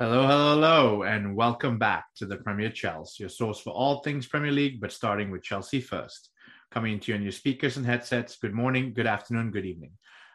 Hello, 0.00 0.22
hello, 0.28 0.54
hello, 0.54 1.02
and 1.02 1.34
welcome 1.34 1.76
back 1.76 2.04
to 2.14 2.24
the 2.24 2.36
Premier 2.36 2.70
Chels, 2.70 3.18
your 3.18 3.28
source 3.28 3.58
for 3.58 3.70
all 3.70 3.98
things 3.98 4.28
Premier 4.28 4.52
League, 4.52 4.80
but 4.80 4.92
starting 4.92 5.28
with 5.32 5.42
Chelsea 5.42 5.80
first. 5.80 6.30
Coming 6.70 7.00
to 7.00 7.10
you 7.10 7.16
on 7.16 7.22
your 7.24 7.32
speakers 7.32 7.76
and 7.76 7.84
headsets. 7.84 8.36
Good 8.36 8.54
morning, 8.54 8.92
good 8.94 9.08
afternoon, 9.08 9.50
good 9.50 9.66
evening. 9.66 9.90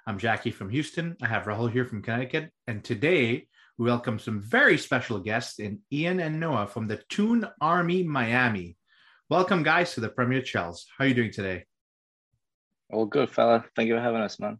I'm 0.05 0.17
Jacky 0.17 0.51
from 0.51 0.69
Houston. 0.69 1.15
I 1.21 1.27
have 1.27 1.45
Rahul 1.45 1.71
here 1.71 1.85
from 1.85 2.01
Connecticut, 2.01 2.51
and 2.67 2.83
today 2.83 3.47
we 3.77 3.85
welcome 3.85 4.19
some 4.19 4.41
very 4.41 4.77
special 4.77 5.19
guests 5.19 5.59
in 5.59 5.79
Ian 5.93 6.19
and 6.19 6.41
Noah 6.41 6.67
from 6.67 6.89
the 6.89 7.01
Toon 7.07 7.47
Army 7.61 8.03
Miami. 8.03 8.75
Welcome, 9.29 9.63
guys, 9.63 9.93
to 9.93 10.01
the 10.01 10.09
Premier 10.09 10.41
Chels. 10.41 10.83
How 10.97 11.05
are 11.05 11.07
you 11.07 11.13
doing 11.13 11.31
today? 11.31 11.63
All 12.91 13.05
good, 13.05 13.29
fella. 13.29 13.63
Thank 13.77 13.87
you 13.87 13.95
for 13.95 14.01
having 14.01 14.19
us, 14.19 14.41
man. 14.41 14.59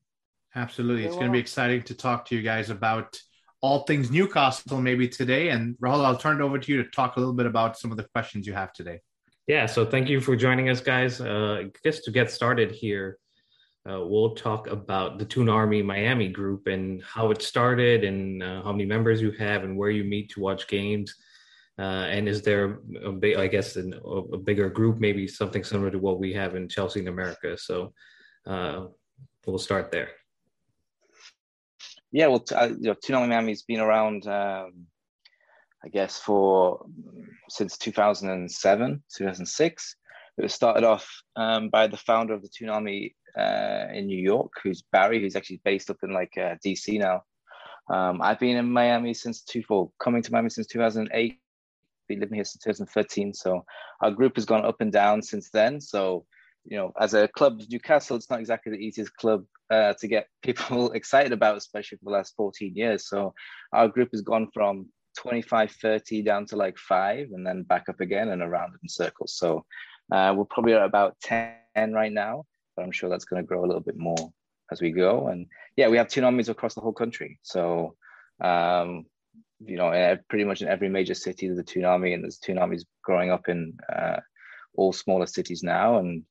Absolutely. 0.55 1.03
It's 1.03 1.15
going 1.15 1.27
to 1.27 1.33
be 1.33 1.39
exciting 1.39 1.83
to 1.83 1.93
talk 1.93 2.27
to 2.27 2.37
you 2.37 2.41
guys 2.41 2.69
about 2.69 3.19
all 3.63 3.83
things 3.83 4.11
Newcastle 4.11 4.81
maybe 4.81 5.07
today. 5.07 5.49
And 5.49 5.75
Rahul, 5.77 6.03
I'll 6.03 6.17
turn 6.17 6.41
it 6.41 6.43
over 6.43 6.59
to 6.59 6.71
you 6.71 6.83
to 6.83 6.89
talk 6.89 7.15
a 7.15 7.19
little 7.19 7.33
bit 7.33 7.45
about 7.45 7.79
some 7.79 7.91
of 7.91 7.97
the 7.97 8.03
questions 8.03 8.45
you 8.45 8.53
have 8.53 8.73
today. 8.73 8.99
Yeah, 9.47 9.65
so 9.67 9.85
thank 9.85 10.09
you 10.09 10.19
for 10.19 10.35
joining 10.35 10.69
us, 10.69 10.81
guys. 10.81 11.21
Uh, 11.21 11.63
just 11.81 12.03
to 12.03 12.11
get 12.11 12.29
started 12.29 12.71
here, 12.71 13.17
uh, 13.89 14.01
we'll 14.05 14.35
talk 14.35 14.67
about 14.67 15.17
the 15.17 15.23
Toon 15.23 15.47
Army 15.47 15.81
Miami 15.81 16.27
group 16.27 16.67
and 16.67 17.01
how 17.03 17.31
it 17.31 17.41
started 17.41 18.03
and 18.03 18.43
uh, 18.43 18.63
how 18.63 18.73
many 18.73 18.85
members 18.85 19.21
you 19.21 19.31
have 19.31 19.63
and 19.63 19.77
where 19.77 19.89
you 19.89 20.03
meet 20.03 20.29
to 20.31 20.41
watch 20.41 20.67
games. 20.67 21.15
Uh, 21.79 22.05
and 22.11 22.27
is 22.27 22.41
there 22.41 22.79
a 23.03 23.11
big, 23.13 23.37
I 23.37 23.47
guess, 23.47 23.77
an, 23.77 23.93
a 24.33 24.37
bigger 24.37 24.69
group, 24.69 24.99
maybe 24.99 25.25
something 25.25 25.63
similar 25.63 25.89
to 25.89 25.99
what 25.99 26.19
we 26.19 26.33
have 26.33 26.55
in 26.55 26.67
Chelsea 26.67 26.99
in 26.99 27.07
America? 27.07 27.57
So 27.57 27.93
uh, 28.45 28.87
we'll 29.45 29.57
start 29.57 29.89
there. 29.89 30.09
Yeah, 32.13 32.27
well, 32.27 32.45
uh, 32.55 32.69
you 32.69 32.89
know, 32.89 32.93
Toon 32.93 33.15
Army 33.15 33.29
Miami's 33.29 33.63
been 33.63 33.79
around, 33.79 34.27
um, 34.27 34.85
I 35.83 35.89
guess, 35.91 36.19
for 36.19 36.85
since 37.49 37.75
2007, 37.75 39.03
2006. 39.17 39.95
It 40.37 40.41
was 40.43 40.53
started 40.53 40.83
off 40.83 41.09
um, 41.35 41.69
by 41.69 41.87
the 41.87 41.97
founder 41.97 42.35
of 42.35 42.43
the 42.43 42.49
Toon 42.55 42.69
Army 42.69 43.15
uh, 43.35 43.87
in 43.91 44.05
New 44.05 44.19
York, 44.19 44.51
who's 44.61 44.83
Barry, 44.91 45.19
who's 45.19 45.35
actually 45.35 45.61
based 45.65 45.89
up 45.89 45.97
in 46.03 46.13
like 46.13 46.33
uh, 46.37 46.55
DC 46.63 46.99
now. 46.99 47.23
Um, 47.91 48.21
I've 48.21 48.39
been 48.39 48.57
in 48.57 48.71
Miami 48.71 49.15
since 49.15 49.41
two, 49.41 49.63
well, 49.67 49.91
coming 49.99 50.21
to 50.21 50.31
Miami 50.31 50.51
since 50.51 50.67
2008. 50.67 51.39
Been 52.07 52.19
living 52.19 52.35
here 52.35 52.45
since 52.45 52.63
2013. 52.63 53.33
So 53.33 53.65
our 54.01 54.11
group 54.11 54.35
has 54.35 54.45
gone 54.45 54.63
up 54.63 54.81
and 54.81 54.91
down 54.91 55.23
since 55.23 55.49
then. 55.49 55.81
So 55.81 56.25
you 56.65 56.77
know, 56.77 56.93
as 56.99 57.13
a 57.13 57.27
club, 57.27 57.61
Newcastle, 57.69 58.15
it's 58.15 58.29
not 58.29 58.39
exactly 58.39 58.71
the 58.71 58.77
easiest 58.77 59.15
club 59.17 59.45
uh, 59.69 59.93
to 59.99 60.07
get 60.07 60.27
people 60.41 60.91
excited 60.93 61.31
about, 61.31 61.57
especially 61.57 61.97
for 61.97 62.05
the 62.05 62.11
last 62.11 62.35
14 62.35 62.73
years. 62.75 63.07
So 63.07 63.33
our 63.73 63.87
group 63.87 64.09
has 64.13 64.21
gone 64.21 64.47
from 64.53 64.87
25, 65.17 65.71
30 65.71 66.21
down 66.21 66.45
to 66.47 66.55
like 66.55 66.77
five 66.77 67.27
and 67.33 67.45
then 67.45 67.63
back 67.63 67.89
up 67.89 67.99
again 67.99 68.29
and 68.29 68.41
around 68.41 68.73
in 68.81 68.89
circles. 68.89 69.35
So 69.35 69.65
uh, 70.11 70.33
we're 70.35 70.45
probably 70.45 70.73
at 70.73 70.83
about 70.83 71.17
10 71.21 71.93
right 71.93 72.11
now, 72.11 72.45
but 72.75 72.83
I'm 72.83 72.91
sure 72.91 73.09
that's 73.09 73.25
going 73.25 73.41
to 73.41 73.47
grow 73.47 73.63
a 73.63 73.67
little 73.67 73.81
bit 73.81 73.97
more 73.97 74.31
as 74.71 74.81
we 74.81 74.91
go. 74.91 75.27
And 75.27 75.47
yeah, 75.75 75.89
we 75.89 75.97
have 75.97 76.07
Toon 76.07 76.23
Armies 76.23 76.49
across 76.49 76.75
the 76.75 76.81
whole 76.81 76.93
country. 76.93 77.39
So, 77.43 77.95
um, 78.41 79.05
you 79.65 79.77
know, 79.77 80.17
pretty 80.29 80.43
much 80.45 80.61
in 80.61 80.67
every 80.67 80.89
major 80.89 81.13
city, 81.13 81.47
there's 81.47 81.59
a 81.59 81.63
Toon 81.63 81.85
Army 81.85 82.13
and 82.13 82.23
there's 82.23 82.37
Toon 82.37 82.57
Armies 82.57 82.85
growing 83.03 83.31
up 83.31 83.47
in 83.49 83.77
uh, 83.93 84.17
all 84.75 84.93
smaller 84.93 85.25
cities 85.25 85.63
now. 85.63 85.99
And 85.99 86.23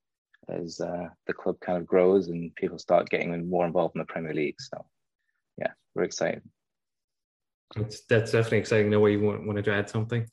as 0.48 0.80
uh, 0.80 1.08
the 1.26 1.32
club 1.32 1.56
kind 1.60 1.78
of 1.78 1.86
grows 1.86 2.28
and 2.28 2.54
people 2.56 2.78
start 2.78 3.08
getting 3.08 3.48
more 3.48 3.66
involved 3.66 3.94
in 3.94 4.00
the 4.00 4.06
Premier 4.06 4.34
League. 4.34 4.60
So, 4.60 4.84
yeah, 5.58 5.72
we're 5.94 6.02
excited. 6.02 6.42
It's, 7.76 8.02
that's 8.08 8.32
definitely 8.32 8.58
exciting. 8.58 8.90
Noah 8.90 9.10
you 9.10 9.20
want, 9.20 9.46
wanted 9.46 9.64
to 9.64 9.74
add 9.74 9.88
something? 9.88 10.26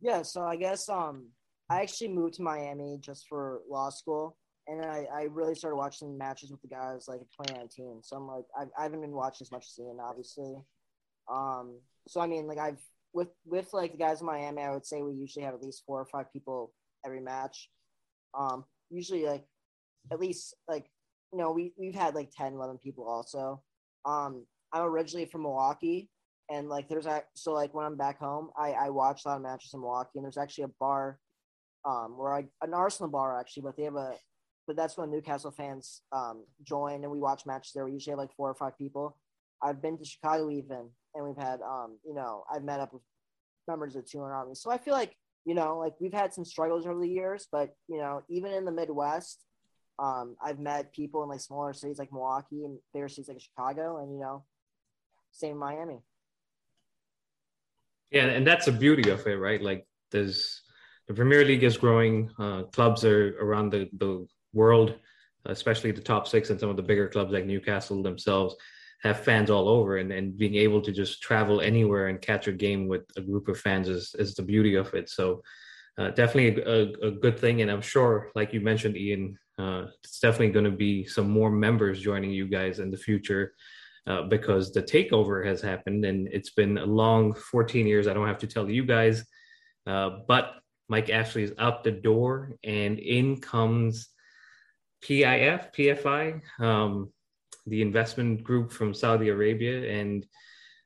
Yeah, 0.00 0.22
so 0.22 0.42
I 0.42 0.56
guess 0.56 0.88
um, 0.88 1.28
I 1.68 1.82
actually 1.82 2.08
moved 2.08 2.34
to 2.34 2.42
Miami 2.42 2.98
just 3.00 3.26
for 3.28 3.60
law 3.68 3.90
school, 3.90 4.36
and 4.68 4.84
I, 4.84 5.06
I 5.12 5.22
really 5.30 5.54
started 5.54 5.76
watching 5.76 6.16
matches 6.16 6.50
with 6.50 6.60
the 6.62 6.68
guys 6.68 7.06
like 7.08 7.20
in 7.20 7.46
2019. 7.46 8.02
So 8.02 8.16
I'm 8.16 8.26
like, 8.28 8.44
I've, 8.58 8.68
I 8.78 8.82
haven't 8.84 9.00
been 9.00 9.12
watching 9.12 9.44
as 9.44 9.50
much 9.50 9.66
as 9.66 9.84
Ian, 9.84 9.98
obviously. 10.00 10.54
Um, 11.32 11.80
so 12.06 12.20
I 12.20 12.26
mean, 12.26 12.46
like 12.46 12.58
I've 12.58 12.80
with 13.12 13.28
with 13.44 13.68
like 13.72 13.92
the 13.92 13.98
guys 13.98 14.20
in 14.20 14.26
Miami, 14.26 14.62
I 14.62 14.70
would 14.70 14.86
say 14.86 15.02
we 15.02 15.14
usually 15.14 15.44
have 15.44 15.54
at 15.54 15.62
least 15.62 15.82
four 15.86 16.00
or 16.00 16.06
five 16.06 16.32
people 16.32 16.72
every 17.04 17.20
match. 17.20 17.68
Um, 18.38 18.64
usually 18.90 19.26
like 19.26 19.44
at 20.12 20.20
least 20.20 20.54
like 20.68 20.86
you 21.32 21.38
know 21.38 21.50
we 21.50 21.72
we've 21.78 21.94
had 21.94 22.14
like 22.14 22.30
10 22.36 22.54
11 22.54 22.78
people 22.78 23.08
also. 23.08 23.62
Um 24.04 24.46
i'm 24.72 24.82
originally 24.82 25.26
from 25.26 25.42
milwaukee 25.42 26.10
and 26.50 26.68
like 26.68 26.88
there's 26.88 27.06
a 27.06 27.22
so 27.34 27.52
like 27.52 27.72
when 27.74 27.86
i'm 27.86 27.96
back 27.96 28.18
home 28.18 28.50
i 28.58 28.72
i 28.72 28.90
watch 28.90 29.22
a 29.24 29.28
lot 29.28 29.36
of 29.36 29.42
matches 29.42 29.72
in 29.72 29.80
milwaukee 29.80 30.10
and 30.16 30.24
there's 30.24 30.36
actually 30.36 30.64
a 30.64 30.70
bar 30.80 31.18
um 31.84 32.18
where 32.18 32.34
i 32.34 32.44
an 32.62 32.74
arsenal 32.74 33.10
bar 33.10 33.38
actually 33.38 33.62
but 33.62 33.76
they 33.76 33.84
have 33.84 33.94
a 33.94 34.14
but 34.66 34.76
that's 34.76 34.96
when 34.96 35.10
newcastle 35.10 35.50
fans 35.50 36.02
um 36.12 36.44
join 36.64 37.04
and 37.04 37.10
we 37.10 37.20
watch 37.20 37.46
matches 37.46 37.72
there. 37.74 37.84
We 37.84 37.92
usually 37.92 38.12
have 38.12 38.18
like 38.18 38.34
four 38.36 38.50
or 38.50 38.54
five 38.54 38.76
people. 38.76 39.16
I've 39.62 39.80
been 39.80 39.96
to 39.98 40.04
chicago 40.04 40.50
even 40.50 40.90
and 41.14 41.24
we've 41.24 41.36
had 41.36 41.60
um 41.62 41.98
you 42.04 42.14
know 42.14 42.44
i've 42.52 42.64
met 42.64 42.80
up 42.80 42.92
with 42.92 43.02
members 43.68 43.96
of 43.96 44.04
the 44.04 44.08
Toon 44.08 44.22
Army 44.22 44.54
so 44.54 44.70
i 44.70 44.78
feel 44.78 44.94
like 44.94 45.16
you 45.46 45.54
know, 45.54 45.78
like 45.78 45.94
we've 46.00 46.12
had 46.12 46.34
some 46.34 46.44
struggles 46.44 46.86
over 46.86 47.00
the 47.00 47.08
years, 47.08 47.46
but 47.50 47.70
you 47.88 47.98
know, 47.98 48.22
even 48.28 48.52
in 48.52 48.64
the 48.64 48.72
Midwest, 48.72 49.44
um, 49.98 50.36
I've 50.44 50.58
met 50.58 50.92
people 50.92 51.22
in 51.22 51.28
like 51.28 51.40
smaller 51.40 51.72
cities 51.72 51.98
like 51.98 52.12
Milwaukee 52.12 52.64
and 52.64 52.78
bigger 52.92 53.08
cities 53.08 53.28
like 53.28 53.40
Chicago, 53.40 54.02
and 54.02 54.12
you 54.12 54.20
know, 54.20 54.44
same 55.30 55.56
Miami. 55.56 56.00
Yeah, 58.10 58.24
and 58.24 58.44
that's 58.44 58.66
the 58.66 58.72
beauty 58.72 59.08
of 59.10 59.24
it, 59.26 59.36
right? 59.36 59.62
Like, 59.62 59.86
there's 60.10 60.62
the 61.06 61.14
Premier 61.14 61.44
League 61.44 61.62
is 61.62 61.76
growing. 61.76 62.28
Uh, 62.38 62.64
clubs 62.64 63.04
are 63.04 63.38
around 63.40 63.70
the 63.70 63.88
the 63.98 64.26
world, 64.52 64.96
especially 65.44 65.92
the 65.92 66.00
top 66.00 66.26
six 66.26 66.50
and 66.50 66.58
some 66.58 66.70
of 66.70 66.76
the 66.76 66.82
bigger 66.82 67.08
clubs 67.08 67.32
like 67.32 67.46
Newcastle 67.46 68.02
themselves 68.02 68.56
have 69.06 69.24
fans 69.24 69.50
all 69.50 69.68
over 69.68 69.96
and, 69.98 70.12
and 70.12 70.36
being 70.36 70.56
able 70.56 70.80
to 70.82 70.92
just 70.92 71.22
travel 71.22 71.60
anywhere 71.60 72.08
and 72.08 72.20
catch 72.20 72.48
a 72.48 72.52
game 72.52 72.88
with 72.88 73.02
a 73.16 73.20
group 73.20 73.48
of 73.48 73.58
fans 73.58 73.88
is, 73.88 74.14
is 74.18 74.34
the 74.34 74.42
beauty 74.42 74.74
of 74.74 74.92
it. 74.94 75.08
So 75.08 75.42
uh, 75.98 76.10
definitely 76.10 76.62
a, 76.62 77.06
a, 77.06 77.10
good 77.10 77.38
thing. 77.38 77.62
And 77.62 77.70
I'm 77.70 77.80
sure, 77.80 78.30
like 78.34 78.52
you 78.52 78.60
mentioned, 78.60 78.96
Ian, 78.96 79.38
uh, 79.58 79.86
it's 80.04 80.20
definitely 80.20 80.50
going 80.50 80.66
to 80.66 80.70
be 80.70 81.06
some 81.06 81.30
more 81.30 81.50
members 81.50 82.00
joining 82.00 82.30
you 82.30 82.46
guys 82.46 82.78
in 82.78 82.90
the 82.90 82.96
future 82.96 83.54
uh, 84.06 84.22
because 84.22 84.72
the 84.72 84.82
takeover 84.82 85.44
has 85.44 85.60
happened 85.60 86.04
and 86.04 86.28
it's 86.30 86.50
been 86.50 86.78
a 86.78 86.84
long 86.84 87.34
14 87.34 87.86
years. 87.86 88.06
I 88.06 88.12
don't 88.12 88.26
have 88.26 88.38
to 88.38 88.46
tell 88.46 88.68
you 88.68 88.84
guys, 88.84 89.24
uh, 89.86 90.10
but 90.28 90.54
Mike 90.88 91.10
Ashley 91.10 91.42
is 91.42 91.52
out 91.58 91.82
the 91.82 91.90
door 91.90 92.52
and 92.62 92.98
in 92.98 93.40
comes 93.40 94.08
PIF, 95.02 95.74
PFI. 95.74 96.40
Um, 96.60 97.12
the 97.66 97.82
investment 97.82 98.42
group 98.42 98.72
from 98.72 98.94
Saudi 98.94 99.28
Arabia. 99.28 100.00
And 100.00 100.26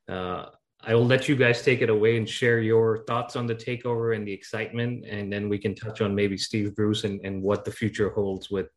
uh, 0.09 0.45
I 0.83 0.95
will 0.95 1.05
let 1.05 1.29
you 1.29 1.35
guys 1.35 1.61
take 1.61 1.81
it 1.81 1.89
away 1.89 2.17
and 2.17 2.27
share 2.27 2.59
your 2.59 3.03
thoughts 3.05 3.35
on 3.35 3.45
the 3.45 3.55
takeover 3.55 4.15
and 4.15 4.27
the 4.27 4.33
excitement. 4.33 5.05
And 5.05 5.31
then 5.31 5.47
we 5.47 5.59
can 5.59 5.75
touch 5.75 6.01
on 6.01 6.15
maybe 6.15 6.37
Steve 6.37 6.75
Bruce 6.75 7.03
and, 7.03 7.23
and 7.23 7.41
what 7.41 7.65
the 7.65 7.71
future 7.71 8.09
holds 8.09 8.49
with 8.49 8.69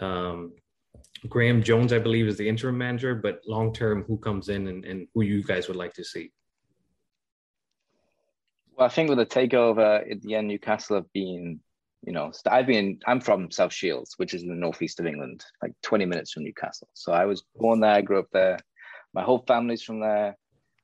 um, 0.00 0.52
Graeme 1.28 1.62
Jones, 1.62 1.92
I 1.92 1.98
believe, 1.98 2.28
is 2.28 2.36
the 2.36 2.48
interim 2.48 2.78
manager, 2.78 3.14
but 3.14 3.40
long 3.46 3.72
term, 3.74 4.04
who 4.06 4.16
comes 4.16 4.48
in 4.48 4.68
and, 4.68 4.84
and 4.84 5.08
who 5.14 5.22
you 5.22 5.42
guys 5.42 5.68
would 5.68 5.76
like 5.76 5.92
to 5.94 6.04
see? 6.04 6.32
Well, 8.76 8.86
I 8.86 8.90
think 8.90 9.10
with 9.10 9.18
the 9.18 9.26
takeover 9.26 10.10
at 10.10 10.22
the 10.22 10.36
end, 10.36 10.48
Newcastle 10.48 10.96
have 10.96 11.12
been 11.12 11.60
you 12.04 12.12
know 12.12 12.32
i've 12.50 12.66
been 12.66 12.98
i'm 13.06 13.20
from 13.20 13.50
south 13.50 13.72
shields 13.72 14.14
which 14.16 14.34
is 14.34 14.42
in 14.42 14.48
the 14.48 14.54
northeast 14.54 15.00
of 15.00 15.06
england 15.06 15.44
like 15.62 15.72
20 15.82 16.06
minutes 16.06 16.32
from 16.32 16.44
newcastle 16.44 16.88
so 16.94 17.12
i 17.12 17.24
was 17.24 17.44
born 17.56 17.80
there 17.80 17.92
I 17.92 18.00
grew 18.00 18.18
up 18.18 18.30
there 18.32 18.58
my 19.12 19.22
whole 19.22 19.44
family's 19.46 19.82
from 19.82 20.00
there 20.00 20.36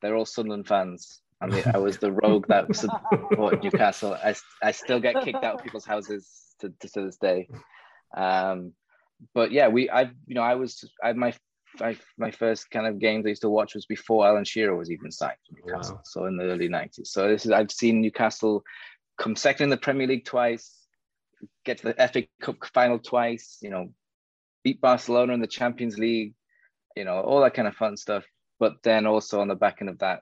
they're 0.02 0.16
all 0.16 0.26
sunderland 0.26 0.68
fans 0.68 1.20
I 1.38 1.46
mean, 1.48 1.64
I 1.74 1.76
was 1.76 1.98
the 1.98 2.12
rogue 2.12 2.46
that 2.48 2.74
supported 3.14 3.62
Newcastle. 3.62 4.14
I, 4.14 4.34
I 4.62 4.70
still 4.70 5.00
get 5.00 5.22
kicked 5.22 5.44
out 5.44 5.56
of 5.56 5.62
people's 5.62 5.84
houses 5.84 6.26
to, 6.60 6.72
to, 6.80 6.88
to 6.88 7.02
this 7.02 7.18
day. 7.18 7.48
Um, 8.16 8.72
but 9.34 9.52
yeah, 9.52 9.68
we 9.68 9.90
I 9.90 10.10
you 10.26 10.34
know 10.34 10.42
I 10.42 10.54
was 10.54 10.88
I 11.02 11.12
my 11.12 11.34
my, 11.80 11.96
my 12.16 12.30
first 12.30 12.70
kind 12.70 12.86
of 12.86 12.98
games 12.98 13.26
I 13.26 13.30
used 13.30 13.42
to 13.42 13.50
watch 13.50 13.74
was 13.74 13.84
before 13.86 14.26
Alan 14.26 14.44
Shearer 14.44 14.76
was 14.76 14.90
even 14.90 15.10
signed 15.10 15.36
to 15.46 15.54
Newcastle. 15.54 15.96
Wow. 15.96 16.02
So 16.04 16.24
in 16.26 16.36
the 16.36 16.44
early 16.44 16.68
nineties. 16.68 17.10
So 17.10 17.28
this 17.28 17.44
is 17.44 17.52
I've 17.52 17.70
seen 17.70 18.00
Newcastle 18.00 18.62
come 19.18 19.36
second 19.36 19.64
in 19.64 19.70
the 19.70 19.76
Premier 19.76 20.06
League 20.06 20.24
twice, 20.24 20.85
get 21.64 21.78
to 21.78 21.92
the 21.92 22.08
FA 22.08 22.26
Cup 22.40 22.56
final 22.72 22.98
twice, 22.98 23.58
you 23.62 23.70
know, 23.70 23.92
beat 24.64 24.80
Barcelona 24.80 25.32
in 25.34 25.40
the 25.40 25.46
Champions 25.46 25.98
League, 25.98 26.34
you 26.96 27.04
know, 27.04 27.20
all 27.20 27.40
that 27.42 27.54
kind 27.54 27.68
of 27.68 27.74
fun 27.74 27.96
stuff. 27.96 28.24
But 28.58 28.76
then 28.82 29.06
also 29.06 29.40
on 29.40 29.48
the 29.48 29.54
back 29.54 29.78
end 29.80 29.90
of 29.90 29.98
that, 29.98 30.20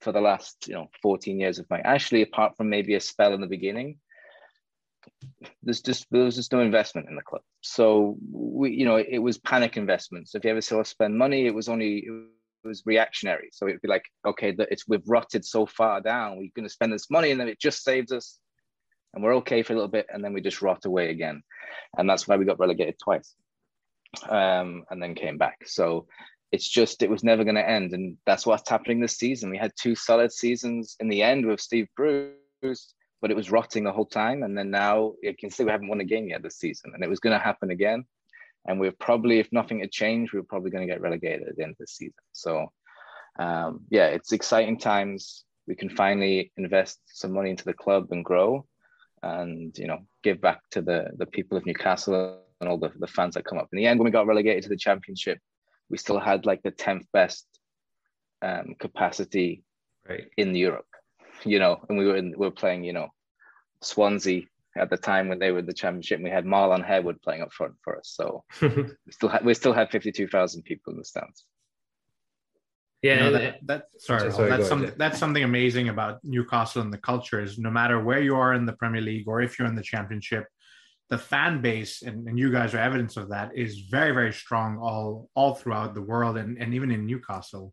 for 0.00 0.12
the 0.12 0.20
last, 0.20 0.66
you 0.66 0.74
know, 0.74 0.88
14 1.02 1.38
years 1.38 1.58
of 1.58 1.68
my 1.70 1.80
actually, 1.80 2.22
apart 2.22 2.56
from 2.56 2.68
maybe 2.68 2.94
a 2.94 3.00
spell 3.00 3.34
in 3.34 3.40
the 3.40 3.46
beginning, 3.46 3.98
there's 5.62 5.80
just 5.80 6.06
there 6.10 6.24
was 6.24 6.36
just 6.36 6.52
no 6.52 6.60
investment 6.60 7.08
in 7.08 7.16
the 7.16 7.22
club. 7.22 7.42
So 7.60 8.16
we, 8.30 8.72
you 8.72 8.84
know, 8.84 8.96
it 8.96 9.18
was 9.18 9.38
panic 9.38 9.76
investments. 9.76 10.34
If 10.34 10.44
you 10.44 10.50
ever 10.50 10.60
saw 10.60 10.80
us 10.80 10.88
spend 10.88 11.16
money, 11.16 11.46
it 11.46 11.54
was 11.54 11.68
only 11.68 12.06
it 12.06 12.68
was 12.68 12.82
reactionary. 12.86 13.50
So 13.52 13.66
it'd 13.66 13.82
be 13.82 13.88
like, 13.88 14.04
okay, 14.26 14.52
that 14.52 14.68
it's 14.70 14.88
we've 14.88 15.06
rotted 15.06 15.44
so 15.44 15.66
far 15.66 16.00
down, 16.00 16.38
we're 16.38 16.50
going 16.54 16.66
to 16.66 16.72
spend 16.72 16.92
this 16.92 17.10
money, 17.10 17.30
and 17.30 17.40
then 17.40 17.48
it 17.48 17.60
just 17.60 17.84
saves 17.84 18.12
us, 18.12 18.38
and 19.14 19.22
we're 19.22 19.36
okay 19.36 19.62
for 19.62 19.72
a 19.72 19.76
little 19.76 19.88
bit, 19.88 20.06
and 20.12 20.24
then 20.24 20.32
we 20.32 20.40
just 20.40 20.62
rot 20.62 20.84
away 20.84 21.10
again, 21.10 21.42
and 21.96 22.08
that's 22.08 22.26
why 22.26 22.36
we 22.36 22.44
got 22.44 22.58
relegated 22.58 22.98
twice, 22.98 23.34
um, 24.28 24.84
and 24.90 25.02
then 25.02 25.14
came 25.14 25.38
back. 25.38 25.66
So 25.66 26.06
it's 26.52 26.68
just 26.68 27.02
it 27.02 27.10
was 27.10 27.24
never 27.24 27.44
going 27.44 27.56
to 27.56 27.68
end, 27.68 27.92
and 27.92 28.16
that's 28.26 28.46
what's 28.46 28.68
happening 28.68 29.00
this 29.00 29.16
season. 29.16 29.50
We 29.50 29.58
had 29.58 29.72
two 29.76 29.94
solid 29.94 30.32
seasons 30.32 30.96
in 31.00 31.08
the 31.08 31.22
end 31.22 31.46
with 31.46 31.60
Steve 31.60 31.88
Bruce, 31.96 32.94
but 33.20 33.30
it 33.30 33.36
was 33.36 33.50
rotting 33.50 33.84
the 33.84 33.92
whole 33.92 34.06
time, 34.06 34.42
and 34.42 34.56
then 34.56 34.70
now 34.70 35.14
you 35.22 35.34
can 35.36 35.50
see 35.50 35.64
we 35.64 35.70
haven't 35.70 35.88
won 35.88 36.00
a 36.00 36.04
game 36.04 36.28
yet 36.28 36.42
this 36.42 36.58
season, 36.58 36.92
and 36.94 37.02
it 37.04 37.10
was 37.10 37.20
going 37.20 37.36
to 37.36 37.44
happen 37.44 37.70
again 37.70 38.04
and 38.66 38.78
we're 38.78 38.92
probably, 38.92 39.38
if 39.38 39.48
nothing 39.52 39.80
had 39.80 39.90
changed, 39.90 40.32
we 40.32 40.40
are 40.40 40.44
probably 40.44 40.70
going 40.70 40.86
to 40.86 40.92
get 40.92 41.00
relegated 41.00 41.48
at 41.48 41.56
the 41.56 41.62
end 41.62 41.72
of 41.72 41.78
the 41.78 41.86
season. 41.86 42.14
So, 42.32 42.72
um, 43.38 43.80
yeah, 43.90 44.06
it's 44.06 44.32
exciting 44.32 44.78
times. 44.78 45.44
We 45.66 45.74
can 45.74 45.88
finally 45.88 46.52
invest 46.56 46.98
some 47.06 47.32
money 47.32 47.50
into 47.50 47.64
the 47.64 47.72
club 47.72 48.08
and 48.10 48.24
grow, 48.24 48.66
and 49.22 49.76
you 49.76 49.86
know, 49.86 50.00
give 50.22 50.40
back 50.40 50.60
to 50.72 50.82
the 50.82 51.10
the 51.16 51.26
people 51.26 51.56
of 51.56 51.66
Newcastle 51.66 52.42
and 52.60 52.68
all 52.68 52.78
the, 52.78 52.92
the 52.98 53.06
fans 53.06 53.34
that 53.34 53.44
come 53.44 53.58
up. 53.58 53.68
In 53.72 53.78
the 53.78 53.86
end, 53.86 53.98
when 53.98 54.04
we 54.04 54.10
got 54.10 54.26
relegated 54.26 54.64
to 54.64 54.68
the 54.68 54.76
Championship, 54.76 55.38
we 55.88 55.96
still 55.96 56.18
had 56.18 56.46
like 56.46 56.62
the 56.62 56.70
tenth 56.70 57.06
best 57.12 57.46
um, 58.42 58.74
capacity 58.78 59.62
right. 60.08 60.26
in 60.36 60.54
Europe. 60.54 60.86
You 61.44 61.58
know, 61.58 61.82
and 61.88 61.98
we 61.98 62.06
were 62.06 62.16
in, 62.16 62.34
we 62.36 62.46
were 62.46 62.50
playing, 62.50 62.84
you 62.84 62.92
know, 62.92 63.08
Swansea 63.82 64.42
at 64.76 64.90
the 64.90 64.96
time 64.96 65.28
when 65.28 65.38
they 65.38 65.50
were 65.50 65.60
in 65.60 65.66
the 65.66 65.72
championship. 65.72 66.20
We 66.20 66.30
had 66.30 66.44
Marlon 66.44 66.84
Harewood 66.84 67.22
playing 67.22 67.42
up 67.42 67.52
front 67.52 67.74
for 67.82 67.98
us, 67.98 68.12
so 68.14 68.44
we 68.62 68.86
still 69.10 69.28
had 69.28 69.44
we 69.44 69.54
still 69.54 69.72
had 69.72 69.90
fifty 69.90 70.12
two 70.12 70.28
thousand 70.28 70.62
people 70.62 70.92
in 70.92 70.98
the 70.98 71.04
stands. 71.04 71.44
Yeah, 73.02 73.14
you 73.14 73.20
know, 73.20 73.32
that, 73.32 73.66
that, 73.66 73.84
sorry, 73.98 74.30
sorry 74.30 74.50
that's 74.50 74.68
something 74.68 74.92
that's 74.98 75.18
something 75.18 75.42
amazing 75.42 75.88
about 75.88 76.22
Newcastle 76.22 76.82
and 76.82 76.92
the 76.92 76.98
culture 76.98 77.40
is 77.40 77.58
no 77.58 77.70
matter 77.70 77.98
where 77.98 78.20
you 78.20 78.36
are 78.36 78.52
in 78.52 78.66
the 78.66 78.74
Premier 78.74 79.00
League 79.00 79.26
or 79.26 79.40
if 79.40 79.58
you're 79.58 79.68
in 79.68 79.74
the 79.74 79.82
Championship, 79.82 80.46
the 81.08 81.16
fan 81.16 81.62
base 81.62 82.02
and, 82.02 82.28
and 82.28 82.38
you 82.38 82.52
guys 82.52 82.74
are 82.74 82.78
evidence 82.78 83.16
of 83.16 83.30
that 83.30 83.56
is 83.56 83.80
very 83.90 84.12
very 84.12 84.34
strong 84.34 84.78
all 84.78 85.30
all 85.34 85.54
throughout 85.54 85.94
the 85.94 86.02
world 86.02 86.36
and, 86.36 86.58
and 86.58 86.74
even 86.74 86.90
in 86.90 87.06
Newcastle. 87.06 87.72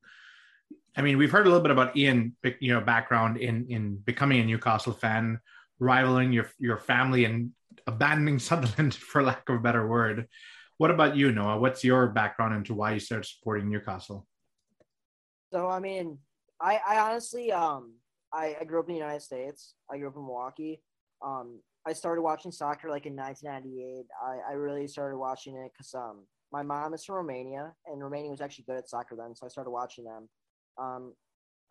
I 0.96 1.02
mean, 1.02 1.18
we've 1.18 1.32
heard 1.32 1.46
a 1.46 1.50
little 1.50 1.62
bit 1.62 1.72
about 1.72 1.96
Ian, 1.98 2.36
you 2.60 2.74
know, 2.74 2.82
background 2.82 3.38
in 3.38 3.68
in 3.70 3.98
becoming 3.98 4.40
a 4.40 4.46
Newcastle 4.46 4.94
fan 4.94 5.40
rivaling 5.80 6.32
your 6.32 6.50
your 6.58 6.78
family 6.78 7.26
and 7.26 7.52
abandoning 7.86 8.40
Sunderland, 8.50 8.96
for 8.96 9.24
lack 9.24 9.48
of 9.50 9.56
a 9.56 9.60
better 9.60 9.86
word. 9.86 10.28
What 10.78 10.92
about 10.92 11.18
you, 11.18 11.32
Noah? 11.32 11.60
What's 11.60 11.84
your 11.84 12.08
background 12.08 12.56
into 12.56 12.76
why 12.76 12.94
you 12.94 13.00
started 13.00 13.26
supporting 13.28 13.70
Newcastle? 13.70 14.26
So 15.54 15.70
I 15.70 15.80
mean, 15.80 16.18
I, 16.62 16.80
I 16.88 17.00
honestly 17.00 17.52
um 17.52 17.94
I, 18.34 18.56
I 18.60 18.64
grew 18.66 18.80
up 18.80 18.88
in 18.88 18.94
the 18.94 19.00
United 19.00 19.22
States. 19.22 19.76
I 19.92 19.98
grew 19.98 20.10
up 20.10 20.16
in 20.16 20.24
Milwaukee. 20.24 20.82
Um, 21.26 21.62
I 21.88 21.94
started 21.94 22.22
watching 22.22 22.52
soccer 22.52 22.90
like 22.90 23.06
in 23.06 23.16
1998. 23.16 24.06
I, 24.22 24.52
I 24.52 24.54
really 24.56 24.88
started 24.88 25.18
watching 25.18 25.56
it 25.56 25.72
because 25.74 25.94
um 25.94 26.26
my 26.52 26.64
mom 26.64 26.94
is 26.94 27.04
from 27.04 27.16
Romania 27.16 27.74
and 27.88 28.02
Romania 28.02 28.32
was 28.32 28.42
actually 28.42 28.66
good 28.68 28.78
at 28.78 28.90
soccer 28.90 29.16
then, 29.16 29.36
so 29.36 29.46
I 29.46 29.50
started 29.50 29.72
watching 29.72 30.06
them. 30.06 30.30
Um, 30.78 31.14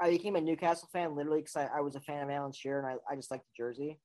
I 0.00 0.11
became 0.11 0.37
a 0.37 0.40
Newcastle 0.40 0.88
fan 0.93 1.14
literally 1.17 1.40
because 1.40 1.56
I, 1.56 1.79
I, 1.79 1.81
was 1.81 1.94
a 1.94 2.00
fan 2.00 2.22
of 2.22 2.29
Alan 2.29 2.52
Shearer 2.52 2.81
and 2.81 2.87
I, 2.87 3.12
I 3.12 3.17
just 3.17 3.31
liked 3.31 3.44
the 3.44 3.62
jersey. 3.62 3.99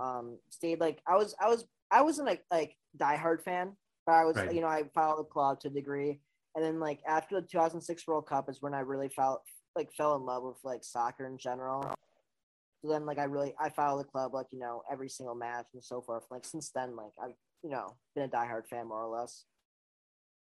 Um, 0.00 0.38
stayed 0.50 0.80
like 0.80 1.00
I 1.06 1.16
was 1.16 1.34
I 1.40 1.48
was 1.48 1.64
I 1.90 2.02
wasn't 2.02 2.28
like 2.28 2.44
like 2.50 2.76
diehard 2.98 3.42
fan, 3.42 3.72
but 4.06 4.12
I 4.12 4.24
was 4.24 4.36
right. 4.36 4.54
you 4.54 4.60
know 4.60 4.66
I 4.66 4.84
followed 4.94 5.18
the 5.18 5.24
club 5.24 5.60
to 5.60 5.68
a 5.68 5.70
degree. 5.70 6.20
And 6.56 6.64
then 6.64 6.80
like 6.80 7.00
after 7.06 7.40
the 7.40 7.46
2006 7.46 8.08
World 8.08 8.26
Cup 8.26 8.48
is 8.48 8.62
when 8.62 8.74
I 8.74 8.80
really 8.80 9.10
felt 9.10 9.42
like 9.76 9.92
fell 9.92 10.16
in 10.16 10.24
love 10.24 10.42
with 10.42 10.56
like 10.64 10.82
soccer 10.82 11.26
in 11.26 11.36
general. 11.36 11.94
So 12.82 12.90
then 12.90 13.04
like 13.04 13.18
I 13.18 13.24
really 13.24 13.54
I 13.60 13.68
follow 13.68 13.98
the 13.98 14.08
club 14.08 14.32
like 14.32 14.46
you 14.50 14.58
know 14.58 14.82
every 14.90 15.10
single 15.10 15.34
match 15.34 15.66
and 15.74 15.84
so 15.84 16.00
forth. 16.00 16.24
Like 16.30 16.46
since 16.46 16.70
then 16.74 16.96
like 16.96 17.12
I've 17.22 17.34
you 17.62 17.70
know 17.70 17.88
been 18.14 18.24
a 18.24 18.28
diehard 18.28 18.66
fan 18.68 18.88
more 18.88 19.04
or 19.04 19.20
less. 19.20 19.44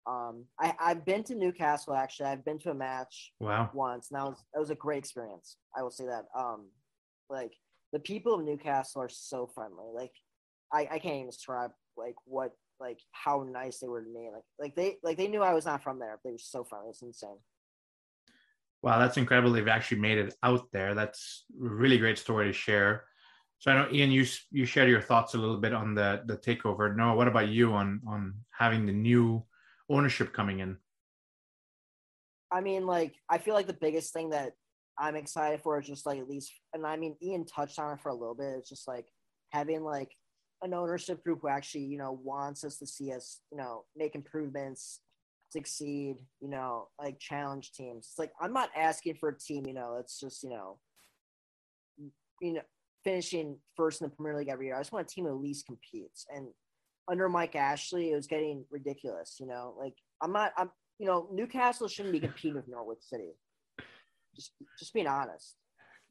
Um, 0.05 0.45
I 0.59 0.75
I've 0.79 1.03
been 1.03 1.23
to 1.25 1.35
Newcastle 1.35 1.95
actually. 1.95 2.27
I've 2.27 2.45
been 2.45 2.59
to 2.59 2.71
a 2.71 2.75
match. 2.75 3.31
Wow. 3.39 3.71
Once, 3.73 4.11
and 4.11 4.19
that 4.19 4.27
was 4.27 4.43
that 4.53 4.59
was 4.59 4.69
a 4.69 4.75
great 4.75 4.99
experience. 4.99 5.57
I 5.75 5.81
will 5.81 5.91
say 5.91 6.05
that. 6.05 6.25
Um, 6.37 6.67
like 7.29 7.53
the 7.91 7.99
people 7.99 8.35
of 8.35 8.45
Newcastle 8.45 9.01
are 9.01 9.09
so 9.09 9.49
friendly. 9.55 9.87
Like 9.93 10.11
I 10.71 10.81
I 10.91 10.99
can't 10.99 11.15
even 11.15 11.29
describe 11.29 11.71
like 11.97 12.15
what 12.25 12.51
like 12.83 12.99
how 13.11 13.47
nice 13.49 13.79
they 13.79 13.87
were 13.87 14.03
to 14.03 14.09
me. 14.09 14.29
Like 14.33 14.43
like 14.59 14.75
they 14.75 14.97
like 15.03 15.17
they 15.17 15.27
knew 15.27 15.41
I 15.41 15.53
was 15.53 15.65
not 15.65 15.83
from 15.83 15.99
there. 15.99 16.19
They 16.23 16.31
were 16.31 16.37
so 16.37 16.63
friendly. 16.63 16.89
It's 16.89 17.01
insane. 17.01 17.39
Wow, 18.81 18.99
that's 18.99 19.17
incredible. 19.17 19.51
They've 19.53 19.67
actually 19.67 20.01
made 20.01 20.17
it 20.17 20.35
out 20.43 20.67
there. 20.73 20.93
That's 20.93 21.45
a 21.49 21.69
really 21.69 21.97
great 21.97 22.17
story 22.17 22.47
to 22.47 22.53
share. 22.53 23.05
So 23.59 23.71
I 23.71 23.75
know 23.75 23.87
Ian, 23.91 24.11
you 24.11 24.25
you 24.51 24.65
shared 24.65 24.89
your 24.89 25.01
thoughts 25.01 25.35
a 25.35 25.37
little 25.37 25.57
bit 25.57 25.73
on 25.73 25.95
the 25.95 26.21
the 26.25 26.37
takeover. 26.37 26.93
Noah, 26.95 27.15
what 27.15 27.29
about 27.29 27.47
you 27.47 27.73
on 27.73 28.01
on 28.05 28.33
having 28.51 28.85
the 28.85 28.91
new 28.91 29.45
ownership 29.89 30.33
coming 30.33 30.59
in? 30.59 30.77
I 32.51 32.61
mean, 32.61 32.85
like, 32.85 33.15
I 33.29 33.39
feel 33.39 33.55
like 33.55 33.67
the 33.67 33.73
biggest 33.73 34.13
thing 34.13 34.29
that 34.29 34.51
I'm 34.99 35.15
excited 35.15 35.61
for 35.61 35.79
is 35.79 35.87
just 35.87 36.05
like 36.05 36.19
at 36.19 36.29
least, 36.29 36.51
and 36.73 36.85
I 36.85 36.97
mean, 36.97 37.15
Ian 37.23 37.45
touched 37.45 37.79
on 37.79 37.93
it 37.93 38.01
for 38.01 38.09
a 38.09 38.13
little 38.13 38.35
bit. 38.35 38.57
It's 38.59 38.69
just 38.69 38.87
like 38.87 39.07
having 39.51 39.83
like 39.83 40.11
an 40.63 40.73
ownership 40.73 41.23
group 41.23 41.39
who 41.41 41.49
actually, 41.49 41.83
you 41.83 41.97
know, 41.97 42.19
wants 42.23 42.63
us 42.63 42.77
to 42.77 42.87
see 42.87 43.11
us, 43.11 43.41
you 43.51 43.57
know, 43.57 43.83
make 43.95 44.15
improvements, 44.15 45.01
succeed, 45.51 46.15
you 46.41 46.49
know, 46.49 46.87
like 46.99 47.19
challenge 47.19 47.71
teams. 47.73 48.07
It's 48.09 48.19
like 48.19 48.31
I'm 48.41 48.53
not 48.53 48.69
asking 48.75 49.15
for 49.19 49.29
a 49.29 49.37
team, 49.37 49.65
you 49.67 49.73
know, 49.73 49.97
it's 49.99 50.19
just, 50.19 50.41
you 50.43 50.49
know, 50.49 50.79
you 52.41 52.53
know, 52.53 52.61
finishing 53.03 53.57
first 53.75 54.01
in 54.01 54.07
the 54.07 54.15
Premier 54.15 54.37
League 54.37 54.49
every 54.49 54.67
year. 54.67 54.75
I 54.75 54.79
just 54.79 54.91
want 54.91 55.09
a 55.09 55.13
team 55.13 55.25
that 55.25 55.31
at 55.31 55.37
least 55.37 55.67
competes. 55.67 56.25
And 56.33 56.47
under 57.09 57.29
Mike 57.29 57.55
Ashley, 57.55 58.11
it 58.11 58.15
was 58.15 58.27
getting 58.27 58.65
ridiculous. 58.71 59.37
You 59.39 59.47
know, 59.47 59.75
like 59.77 59.95
I'm 60.21 60.31
not. 60.31 60.53
I'm. 60.57 60.71
You 60.99 61.07
know, 61.07 61.27
Newcastle 61.33 61.87
shouldn't 61.87 62.13
be 62.13 62.19
competing 62.19 62.55
with 62.55 62.67
Norwich 62.67 63.01
City. 63.01 63.31
Just, 64.35 64.51
just 64.79 64.93
being 64.93 65.07
honest. 65.07 65.55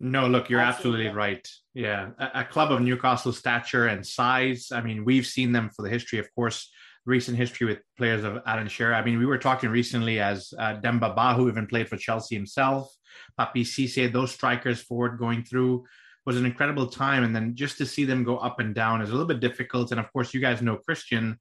No, 0.04 0.26
look, 0.26 0.50
you're 0.50 0.60
absolutely, 0.60 1.06
absolutely 1.06 1.16
right. 1.16 1.48
Yeah, 1.74 2.10
a, 2.18 2.40
a, 2.40 2.44
club 2.44 2.72
of 2.72 2.80
Newcastle 2.80 3.32
stature 3.32 3.86
and 3.86 4.04
size. 4.04 4.70
I 4.72 4.80
mean, 4.80 5.04
we've 5.04 5.24
seen 5.24 5.52
them 5.52 5.70
for 5.70 5.82
the 5.82 5.88
history, 5.88 6.18
of 6.18 6.26
course, 6.34 6.68
recent 7.06 7.36
history 7.36 7.68
with 7.68 7.78
players 7.96 8.24
of 8.24 8.42
Alan 8.44 8.66
Shearer. 8.66 8.94
I 8.94 9.04
mean, 9.04 9.20
we 9.20 9.26
were 9.26 9.38
talking 9.38 9.70
recently 9.70 10.18
as 10.18 10.52
uh, 10.58 10.74
Demba 10.74 11.14
Ba, 11.14 11.34
who 11.34 11.48
even 11.48 11.68
played 11.68 11.88
for 11.88 11.96
Chelsea 11.96 12.34
himself, 12.34 12.92
Papiss 13.38 13.68
Cissé, 13.68 14.12
those 14.12 14.32
strikers 14.32 14.80
forward 14.80 15.18
going 15.18 15.44
through 15.44 15.84
was 16.26 16.36
an 16.36 16.46
incredible 16.46 16.88
time. 16.88 17.22
And 17.22 17.34
then 17.34 17.54
just 17.54 17.78
to 17.78 17.86
see 17.86 18.04
them 18.04 18.24
go 18.24 18.38
up 18.38 18.58
and 18.58 18.74
down 18.74 19.02
is 19.02 19.10
a 19.10 19.12
little 19.12 19.26
bit 19.28 19.40
difficult. 19.40 19.92
And 19.92 20.00
of 20.00 20.12
course, 20.12 20.34
you 20.34 20.40
guys 20.40 20.62
know 20.62 20.78
Christian 20.78 21.38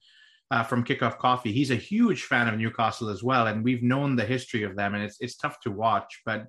uh, 0.51 0.63
from 0.63 0.83
Kickoff 0.83 1.17
Coffee. 1.17 1.51
He's 1.51 1.71
a 1.71 1.75
huge 1.75 2.23
fan 2.23 2.47
of 2.47 2.59
Newcastle 2.59 3.09
as 3.09 3.23
well, 3.23 3.47
and 3.47 3.63
we've 3.63 3.81
known 3.83 4.15
the 4.15 4.25
history 4.25 4.63
of 4.63 4.75
them, 4.75 4.93
and 4.93 5.03
it's 5.03 5.17
it's 5.21 5.37
tough 5.37 5.59
to 5.61 5.71
watch. 5.71 6.21
But 6.25 6.47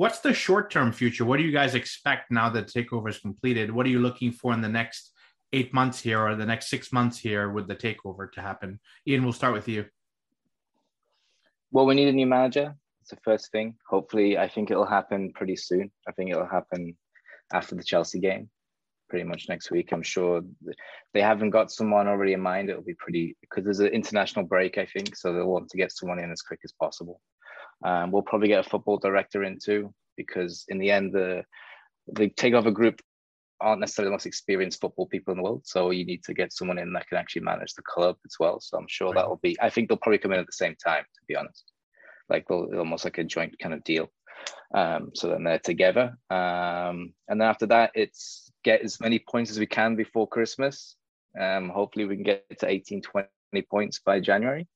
what's 0.00 0.20
the 0.20 0.32
short 0.32 0.70
term 0.70 0.92
future? 0.92 1.26
What 1.26 1.36
do 1.36 1.42
you 1.42 1.52
guys 1.52 1.74
expect 1.74 2.30
now 2.30 2.48
that 2.48 2.68
takeover 2.68 3.10
is 3.10 3.18
completed? 3.18 3.70
What 3.70 3.84
are 3.84 3.90
you 3.90 3.98
looking 3.98 4.32
for 4.32 4.54
in 4.54 4.62
the 4.62 4.68
next 4.80 5.12
eight 5.52 5.74
months 5.74 6.00
here 6.00 6.26
or 6.26 6.34
the 6.34 6.46
next 6.46 6.70
six 6.70 6.90
months 6.90 7.18
here 7.18 7.50
with 7.50 7.68
the 7.68 7.76
takeover 7.76 8.32
to 8.32 8.40
happen? 8.40 8.80
Ian, 9.06 9.24
we'll 9.24 9.34
start 9.34 9.52
with 9.52 9.68
you. 9.68 9.84
Well, 11.70 11.84
we 11.84 11.94
need 11.94 12.08
a 12.08 12.14
new 12.14 12.26
manager. 12.26 12.74
It's 13.02 13.10
the 13.10 13.18
first 13.22 13.52
thing. 13.52 13.74
Hopefully, 13.90 14.38
I 14.38 14.48
think 14.48 14.70
it'll 14.70 14.86
happen 14.86 15.32
pretty 15.34 15.56
soon. 15.56 15.90
I 16.08 16.12
think 16.12 16.30
it'll 16.30 16.48
happen 16.48 16.96
after 17.52 17.74
the 17.74 17.84
Chelsea 17.84 18.20
game, 18.20 18.48
pretty 19.10 19.26
much 19.26 19.50
next 19.50 19.70
week. 19.70 19.92
I'm 19.92 20.02
sure 20.02 20.40
they 21.12 21.20
haven't 21.20 21.50
got 21.50 21.70
someone 21.70 22.08
already 22.08 22.32
in 22.32 22.40
mind. 22.40 22.70
It'll 22.70 22.80
be 22.80 22.94
pretty 22.94 23.36
because 23.42 23.64
there's 23.64 23.80
an 23.80 23.88
international 23.88 24.46
break, 24.46 24.78
I 24.78 24.86
think, 24.86 25.14
so 25.14 25.30
they'll 25.30 25.44
want 25.44 25.68
to 25.68 25.76
get 25.76 25.92
someone 25.92 26.20
in 26.20 26.32
as 26.32 26.40
quick 26.40 26.60
as 26.64 26.72
possible. 26.72 27.20
Um, 27.84 28.10
we'll 28.10 28.22
probably 28.22 28.48
get 28.48 28.66
a 28.66 28.68
football 28.68 28.98
director 28.98 29.44
in 29.44 29.58
too, 29.62 29.92
because 30.16 30.64
in 30.68 30.78
the 30.78 30.90
end, 30.90 31.12
the 31.12 31.44
the 32.08 32.28
takeover 32.30 32.72
group 32.72 33.00
aren't 33.60 33.80
necessarily 33.80 34.08
the 34.08 34.14
most 34.14 34.26
experienced 34.26 34.80
football 34.80 35.06
people 35.06 35.32
in 35.32 35.38
the 35.38 35.42
world. 35.42 35.62
So 35.64 35.90
you 35.90 36.04
need 36.04 36.24
to 36.24 36.34
get 36.34 36.52
someone 36.52 36.78
in 36.78 36.92
that 36.94 37.08
can 37.08 37.18
actually 37.18 37.42
manage 37.42 37.74
the 37.74 37.82
club 37.82 38.16
as 38.24 38.36
well. 38.40 38.58
So 38.60 38.78
I'm 38.78 38.88
sure 38.88 39.08
right. 39.08 39.16
that'll 39.16 39.40
be. 39.42 39.56
I 39.60 39.70
think 39.70 39.88
they'll 39.88 39.98
probably 39.98 40.18
come 40.18 40.32
in 40.32 40.40
at 40.40 40.46
the 40.46 40.52
same 40.52 40.76
time, 40.76 41.02
to 41.02 41.20
be 41.28 41.36
honest, 41.36 41.72
like 42.28 42.50
almost 42.50 43.04
like 43.04 43.18
a 43.18 43.24
joint 43.24 43.58
kind 43.58 43.74
of 43.74 43.84
deal. 43.84 44.10
Um, 44.74 45.10
so 45.14 45.28
then 45.28 45.44
they're 45.44 45.58
together. 45.58 46.16
Um, 46.30 47.12
and 47.28 47.40
then 47.40 47.42
after 47.42 47.66
that, 47.66 47.92
it's 47.94 48.50
get 48.64 48.82
as 48.82 49.00
many 49.00 49.18
points 49.18 49.50
as 49.50 49.58
we 49.58 49.66
can 49.66 49.96
before 49.96 50.28
Christmas. 50.28 50.96
Um, 51.38 51.68
hopefully 51.68 52.06
we 52.06 52.16
can 52.16 52.24
get 52.24 52.44
to 52.58 52.68
18, 52.68 53.02
20 53.02 53.28
points 53.70 54.00
by 54.04 54.20
January. 54.20 54.66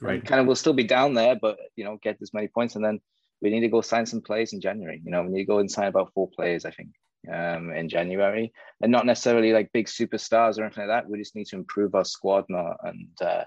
Right. 0.00 0.24
Kind 0.24 0.40
of 0.40 0.46
we'll 0.46 0.56
still 0.56 0.72
be 0.72 0.84
down 0.84 1.14
there, 1.14 1.36
but 1.40 1.56
you 1.76 1.84
know, 1.84 1.98
get 2.02 2.18
as 2.20 2.34
many 2.34 2.48
points. 2.48 2.76
And 2.76 2.84
then 2.84 3.00
we 3.40 3.50
need 3.50 3.60
to 3.60 3.68
go 3.68 3.80
sign 3.80 4.06
some 4.06 4.20
players 4.20 4.52
in 4.52 4.60
January. 4.60 5.00
You 5.04 5.10
know, 5.10 5.22
we 5.22 5.30
need 5.30 5.40
to 5.40 5.52
go 5.52 5.58
and 5.58 5.70
sign 5.70 5.88
about 5.88 6.12
four 6.14 6.28
players, 6.34 6.64
I 6.64 6.70
think, 6.70 6.90
um, 7.32 7.72
in 7.72 7.88
January. 7.88 8.52
And 8.82 8.92
not 8.92 9.06
necessarily 9.06 9.52
like 9.52 9.72
big 9.72 9.86
superstars 9.86 10.58
or 10.58 10.64
anything 10.64 10.88
like 10.88 11.04
that. 11.04 11.08
We 11.08 11.18
just 11.18 11.36
need 11.36 11.46
to 11.46 11.56
improve 11.56 11.94
our 11.94 12.04
squad 12.04 12.44
and, 12.48 12.74
and, 12.82 13.08
uh, 13.22 13.44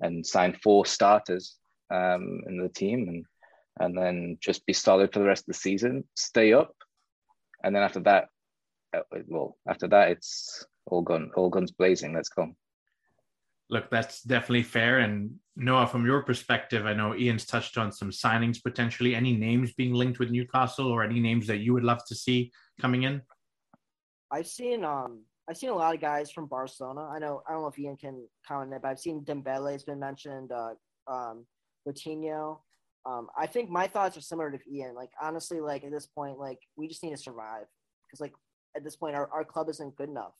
and 0.00 0.26
sign 0.26 0.58
four 0.62 0.86
starters 0.86 1.56
um, 1.90 2.40
in 2.46 2.58
the 2.58 2.68
team. 2.68 3.08
And 3.08 3.24
and 3.78 3.96
then 3.96 4.36
just 4.40 4.66
be 4.66 4.72
solid 4.72 5.12
for 5.12 5.20
the 5.20 5.24
rest 5.24 5.42
of 5.42 5.46
the 5.46 5.54
season, 5.54 6.04
stay 6.14 6.52
up, 6.52 6.74
and 7.64 7.74
then 7.74 7.82
after 7.82 8.00
that, 8.00 8.28
uh, 8.94 9.00
well, 9.26 9.56
after 9.66 9.88
that, 9.88 10.10
it's 10.10 10.64
all 10.86 11.02
gun, 11.02 11.30
all 11.36 11.48
guns 11.48 11.70
blazing. 11.70 12.14
Let's 12.14 12.28
go. 12.28 12.54
Look, 13.70 13.88
that's 13.88 14.22
definitely 14.22 14.64
fair. 14.64 14.98
And 14.98 15.36
Noah, 15.54 15.86
from 15.86 16.04
your 16.04 16.22
perspective, 16.22 16.86
I 16.86 16.92
know 16.92 17.14
Ian's 17.14 17.46
touched 17.46 17.78
on 17.78 17.92
some 17.92 18.10
signings 18.10 18.60
potentially. 18.62 19.14
Any 19.14 19.36
names 19.36 19.72
being 19.72 19.94
linked 19.94 20.18
with 20.18 20.30
Newcastle, 20.30 20.88
or 20.88 21.04
any 21.04 21.20
names 21.20 21.46
that 21.46 21.58
you 21.58 21.72
would 21.72 21.84
love 21.84 22.04
to 22.06 22.14
see 22.14 22.50
coming 22.80 23.04
in? 23.04 23.22
I've 24.32 24.48
seen 24.48 24.84
um 24.84 25.22
I've 25.48 25.56
seen 25.56 25.70
a 25.70 25.74
lot 25.74 25.94
of 25.94 26.00
guys 26.00 26.30
from 26.30 26.46
Barcelona. 26.46 27.08
I 27.08 27.18
know 27.20 27.42
I 27.48 27.52
don't 27.52 27.62
know 27.62 27.68
if 27.68 27.78
Ian 27.78 27.96
can 27.96 28.26
comment 28.46 28.82
but 28.82 28.88
I've 28.88 29.00
seen 29.00 29.24
Dembele 29.24 29.72
has 29.72 29.84
been 29.84 30.00
mentioned, 30.00 30.50
uh, 30.52 30.74
um, 31.06 31.46
Coutinho. 31.86 32.58
Um, 33.06 33.28
I 33.38 33.46
think 33.46 33.70
my 33.70 33.86
thoughts 33.86 34.16
are 34.16 34.20
similar 34.20 34.50
to 34.50 34.58
Ian. 34.70 34.94
Like 34.94 35.10
honestly, 35.22 35.60
like 35.60 35.84
at 35.84 35.92
this 35.92 36.06
point, 36.06 36.38
like 36.38 36.58
we 36.76 36.88
just 36.88 37.04
need 37.04 37.10
to 37.10 37.16
survive 37.16 37.66
because 38.06 38.20
like 38.20 38.32
at 38.76 38.84
this 38.84 38.96
point, 38.96 39.14
our, 39.14 39.28
our 39.32 39.44
club 39.44 39.68
isn't 39.68 39.96
good 39.96 40.08
enough. 40.08 40.34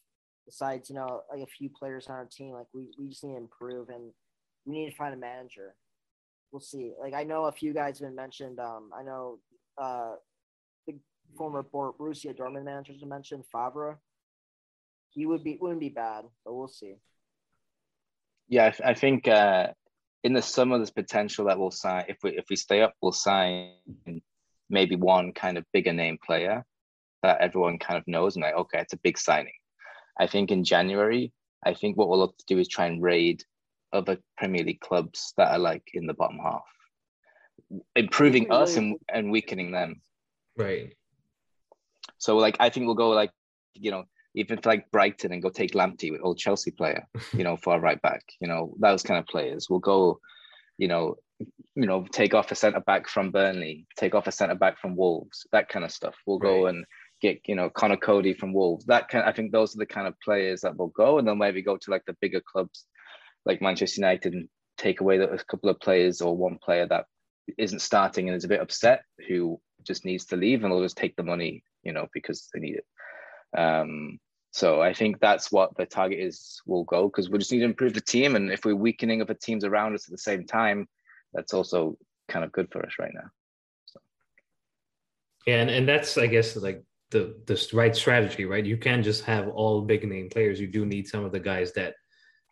Besides, 0.50 0.90
you 0.90 0.96
know, 0.96 1.22
like 1.30 1.42
a 1.42 1.46
few 1.46 1.70
players 1.70 2.08
on 2.08 2.16
our 2.16 2.26
team, 2.26 2.54
like 2.54 2.66
we, 2.74 2.88
we 2.98 3.08
just 3.08 3.22
need 3.22 3.34
to 3.34 3.38
improve 3.38 3.88
and 3.88 4.10
we 4.66 4.74
need 4.74 4.90
to 4.90 4.96
find 4.96 5.14
a 5.14 5.16
manager. 5.16 5.76
We'll 6.50 6.60
see. 6.60 6.92
Like 7.00 7.14
I 7.14 7.22
know 7.22 7.44
a 7.44 7.52
few 7.52 7.72
guys 7.72 8.00
have 8.00 8.08
been 8.08 8.16
mentioned. 8.16 8.58
Um, 8.58 8.90
I 8.92 9.04
know 9.04 9.38
uh, 9.80 10.14
the 10.88 10.94
former 11.36 11.62
Borussia 11.62 12.36
Dortmund 12.36 12.64
managers 12.64 13.00
have 13.00 13.08
mentioned 13.08 13.44
Favre. 13.52 14.00
He 15.10 15.24
would 15.24 15.44
be 15.44 15.56
wouldn't 15.60 15.80
be 15.80 15.88
bad, 15.88 16.24
but 16.44 16.54
we'll 16.54 16.66
see. 16.66 16.96
Yeah, 18.48 18.72
I, 18.84 18.90
I 18.90 18.94
think 18.94 19.28
uh, 19.28 19.68
in 20.24 20.32
the 20.32 20.42
summer 20.42 20.78
there's 20.78 20.90
potential 20.90 21.44
that 21.44 21.60
we'll 21.60 21.70
sign. 21.70 22.06
If 22.08 22.18
we 22.24 22.36
if 22.36 22.46
we 22.50 22.56
stay 22.56 22.82
up, 22.82 22.94
we'll 23.00 23.12
sign 23.12 23.74
maybe 24.68 24.96
one 24.96 25.32
kind 25.32 25.58
of 25.58 25.64
bigger 25.72 25.92
name 25.92 26.18
player 26.24 26.64
that 27.22 27.40
everyone 27.40 27.78
kind 27.78 27.98
of 27.98 28.08
knows 28.08 28.34
and 28.34 28.42
like, 28.42 28.56
okay, 28.56 28.80
it's 28.80 28.94
a 28.94 28.98
big 28.98 29.18
signing. 29.18 29.52
I 30.18 30.26
think 30.26 30.50
in 30.50 30.64
January, 30.64 31.32
I 31.64 31.74
think 31.74 31.96
what 31.96 32.08
we'll 32.08 32.18
look 32.18 32.36
to 32.38 32.44
do 32.46 32.58
is 32.58 32.68
try 32.68 32.86
and 32.86 33.02
raid 33.02 33.44
other 33.92 34.18
Premier 34.36 34.64
League 34.64 34.80
clubs 34.80 35.32
that 35.36 35.52
are 35.52 35.58
like 35.58 35.82
in 35.94 36.06
the 36.06 36.14
bottom 36.14 36.38
half, 36.38 36.64
improving 37.96 38.50
us 38.50 38.76
and, 38.76 38.96
and 39.12 39.30
weakening 39.30 39.72
them. 39.72 40.00
Right. 40.56 40.94
So 42.18 42.36
like 42.36 42.56
I 42.60 42.70
think 42.70 42.86
we'll 42.86 42.94
go 42.94 43.10
like, 43.10 43.30
you 43.74 43.90
know, 43.90 44.04
even 44.34 44.58
if 44.58 44.66
like 44.66 44.90
Brighton 44.90 45.32
and 45.32 45.42
go 45.42 45.50
take 45.50 45.72
Lamptey 45.72 46.10
with 46.12 46.20
old 46.22 46.38
Chelsea 46.38 46.70
player, 46.70 47.06
you 47.32 47.44
know, 47.44 47.56
for 47.56 47.74
a 47.74 47.80
right 47.80 48.00
back, 48.00 48.22
you 48.40 48.48
know, 48.48 48.74
those 48.78 49.02
kind 49.02 49.18
of 49.18 49.26
players. 49.26 49.68
We'll 49.68 49.80
go, 49.80 50.20
you 50.78 50.88
know, 50.88 51.16
you 51.74 51.86
know, 51.86 52.06
take 52.12 52.34
off 52.34 52.52
a 52.52 52.54
centre 52.54 52.80
back 52.80 53.08
from 53.08 53.30
Burnley, 53.30 53.86
take 53.96 54.14
off 54.14 54.26
a 54.26 54.32
centre 54.32 54.54
back 54.54 54.78
from 54.78 54.96
Wolves, 54.96 55.46
that 55.52 55.68
kind 55.68 55.84
of 55.84 55.90
stuff. 55.90 56.14
We'll 56.26 56.38
go 56.38 56.66
and 56.66 56.84
get, 57.20 57.40
you 57.46 57.54
know, 57.54 57.70
Conor 57.70 57.96
Coady 57.96 58.34
from 58.34 58.52
Wolves. 58.52 58.84
That 58.86 59.08
kind 59.08 59.24
I 59.24 59.32
think 59.32 59.52
those 59.52 59.74
are 59.74 59.78
the 59.78 59.86
kind 59.86 60.06
of 60.06 60.18
players 60.20 60.62
that 60.62 60.76
will 60.76 60.88
go. 60.88 61.18
And 61.18 61.26
then 61.26 61.38
maybe 61.38 61.62
go 61.62 61.76
to 61.76 61.90
like 61.90 62.04
the 62.06 62.16
bigger 62.20 62.40
clubs 62.40 62.86
like 63.44 63.62
Manchester 63.62 64.00
United 64.00 64.34
and 64.34 64.48
take 64.78 65.00
away 65.00 65.18
a 65.18 65.38
couple 65.38 65.70
of 65.70 65.80
players 65.80 66.20
or 66.20 66.36
one 66.36 66.58
player 66.62 66.86
that 66.86 67.06
isn't 67.58 67.80
starting 67.80 68.28
and 68.28 68.36
is 68.36 68.44
a 68.44 68.48
bit 68.48 68.60
upset 68.60 69.02
who 69.28 69.60
just 69.84 70.04
needs 70.04 70.26
to 70.26 70.36
leave 70.36 70.62
and 70.62 70.72
they'll 70.72 70.82
just 70.82 70.96
take 70.96 71.16
the 71.16 71.22
money, 71.22 71.62
you 71.82 71.92
know, 71.92 72.06
because 72.12 72.48
they 72.52 72.60
need 72.60 72.76
it. 72.76 73.58
Um, 73.58 74.18
so 74.52 74.82
I 74.82 74.92
think 74.92 75.20
that's 75.20 75.52
what 75.52 75.76
the 75.76 75.86
target 75.86 76.18
is 76.18 76.60
will 76.66 76.84
go 76.84 77.08
because 77.08 77.30
we 77.30 77.38
just 77.38 77.52
need 77.52 77.60
to 77.60 77.64
improve 77.64 77.94
the 77.94 78.00
team. 78.00 78.36
And 78.36 78.50
if 78.50 78.64
we're 78.64 78.74
weakening 78.74 79.22
other 79.22 79.34
teams 79.34 79.64
around 79.64 79.94
us 79.94 80.08
at 80.08 80.12
the 80.12 80.18
same 80.18 80.44
time, 80.44 80.88
that's 81.32 81.54
also 81.54 81.96
kind 82.28 82.44
of 82.44 82.52
good 82.52 82.68
for 82.72 82.84
us 82.84 82.94
right 82.98 83.12
now. 83.14 83.30
Yeah, 85.46 85.62
and, 85.62 85.70
and 85.70 85.88
that's 85.88 86.18
I 86.18 86.26
guess 86.26 86.56
like 86.56 86.82
the 87.10 87.36
the 87.46 87.68
right 87.72 87.94
strategy, 87.94 88.44
right? 88.44 88.64
You 88.64 88.76
can't 88.76 89.04
just 89.04 89.24
have 89.24 89.48
all 89.48 89.82
big 89.82 90.08
name 90.08 90.28
players. 90.30 90.60
You 90.60 90.68
do 90.68 90.86
need 90.86 91.08
some 91.08 91.24
of 91.24 91.32
the 91.32 91.40
guys 91.40 91.72
that 91.72 91.94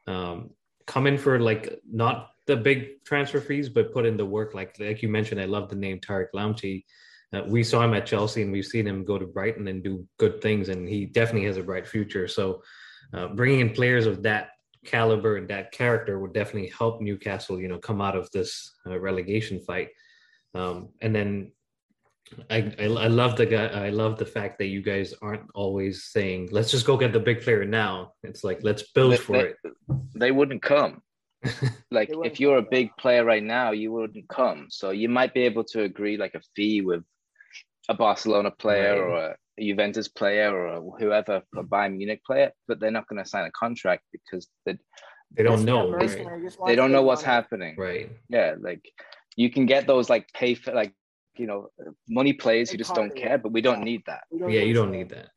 um, 0.07 0.51
come 0.87 1.07
in 1.07 1.19
for 1.19 1.39
like 1.39 1.81
not 1.91 2.31
the 2.47 2.57
big 2.57 3.05
transfer 3.05 3.41
fees, 3.41 3.69
but 3.69 3.93
put 3.93 4.07
in 4.07 4.17
the 4.17 4.27
work. 4.27 4.55
Like 4.55 4.79
like 4.81 5.03
you 5.03 5.09
mentioned, 5.09 5.41
I 5.41 5.45
love 5.45 5.69
the 5.69 5.77
name 5.77 6.01
Tariq 6.01 6.29
Lamptey. 6.35 6.85
Uh, 7.33 7.43
we 7.47 7.63
saw 7.63 7.83
him 7.85 7.93
at 7.93 8.07
Chelsea 8.07 8.41
and 8.43 8.51
we've 8.51 8.65
seen 8.65 8.87
him 8.87 9.05
go 9.05 9.19
to 9.19 9.27
Brighton 9.27 9.69
and 9.69 9.85
do 9.85 10.07
good 10.19 10.41
things, 10.41 10.69
and 10.69 10.89
he 10.89 11.07
definitely 11.07 11.47
has 11.47 11.59
a 11.59 11.63
bright 11.63 11.87
future. 11.87 12.27
So, 12.27 12.63
uh, 13.13 13.29
bringing 13.29 13.61
in 13.61 13.71
players 13.71 14.07
of 14.07 14.23
that 14.23 14.51
caliber 14.85 15.37
and 15.37 15.49
that 15.49 15.73
character 15.73 16.19
would 16.19 16.33
definitely 16.33 16.73
help 16.77 17.01
Newcastle, 17.01 17.61
you 17.61 17.69
know, 17.69 17.79
come 17.79 18.01
out 18.01 18.17
of 18.17 18.31
this 18.31 18.73
uh, 18.87 18.99
relegation 18.99 19.61
fight. 19.61 19.91
Um, 20.55 20.89
and 21.03 21.15
then 21.15 21.53
I, 22.51 22.73
I, 22.79 22.85
I 22.85 23.07
love 23.09 23.37
the 23.37 23.47
guy. 23.47 23.67
I 23.67 23.91
love 23.91 24.19
the 24.19 24.27
fact 24.27 24.59
that 24.59 24.67
you 24.67 24.83
guys 24.83 25.15
aren't 25.23 25.49
always 25.55 26.05
saying, 26.05 26.49
"Let's 26.53 26.71
just 26.71 26.87
go 26.87 26.97
get 26.97 27.13
the 27.13 27.21
big 27.21 27.43
player 27.43 27.65
now." 27.65 28.13
It's 28.23 28.45
like 28.45 28.61
let's 28.63 28.83
build 28.93 29.13
they, 29.13 29.17
for 29.17 29.33
they, 29.33 29.49
it. 29.49 29.57
They 30.15 30.31
wouldn't 30.31 30.63
come. 30.63 31.03
like 31.91 32.11
if 32.25 32.41
you're 32.41 32.59
a 32.59 32.63
big 32.63 32.91
player 32.99 33.25
right 33.25 33.43
now, 33.43 33.71
you 33.71 33.93
wouldn't 33.93 34.29
come. 34.29 34.67
So 34.71 34.91
you 34.91 35.09
might 35.09 35.35
be 35.35 35.43
able 35.43 35.65
to 35.65 35.83
agree 35.83 36.17
like 36.17 36.35
a 36.35 36.41
fee 36.57 36.81
with 36.81 37.05
a 37.89 37.95
Barcelona 37.95 38.51
player 38.51 38.95
right. 38.95 39.11
or 39.11 39.37
a 39.59 39.63
Juventus 39.63 40.09
player 40.09 40.57
or 40.57 40.97
whoever, 40.99 41.43
a 41.57 41.63
Bayern 41.63 41.97
Munich 41.97 42.23
player, 42.25 42.53
but 42.67 42.81
they're 42.81 42.91
not 42.91 43.09
going 43.09 43.23
to 43.23 43.29
sign 43.29 43.47
a 43.47 43.51
contract 43.53 44.03
because 44.13 44.49
they 44.67 44.79
they 45.37 45.43
don't 45.43 45.65
know. 45.65 45.91
Right? 45.91 46.27
They 46.67 46.75
don't 46.75 46.93
know 46.93 47.03
what's 47.03 47.23
happening. 47.23 47.77
Right. 47.77 48.11
Yeah, 48.29 48.55
like 48.61 48.91
you 49.37 49.51
can 49.51 49.67
get 49.67 49.87
those 49.87 50.09
like 50.09 50.27
pay 50.33 50.55
for 50.55 50.73
like 50.73 50.93
you 51.39 51.47
know 51.47 51.69
money 52.09 52.33
players 52.33 52.71
who 52.71 52.79
just 52.79 52.95
don't 52.95 53.15
care, 53.15 53.39
but 53.39 53.53
we 53.53 53.61
don't 53.61 53.83
need 53.83 54.03
that. 54.07 54.25
Yeah, 54.31 54.63
you 54.63 54.75
don't 54.75 54.93
need 54.93 55.11
that. 55.11 55.29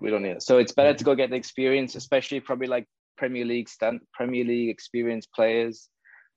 We 0.00 0.10
don't 0.10 0.22
need 0.22 0.36
it. 0.36 0.42
So 0.42 0.58
it's 0.58 0.72
better 0.72 0.94
to 0.94 1.04
go 1.04 1.14
get 1.14 1.30
the 1.30 1.36
experience, 1.36 1.94
especially 1.94 2.40
probably 2.40 2.66
like 2.66 2.86
Premier 3.16 3.44
League 3.44 3.68
stand 3.68 4.00
Premier 4.12 4.44
League 4.44 4.68
experienced 4.68 5.32
players 5.32 5.88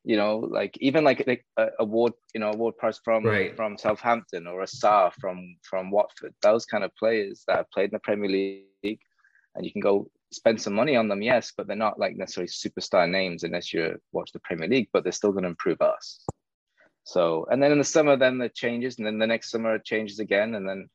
you 0.04 0.16
know, 0.16 0.38
like 0.38 0.78
even 0.80 1.04
like, 1.04 1.24
like 1.28 1.46
a 1.58 1.68
award, 1.80 2.14
you 2.34 2.40
know, 2.40 2.52
Ward-Prowse 2.52 3.02
from 3.04 3.26
right. 3.26 3.56
from 3.56 3.78
Southampton 3.78 4.48
or 4.48 4.62
a 4.62 4.66
Sarr 4.66 5.12
from 5.20 5.56
from 5.62 5.92
Watford, 5.92 6.34
those 6.42 6.66
kind 6.66 6.84
of 6.84 6.96
players 6.96 7.44
that 7.48 7.58
have 7.58 7.72
played 7.72 7.92
in 7.92 7.94
the 7.94 8.00
Premier 8.00 8.30
League, 8.30 9.00
and 9.56 9.66
you 9.66 9.72
can 9.72 9.82
go 9.82 10.10
spend 10.32 10.62
some 10.62 10.74
money 10.74 10.96
on 10.96 11.08
them, 11.08 11.22
yes, 11.22 11.52
but 11.56 11.68
they're 11.68 11.76
not 11.76 12.00
like 12.00 12.16
necessarily 12.16 12.50
superstar 12.50 13.10
names 13.10 13.44
unless 13.44 13.74
you 13.74 14.00
watch 14.12 14.32
the 14.32 14.40
Premier 14.40 14.68
League, 14.68 14.90
but 14.94 15.04
they're 15.04 15.12
still 15.12 15.32
going 15.32 15.44
to 15.44 15.50
improve 15.50 15.82
us. 15.82 16.24
So, 17.12 17.48
and 17.50 17.62
then 17.62 17.72
in 17.72 17.78
the 17.78 17.84
summer, 17.84 18.18
then 18.18 18.40
it 18.42 18.56
changes, 18.56 18.98
and 18.98 19.08
then 19.08 19.18
the 19.18 19.28
next 19.28 19.52
summer 19.52 19.76
it 19.76 19.86
changes 19.86 20.20
again, 20.20 20.56
and 20.56 20.68
then 20.68 20.90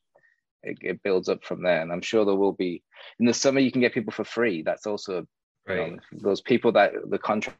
it, 0.62 0.78
it 0.80 1.02
builds 1.02 1.28
up 1.28 1.44
from 1.44 1.62
there. 1.62 1.80
And 1.82 1.92
I'm 1.92 2.02
sure 2.02 2.24
there 2.24 2.36
will 2.36 2.52
be 2.52 2.82
in 3.18 3.26
the 3.26 3.34
summer 3.34 3.60
you 3.60 3.72
can 3.72 3.80
get 3.80 3.94
people 3.94 4.12
for 4.12 4.24
free. 4.24 4.62
That's 4.62 4.86
also 4.86 5.26
right. 5.66 5.90
You 5.90 5.96
know, 5.96 5.98
those 6.12 6.40
people 6.40 6.72
that 6.72 6.92
the 7.08 7.18
contracts 7.18 7.58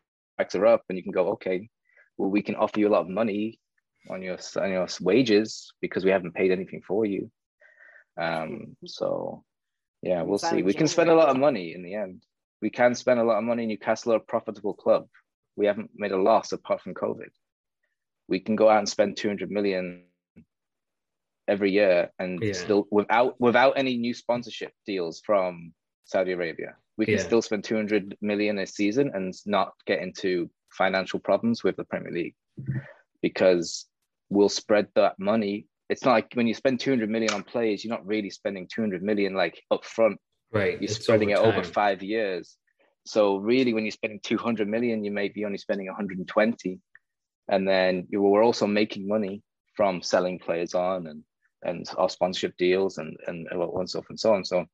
are 0.55 0.67
up 0.67 0.83
and 0.89 0.99
you 0.99 1.03
can 1.03 1.13
go 1.13 1.29
okay 1.33 1.69
well 2.17 2.31
we 2.31 2.43
can 2.43 2.57
offer 2.57 2.81
you 2.81 2.89
a 2.89 2.91
lot 2.91 3.03
of 3.03 3.09
money 3.09 3.59
on 4.11 4.23
your 4.23 4.39
on 4.57 4.71
your 4.71 4.87
wages 5.01 5.73
because 5.81 6.05
we 6.05 6.11
haven't 6.11 6.35
paid 6.35 6.51
anything 6.51 6.83
for 6.87 7.07
you 7.07 7.31
um 8.21 8.77
so 8.85 9.43
yeah 10.03 10.23
we'll 10.23 10.39
see 10.39 10.63
we 10.63 10.75
can 10.75 10.89
spend 10.89 11.11
a 11.11 11.15
lot 11.15 11.29
of 11.29 11.37
money 11.37 11.75
in 11.75 11.83
the 11.83 11.95
end 11.95 12.23
we 12.61 12.71
can 12.71 12.95
spend 12.95 13.21
a 13.21 13.25
lot 13.25 13.39
of 13.39 13.45
money 13.45 13.63
in 13.63 13.69
newcastle 13.69 14.13
are 14.13 14.17
a 14.17 14.21
profitable 14.21 14.75
club 14.75 15.07
we 15.57 15.67
haven't 15.67 15.91
made 15.95 16.13
a 16.13 16.21
loss 16.21 16.53
apart 16.53 16.81
from 16.81 16.95
covid 16.95 17.31
we 18.29 18.41
can 18.41 18.57
go 18.57 18.69
out 18.69 18.79
and 18.79 18.89
spend 18.89 19.17
200 19.17 19.51
million 19.51 20.05
every 21.47 21.71
year 21.71 22.11
and 22.19 22.43
yeah. 22.43 22.53
still 22.53 22.87
without 22.91 23.39
without 23.39 23.75
any 23.77 23.97
new 23.97 24.15
sponsorship 24.15 24.73
deals 24.87 25.21
from 25.27 25.73
saudi 26.07 26.33
arabia 26.33 26.75
we 26.97 27.05
can 27.07 27.15
yeah. 27.15 27.23
still 27.23 27.43
spend 27.43 27.65
200 27.65 28.17
million 28.21 28.59
a 28.59 28.67
season 28.67 29.11
and 29.15 29.35
not 29.47 29.73
get 29.87 30.01
into 30.01 30.49
financial 30.71 31.19
problems 31.19 31.65
with 31.65 31.77
the 31.77 31.85
Premier 31.85 32.13
League 32.13 32.35
because 33.23 33.87
we'll 34.31 34.49
spread 34.49 34.89
that 34.95 35.19
money. 35.19 35.67
It's 35.89 36.05
not 36.05 36.13
like 36.13 36.33
when 36.35 36.47
you 36.47 36.55
spend 36.55 36.81
200 36.81 37.11
million 37.11 37.33
on 37.33 37.43
players, 37.43 37.85
you're 37.85 37.95
not 37.95 38.07
really 38.07 38.31
spending 38.31 38.69
200 38.73 39.03
million 39.03 39.35
like 39.35 39.61
up 39.71 39.85
front. 39.85 40.19
Right. 40.53 40.75
You're 40.75 40.85
it's 40.85 41.03
spreading 41.03 41.33
over 41.35 41.49
it 41.49 41.57
over 41.57 41.65
five 41.65 42.03
years. 42.03 42.57
So 43.07 43.37
really, 43.37 43.75
when 43.75 43.85
you're 43.85 43.93
spending 43.93 44.21
200 44.23 44.67
million, 44.67 45.05
you 45.05 45.11
may 45.11 45.29
be 45.29 45.45
only 45.45 45.59
spending 45.59 45.87
120. 45.89 46.81
And 47.49 47.69
then 47.69 48.07
you 48.11 48.23
were 48.23 48.43
also 48.43 48.67
making 48.67 49.07
money 49.07 49.43
from 49.77 50.03
selling 50.03 50.39
players 50.39 50.75
on 50.75 51.07
and 51.07 51.23
and 51.63 51.89
our 51.97 52.11
sponsorship 52.11 52.57
deals 52.57 52.99
and 52.99 53.17
and, 53.27 53.47
and 53.51 53.91
so 53.91 54.05
and 54.09 54.19
so 54.19 54.35
on. 54.35 54.45
So 54.45 54.67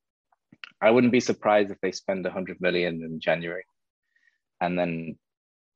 I 0.81 0.91
wouldn't 0.91 1.13
be 1.13 1.21
surprised 1.21 1.71
if 1.71 1.81
they 1.81 1.93
spend 1.93 2.25
100 2.25 2.61
million 2.61 3.03
in 3.03 3.21
January 3.21 3.65
and 4.61 4.79
then 4.79 5.19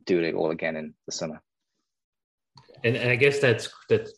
do 0.06 0.20
it 0.20 0.34
all 0.34 0.50
again 0.50 0.76
in 0.76 0.94
the 1.06 1.12
summer. 1.12 1.42
And, 2.84 2.96
and 2.96 3.10
I 3.10 3.16
guess 3.16 3.38
that's 3.38 3.68
that's 3.88 4.12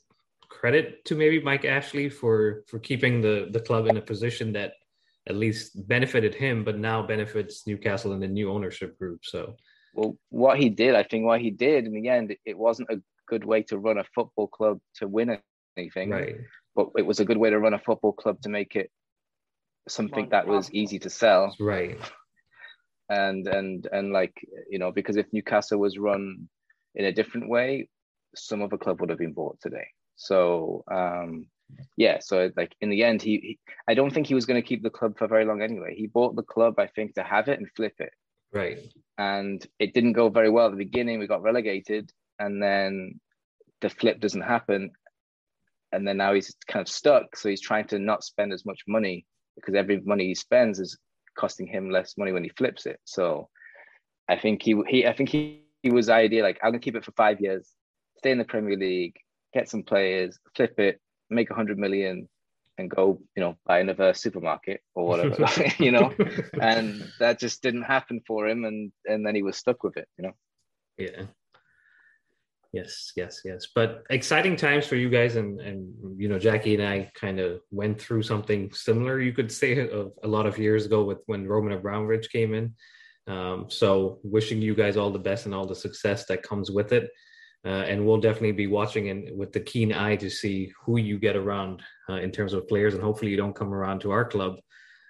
credit 0.49 1.05
to 1.05 1.15
maybe 1.15 1.41
Mike 1.41 1.65
Ashley 1.65 2.09
for 2.09 2.65
for 2.69 2.79
keeping 2.79 3.21
the 3.21 3.49
the 3.51 3.61
club 3.61 3.87
in 3.87 3.97
a 3.97 4.03
position 4.03 4.53
that 4.53 4.73
at 5.29 5.37
least 5.37 5.87
benefited 5.89 6.35
him, 6.35 6.65
but 6.65 6.79
now 6.79 7.03
benefits 7.03 7.67
Newcastle 7.67 8.13
and 8.13 8.23
the 8.23 8.29
new 8.29 8.51
ownership 8.51 8.97
group. 8.99 9.25
So, 9.25 9.57
well, 9.97 10.17
what 10.29 10.59
he 10.59 10.69
did, 10.69 10.95
I 10.95 11.03
think, 11.03 11.25
what 11.25 11.41
he 11.41 11.51
did 11.51 11.87
in 11.87 11.93
the 11.93 12.09
end, 12.09 12.37
it 12.45 12.59
wasn't 12.59 12.91
a 12.91 13.01
good 13.27 13.45
way 13.45 13.63
to 13.65 13.79
run 13.79 13.99
a 13.99 14.05
football 14.15 14.47
club 14.47 14.79
to 14.97 15.09
win 15.09 15.39
anything, 15.77 16.11
right? 16.11 16.37
But 16.75 16.89
it 16.99 17.07
was 17.07 17.19
a 17.21 17.25
good 17.25 17.39
way 17.39 17.51
to 17.51 17.59
run 17.59 17.75
a 17.75 17.79
football 17.79 18.13
club 18.13 18.41
to 18.43 18.51
make 18.51 18.77
it 18.77 18.91
something 19.89 20.29
that 20.31 20.47
was 20.47 20.71
easy 20.73 20.99
to 21.01 21.11
sell, 21.11 21.57
right? 21.59 21.99
And 23.09 23.47
and 23.49 23.89
and 23.91 24.13
like 24.13 24.35
you 24.69 24.79
know, 24.79 24.93
because 24.93 25.17
if 25.17 25.33
Newcastle 25.33 25.79
was 25.79 25.97
run 25.99 26.49
in 26.95 27.07
a 27.07 27.13
different 27.13 27.49
way, 27.49 27.89
some 28.35 28.63
other 28.63 28.77
club 28.77 29.01
would 29.01 29.11
have 29.11 29.19
been 29.19 29.33
bought 29.33 29.59
today. 29.61 29.87
So 30.17 30.85
um, 30.91 31.47
yeah, 31.97 32.19
so 32.21 32.51
like 32.57 32.75
in 32.81 32.91
the 32.91 33.03
end, 33.03 33.23
he, 33.23 33.39
he 33.39 33.59
I 33.89 33.95
don't 33.95 34.13
think 34.13 34.27
he 34.27 34.35
was 34.35 34.47
going 34.47 34.61
to 34.61 34.69
keep 34.69 34.83
the 34.83 34.91
club 34.91 35.17
for 35.17 35.27
very 35.27 35.47
long 35.47 35.63
anyway. 35.63 35.95
He 35.97 36.07
bought 36.07 36.37
the 36.37 36.43
club, 36.43 36.79
I 36.79 36.89
think, 36.89 37.15
to 37.15 37.23
have 37.23 37.49
it 37.49 37.59
and 37.59 37.69
flip 37.75 37.95
it. 37.99 38.13
Right. 38.57 38.79
And 39.19 39.67
it 39.79 39.95
didn't 39.95 40.13
go 40.13 40.29
very 40.29 40.51
well 40.51 40.67
at 40.67 40.73
the 40.73 40.77
beginning. 40.77 41.19
We 41.19 41.27
got 41.27 41.43
relegated, 41.43 42.11
and 42.39 42.63
then 42.63 43.21
the 43.81 43.91
flip 43.91 44.21
doesn't 44.21 44.43
happen, 44.43 44.91
and 45.93 46.07
then 46.07 46.17
now 46.19 46.35
he's 46.35 46.55
kind 46.67 46.83
of 46.83 46.89
stuck. 46.89 47.37
So 47.37 47.49
he's 47.49 47.61
trying 47.61 47.87
to 47.89 47.99
not 47.99 48.25
spend 48.25 48.53
as 48.53 48.65
much 48.67 48.81
money 48.87 49.27
because 49.57 49.75
every 49.75 50.01
money 50.01 50.27
he 50.27 50.35
spends 50.35 50.79
is 50.79 50.99
costing 51.39 51.67
him 51.67 51.91
less 51.91 52.17
money 52.19 52.33
when 52.33 52.45
he 52.45 52.51
flips 52.51 52.87
it. 52.87 53.01
So 53.05 53.49
I 54.29 54.37
think 54.37 54.63
he 54.63 54.81
he 54.89 55.07
I 55.07 55.15
think 55.15 55.29
he, 55.31 55.63
he 55.83 55.91
was 55.91 56.09
idea 56.09 56.43
like 56.43 56.59
I'm 56.63 56.73
gonna 56.73 56.81
keep 56.81 56.97
it 56.97 57.05
for 57.05 57.13
five 57.13 57.41
years, 57.41 57.71
stay 58.19 58.31
in 58.31 58.39
the 58.39 58.45
Premier 58.45 58.77
League, 58.77 59.17
get 59.55 59.69
some 59.69 59.83
players, 59.83 60.39
flip 60.55 60.79
it, 60.79 61.01
make 61.31 61.51
a 61.51 61.55
hundred 61.55 61.79
million, 61.79 62.29
and 62.79 62.91
go, 62.91 63.21
you 63.35 63.43
know, 63.43 63.57
buy 63.67 63.81
another 63.81 64.13
supermarket 64.15 64.83
or 64.95 65.07
whatever, 65.07 65.47
you 65.79 65.93
know. 65.93 66.13
And 66.61 67.11
that 67.21 67.39
just 67.39 67.63
didn't 67.63 67.83
happen 67.83 68.21
for 68.27 68.47
him, 68.47 68.65
and 68.65 68.93
and 69.07 69.27
then 69.27 69.35
he 69.35 69.43
was 69.43 69.57
stuck 69.57 69.83
with 69.83 69.97
it, 69.97 70.09
you 70.19 70.25
know. 70.25 70.33
Yeah. 70.99 71.23
Yes, 72.73 73.13
yes, 73.17 73.41
yes. 73.45 73.69
But 73.75 74.05
exciting 74.11 74.57
times 74.57 74.87
for 74.87 74.97
you 74.97 75.09
guys, 75.09 75.37
and 75.37 75.61
and 75.61 75.95
you 76.21 76.29
know, 76.29 76.39
Jacky 76.39 76.75
and 76.75 76.87
I 76.87 77.11
kind 77.15 77.41
of 77.41 77.61
went 77.71 78.01
through 78.01 78.23
something 78.23 78.71
similar. 78.73 79.21
You 79.21 79.33
could 79.33 79.51
say 79.51 79.89
of 79.89 80.13
a 80.23 80.29
lot 80.29 80.47
of 80.47 80.59
years 80.59 80.85
ago 80.85 81.05
with 81.05 81.19
when 81.27 81.47
Roman 81.47 81.73
Abramovich 81.73 82.31
came 82.31 82.55
in. 82.55 82.75
Um, 83.29 83.67
so, 83.69 84.21
wishing 84.23 84.63
you 84.63 84.75
guys 84.75 84.97
all 84.97 85.11
the 85.11 85.19
best 85.19 85.47
and 85.47 85.55
all 85.55 85.67
the 85.67 85.75
success 85.75 86.27
that 86.27 86.43
comes 86.43 86.71
with 86.71 86.93
it. 86.93 87.11
Uh, 87.65 87.85
and 87.89 88.05
we'll 88.05 88.21
definitely 88.21 88.53
be 88.53 88.69
watching 88.69 89.09
and 89.09 89.37
with 89.37 89.53
the 89.53 89.61
keen 89.61 89.93
eye 89.93 90.15
to 90.15 90.31
see 90.31 90.73
who 90.85 90.99
you 90.99 91.19
get 91.19 91.35
around 91.35 91.83
uh, 92.09 92.15
in 92.15 92.31
terms 92.31 92.53
of 92.53 92.69
players, 92.69 92.95
and 92.95 93.03
hopefully 93.03 93.31
you 93.31 93.37
don't 93.37 93.57
come 93.57 93.75
around 93.75 94.01
to 94.01 94.13
our 94.13 94.25
club 94.25 94.57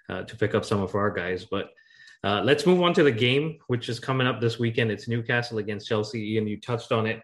uh, 0.09 0.23
to 0.23 0.35
pick 0.35 0.55
up 0.55 0.65
some 0.65 0.81
of 0.81 0.95
our 0.95 1.11
guys. 1.11 1.45
But 1.45 1.69
uh, 2.23 2.41
let's 2.43 2.65
move 2.65 2.81
on 2.81 2.93
to 2.95 3.03
the 3.03 3.11
game, 3.11 3.59
which 3.67 3.89
is 3.89 3.99
coming 3.99 4.25
up 4.25 4.41
this 4.41 4.57
weekend. 4.57 4.91
It's 4.91 5.07
Newcastle 5.07 5.59
against 5.59 5.87
Chelsea. 5.87 6.33
Ian, 6.33 6.47
you 6.47 6.59
touched 6.59 6.91
on 6.91 7.05
it. 7.05 7.21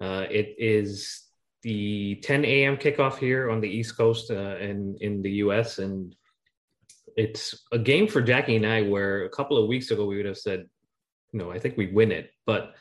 Uh, 0.00 0.24
it 0.30 0.54
is 0.58 1.26
the 1.62 2.14
10 2.22 2.46
a.m. 2.46 2.78
kickoff 2.78 3.18
here 3.18 3.50
on 3.50 3.60
the 3.60 3.68
East 3.68 3.98
Coast 3.98 4.30
and 4.30 4.96
in 5.02 5.20
the 5.20 5.30
U.S. 5.44 5.78
and 5.78 6.16
it's 7.16 7.66
a 7.72 7.78
game 7.78 8.06
for 8.08 8.20
Jacky 8.20 8.56
and 8.56 8.66
I 8.66 8.82
where 8.82 9.24
a 9.24 9.28
couple 9.28 9.58
of 9.58 9.68
weeks 9.68 9.90
ago 9.90 10.06
we 10.06 10.16
would 10.16 10.26
have 10.26 10.38
said, 10.38 10.68
no, 11.32 11.50
I 11.50 11.58
think 11.58 11.76
we 11.76 11.88
win 11.88 12.12
it, 12.12 12.30
but 12.46 12.74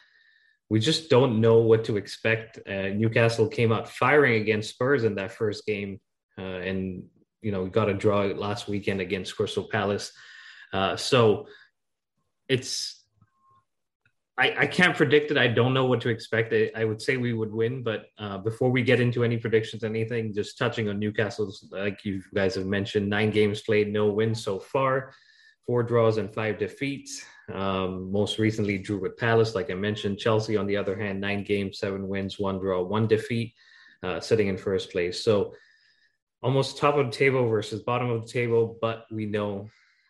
we 0.70 0.80
just 0.80 1.10
don't 1.10 1.42
know 1.42 1.58
what 1.60 1.84
to 1.86 1.98
expect. 1.98 2.60
Uh, 2.68 2.90
Newcastle 2.90 3.48
came 3.48 3.72
out 3.72 3.90
firing 3.90 4.42
against 4.42 4.70
Spurs 4.70 5.04
in 5.04 5.16
that 5.16 5.32
first 5.32 5.66
game, 5.66 6.00
uh, 6.38 6.42
and 6.42 7.04
you 7.42 7.52
know 7.52 7.64
we 7.64 7.70
got 7.70 7.90
a 7.90 7.94
draw 7.94 8.22
last 8.24 8.68
weekend 8.68 9.02
against 9.02 9.36
Crystal 9.36 9.64
Palace. 9.64 10.12
Uh, 10.72 10.96
so 10.96 11.48
it's 12.48 13.00
I, 14.40 14.56
I, 14.60 14.68
can't 14.68 14.96
predict 14.96 15.32
it. 15.32 15.38
I 15.38 15.48
don't 15.48 15.74
know 15.74 15.86
what 15.86 16.00
to 16.02 16.10
expect. 16.10 16.54
I, 16.54 16.72
I 16.74 16.86
would 16.86 17.02
say 17.02 17.18
we 17.18 17.34
would 17.34 17.52
win, 17.52 17.84
but 17.84 18.06
uh, 18.18 18.38
before 18.38 18.70
we 18.70 18.82
get 18.84 19.02
into 19.02 19.26
any 19.26 19.38
predictions, 19.38 19.84
anything, 19.84 20.34
just 20.34 20.58
touching 20.58 20.88
on 20.88 20.98
Newcastle's, 20.98 21.68
like 21.72 22.06
you 22.06 22.24
guys 22.34 22.56
have 22.56 22.66
mentioned, 22.66 23.10
nine 23.10 23.32
games 23.32 23.62
played, 23.62 23.92
no 23.92 24.08
wins 24.08 24.42
so 24.42 24.58
far, 24.58 25.14
four 25.70 25.84
draws 25.84 26.18
and 26.18 26.34
five 26.34 26.58
defeats. 26.58 27.24
Um, 27.54 28.12
most 28.12 28.40
recently, 28.40 28.80
drew 28.80 29.00
with 29.00 29.18
Palace, 29.18 29.54
like 29.54 29.70
I 29.70 29.76
mentioned. 29.76 30.18
Chelsea, 30.18 30.58
on 30.58 30.66
the 30.66 30.76
other 30.76 30.96
hand, 30.96 31.22
nine 31.22 31.44
games, 31.44 31.78
seven 31.78 32.08
wins, 32.08 32.40
one 32.40 32.58
draw, 32.58 32.82
one 32.82 33.06
defeat, 33.06 33.54
uh, 34.02 34.20
sitting 34.20 34.48
in 34.48 34.58
first 34.58 34.92
place. 34.92 35.24
So 35.24 35.54
almost 36.42 36.80
top 36.80 36.96
of 36.96 37.06
the 37.06 37.12
table 37.12 37.48
versus 37.48 37.84
bottom 37.84 38.10
of 38.10 38.26
the 38.26 38.34
table. 38.34 38.80
But 38.82 39.06
we 39.12 39.28
know 39.28 39.70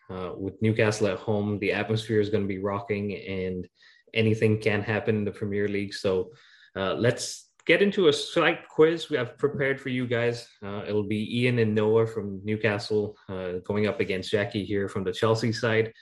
uh, 0.09 0.31
with 0.37 0.61
Newcastle 0.61 1.07
at 1.07 1.19
home, 1.19 1.59
the 1.59 1.73
atmosphere 1.73 2.21
is 2.21 2.29
going 2.29 2.43
to 2.43 2.47
be 2.47 2.59
rocking 2.59 3.17
and 3.17 3.67
anything 4.13 4.61
can 4.61 4.81
happen 4.81 5.17
in 5.17 5.25
the 5.25 5.31
Premier 5.31 5.67
League. 5.67 5.93
So 5.93 6.31
uh, 6.73 6.93
let's 6.93 7.48
get 7.69 7.83
into 7.83 8.07
a 8.07 8.13
slight 8.13 8.67
quiz 8.67 9.11
we 9.11 9.15
have 9.15 9.37
prepared 9.37 9.79
for 9.79 9.89
you 9.89 10.07
guys. 10.07 10.47
Uh, 10.65 10.81
it'll 10.87 11.03
be 11.03 11.39
Ian 11.39 11.59
and 11.59 11.75
Noah 11.75 12.07
from 12.07 12.41
Newcastle 12.43 13.15
uh, 13.29 13.59
going 13.63 13.85
up 13.85 13.99
against 13.99 14.31
Jacky 14.31 14.65
here 14.65 14.89
from 14.89 15.03
the 15.03 15.11
Chelsea 15.11 15.51
side. 15.51 15.93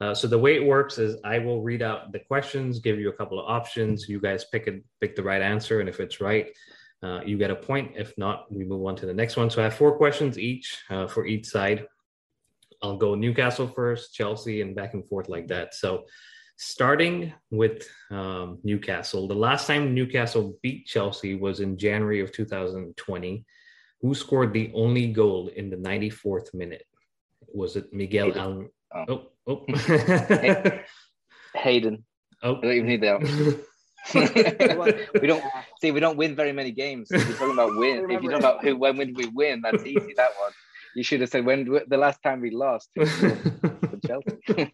Uh, 0.00 0.14
so 0.14 0.28
the 0.28 0.38
way 0.38 0.54
it 0.54 0.64
works 0.64 0.98
is 0.98 1.16
I 1.24 1.40
will 1.40 1.62
read 1.62 1.82
out 1.82 2.12
the 2.12 2.20
questions, 2.20 2.78
give 2.78 3.00
you 3.00 3.08
a 3.08 3.12
couple 3.12 3.40
of 3.40 3.46
options. 3.50 4.08
You 4.08 4.20
guys 4.20 4.44
pick 4.44 4.68
it, 4.68 4.84
pick 5.00 5.16
the 5.16 5.22
right 5.24 5.42
answer, 5.42 5.80
and 5.80 5.88
if 5.88 5.98
it's 5.98 6.20
right, 6.20 6.46
uh, 7.02 7.22
you 7.26 7.36
get 7.36 7.50
a 7.50 7.56
point. 7.56 7.94
If 7.96 8.16
not, 8.16 8.46
we 8.52 8.62
move 8.64 8.86
on 8.86 8.94
to 8.94 9.06
the 9.06 9.14
next 9.14 9.36
one. 9.36 9.50
So 9.50 9.60
I 9.60 9.64
have 9.64 9.74
four 9.74 9.96
questions 9.96 10.38
each 10.38 10.78
uh, 10.90 11.08
for 11.08 11.26
each 11.26 11.46
side. 11.46 11.88
I'll 12.84 12.98
go 12.98 13.16
Newcastle 13.16 13.66
first, 13.66 14.14
Chelsea, 14.14 14.60
and 14.60 14.76
back 14.76 14.94
and 14.94 15.04
forth 15.08 15.28
like 15.28 15.48
that. 15.48 15.74
So 15.74 16.04
starting 16.56 17.32
with 17.50 17.86
um, 18.10 18.58
Newcastle, 18.64 19.28
the 19.28 19.34
last 19.34 19.66
time 19.66 19.94
Newcastle 19.94 20.56
beat 20.62 20.86
Chelsea 20.86 21.34
was 21.34 21.60
in 21.60 21.76
January 21.76 22.20
of 22.20 22.32
2020. 22.32 23.44
Who 24.02 24.14
scored 24.14 24.52
the 24.52 24.70
only 24.74 25.08
goal 25.08 25.48
in 25.48 25.70
the 25.70 25.76
94th 25.76 26.54
minute? 26.54 26.84
Was 27.52 27.76
it 27.76 27.92
Miguel 27.92 28.36
Al- 28.38 28.68
Oh, 28.94 29.26
oh. 29.46 29.64
oh. 29.68 29.74
Hayden. 31.54 32.04
Oh, 32.42 32.56
I 32.56 32.60
don't 32.60 32.72
even 32.72 32.86
need 32.86 33.02
that. 33.02 33.20
we 35.20 35.26
don't 35.26 35.42
see. 35.80 35.90
We 35.90 36.00
don't 36.00 36.16
win 36.16 36.36
very 36.36 36.52
many 36.52 36.70
games. 36.70 37.10
If 37.10 37.26
you're 37.26 37.36
talking 37.36 37.54
about 37.54 37.76
win, 37.82 38.10
if 38.10 38.22
you're 38.22 38.32
talking 38.32 38.38
about 38.38 38.64
who, 38.64 38.76
when, 38.76 38.96
when 38.96 39.14
we 39.14 39.26
win, 39.26 39.60
that's 39.62 39.84
easy. 39.84 40.14
That 40.16 40.30
one. 40.38 40.52
You 40.94 41.02
should 41.02 41.20
have 41.20 41.30
said 41.30 41.44
when 41.44 41.80
the 41.88 41.96
last 41.96 42.22
time 42.22 42.40
we 42.40 42.50
lost 42.50 42.90
Chelsea. 44.06 44.72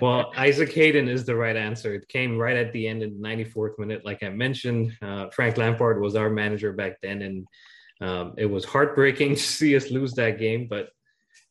Well, 0.00 0.32
Isaac 0.36 0.72
Hayden 0.72 1.08
is 1.08 1.24
the 1.24 1.34
right 1.34 1.56
answer. 1.56 1.94
It 1.94 2.08
came 2.08 2.38
right 2.38 2.56
at 2.56 2.72
the 2.72 2.86
end 2.86 3.02
in 3.02 3.20
the 3.20 3.28
94th 3.28 3.78
minute. 3.78 4.04
Like 4.04 4.22
I 4.22 4.28
mentioned, 4.28 4.96
uh, 5.02 5.28
Frank 5.30 5.56
Lampard 5.56 6.00
was 6.00 6.14
our 6.14 6.30
manager 6.30 6.72
back 6.72 7.00
then, 7.02 7.22
and 7.22 7.46
um, 8.00 8.34
it 8.38 8.46
was 8.46 8.64
heartbreaking 8.64 9.34
to 9.34 9.40
see 9.40 9.76
us 9.76 9.90
lose 9.90 10.14
that 10.14 10.38
game. 10.38 10.68
But 10.68 10.90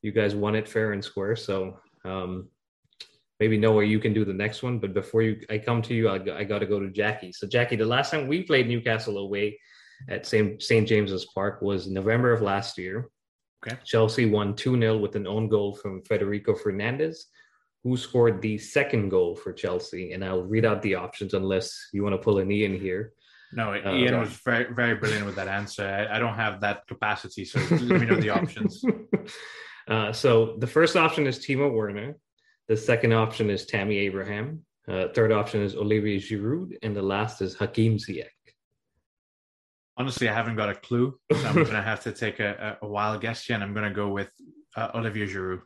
you 0.02 0.12
guys 0.12 0.36
won 0.36 0.56
it 0.56 0.68
fair 0.68 0.94
and 0.94 1.04
square. 1.04 1.36
So 1.36 1.80
um, 2.06 2.48
maybe 3.40 3.58
Noah, 3.58 3.84
you 3.84 4.00
can 4.00 4.14
do 4.14 4.24
the 4.24 4.34
next 4.34 4.64
one. 4.64 4.80
But 4.80 4.94
before 4.94 5.22
you, 5.22 5.42
I 5.50 5.58
come 5.58 5.82
to 5.84 5.94
you, 5.94 6.10
I, 6.10 6.16
I 6.38 6.44
got 6.44 6.60
to 6.60 6.66
go 6.66 6.80
to 6.80 6.90
Jacky. 6.90 7.32
So 7.34 7.48
Jacky, 7.48 7.76
the 7.76 7.86
last 7.86 8.12
time 8.12 8.28
we 8.28 8.44
played 8.44 8.68
Newcastle 8.68 9.18
away 9.18 9.60
at 10.10 10.26
St. 10.26 10.62
St. 10.62 10.88
James's 10.88 11.26
Park 11.34 11.62
was 11.62 11.88
November 11.88 12.32
of 12.32 12.42
last 12.42 12.78
year. 12.78 13.10
Okay. 13.66 13.78
Chelsea 13.84 14.26
won 14.26 14.56
2 14.56 14.80
0 14.80 14.98
with 14.98 15.16
an 15.16 15.28
own 15.28 15.50
goal 15.50 15.76
from 15.76 16.04
Federico 16.04 16.54
Fernandez, 16.56 17.28
who 17.84 17.96
scored 17.96 18.42
the 18.42 18.58
second 18.58 19.10
goal 19.10 19.36
for 19.36 19.54
Chelsea. 19.54 20.14
And 20.14 20.24
I'll 20.24 20.44
read 20.44 20.66
out 20.66 20.82
the 20.82 20.96
options 20.96 21.34
unless 21.34 21.90
you 21.94 22.04
want 22.04 22.14
to 22.14 22.18
pull 22.18 22.40
an 22.40 22.52
Ian 22.52 22.80
here. 22.80 23.14
No, 23.54 23.74
uh, 23.74 23.94
Ian 23.94 24.20
was 24.20 24.30
very, 24.44 24.74
very 24.74 24.96
brilliant 24.96 25.26
with 25.26 25.36
that 25.36 25.48
answer. 25.48 25.86
I, 25.86 26.18
I 26.18 26.20
don't 26.20 26.36
have 26.36 26.60
that 26.62 26.86
capacity, 26.88 27.46
so 27.46 27.60
let 27.72 28.02
me 28.02 28.06
know 28.06 28.20
the 28.20 28.30
options. 28.30 28.84
Uh, 29.88 30.12
so 30.12 30.58
the 30.58 30.68
first 30.68 30.98
option 30.98 31.26
is 31.26 31.40
Timo 31.40 31.72
Werner. 31.72 32.18
The 32.68 32.76
second 32.76 33.14
option 33.14 33.50
is 33.50 33.66
Tammy 33.66 33.98
Abraham. 34.00 34.66
Uh, 34.88 35.08
third 35.14 35.32
option 35.32 35.62
is 35.62 35.76
Olivier 35.76 36.18
Giroud, 36.18 36.76
and 36.82 36.96
the 36.96 37.02
last 37.02 37.42
is 37.42 37.56
Hakim 37.56 37.98
Ziyech. 37.98 38.26
Honestly, 39.98 40.30
I 40.30 40.34
haven't 40.34 40.58
got 40.58 40.70
a 40.70 40.76
clue, 40.76 41.18
so 41.32 41.48
I'm 41.48 41.56
going 41.68 41.68
to 41.68 41.82
have 41.82 42.02
to 42.04 42.12
take 42.12 42.40
a, 42.40 42.78
a, 42.82 42.88
wild 42.88 43.22
guess 43.22 43.46
here, 43.46 43.56
and 43.56 43.64
I'm 43.64 43.74
going 43.74 43.88
to 43.88 43.96
go 43.96 44.10
with 44.10 44.30
uh, 44.76 44.92
Olivier 44.94 45.26
Giroud. 45.26 45.62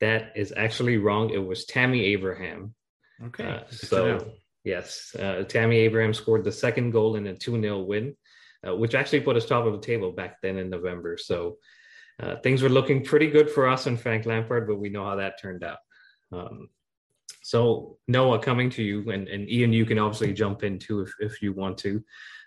That 0.00 0.32
is 0.36 0.52
actually 0.56 0.98
wrong. 0.98 1.30
It 1.30 1.44
was 1.44 1.64
Tammy 1.64 2.04
Abraham. 2.06 2.74
Okay. 3.22 3.44
Uh, 3.44 3.60
so, 3.70 4.32
yes, 4.64 5.14
uh, 5.18 5.44
Tammy 5.44 5.78
Abraham 5.78 6.12
scored 6.12 6.44
the 6.44 6.52
second 6.52 6.90
goal 6.90 7.16
in 7.16 7.26
a 7.26 7.34
2 7.34 7.60
0 7.60 7.82
win, 7.82 8.16
uh, 8.66 8.74
which 8.74 8.94
actually 8.94 9.20
put 9.20 9.36
us 9.36 9.46
top 9.46 9.66
of 9.66 9.72
the 9.72 9.86
table 9.86 10.12
back 10.12 10.40
then 10.42 10.58
in 10.58 10.68
November. 10.68 11.16
So, 11.16 11.58
uh, 12.20 12.36
things 12.36 12.62
were 12.62 12.68
looking 12.68 13.04
pretty 13.04 13.28
good 13.28 13.50
for 13.50 13.68
us 13.68 13.86
and 13.86 14.00
Frank 14.00 14.26
Lampard, 14.26 14.66
but 14.66 14.76
we 14.76 14.88
know 14.88 15.04
how 15.04 15.16
that 15.16 15.40
turned 15.40 15.64
out. 15.64 15.78
Um, 16.32 16.68
so 17.42 17.98
Noah, 18.08 18.38
coming 18.38 18.70
to 18.70 18.82
you, 18.82 19.10
and, 19.10 19.28
and 19.28 19.48
Ian, 19.50 19.72
you 19.72 19.84
can 19.84 19.98
obviously 19.98 20.32
jump 20.32 20.62
in 20.62 20.78
too 20.78 21.00
if, 21.00 21.12
if 21.20 21.42
you 21.42 21.52
want 21.52 21.76
to. 21.78 22.02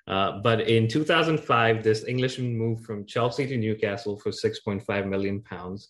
Uh, 0.07 0.39
but 0.41 0.61
in 0.61 0.87
2005, 0.87 1.83
this 1.83 2.05
Englishman 2.05 2.57
moved 2.57 2.85
from 2.85 3.05
Chelsea 3.05 3.45
to 3.45 3.57
Newcastle 3.57 4.17
for 4.17 4.31
6.5 4.31 5.07
million 5.07 5.41
pounds. 5.41 5.89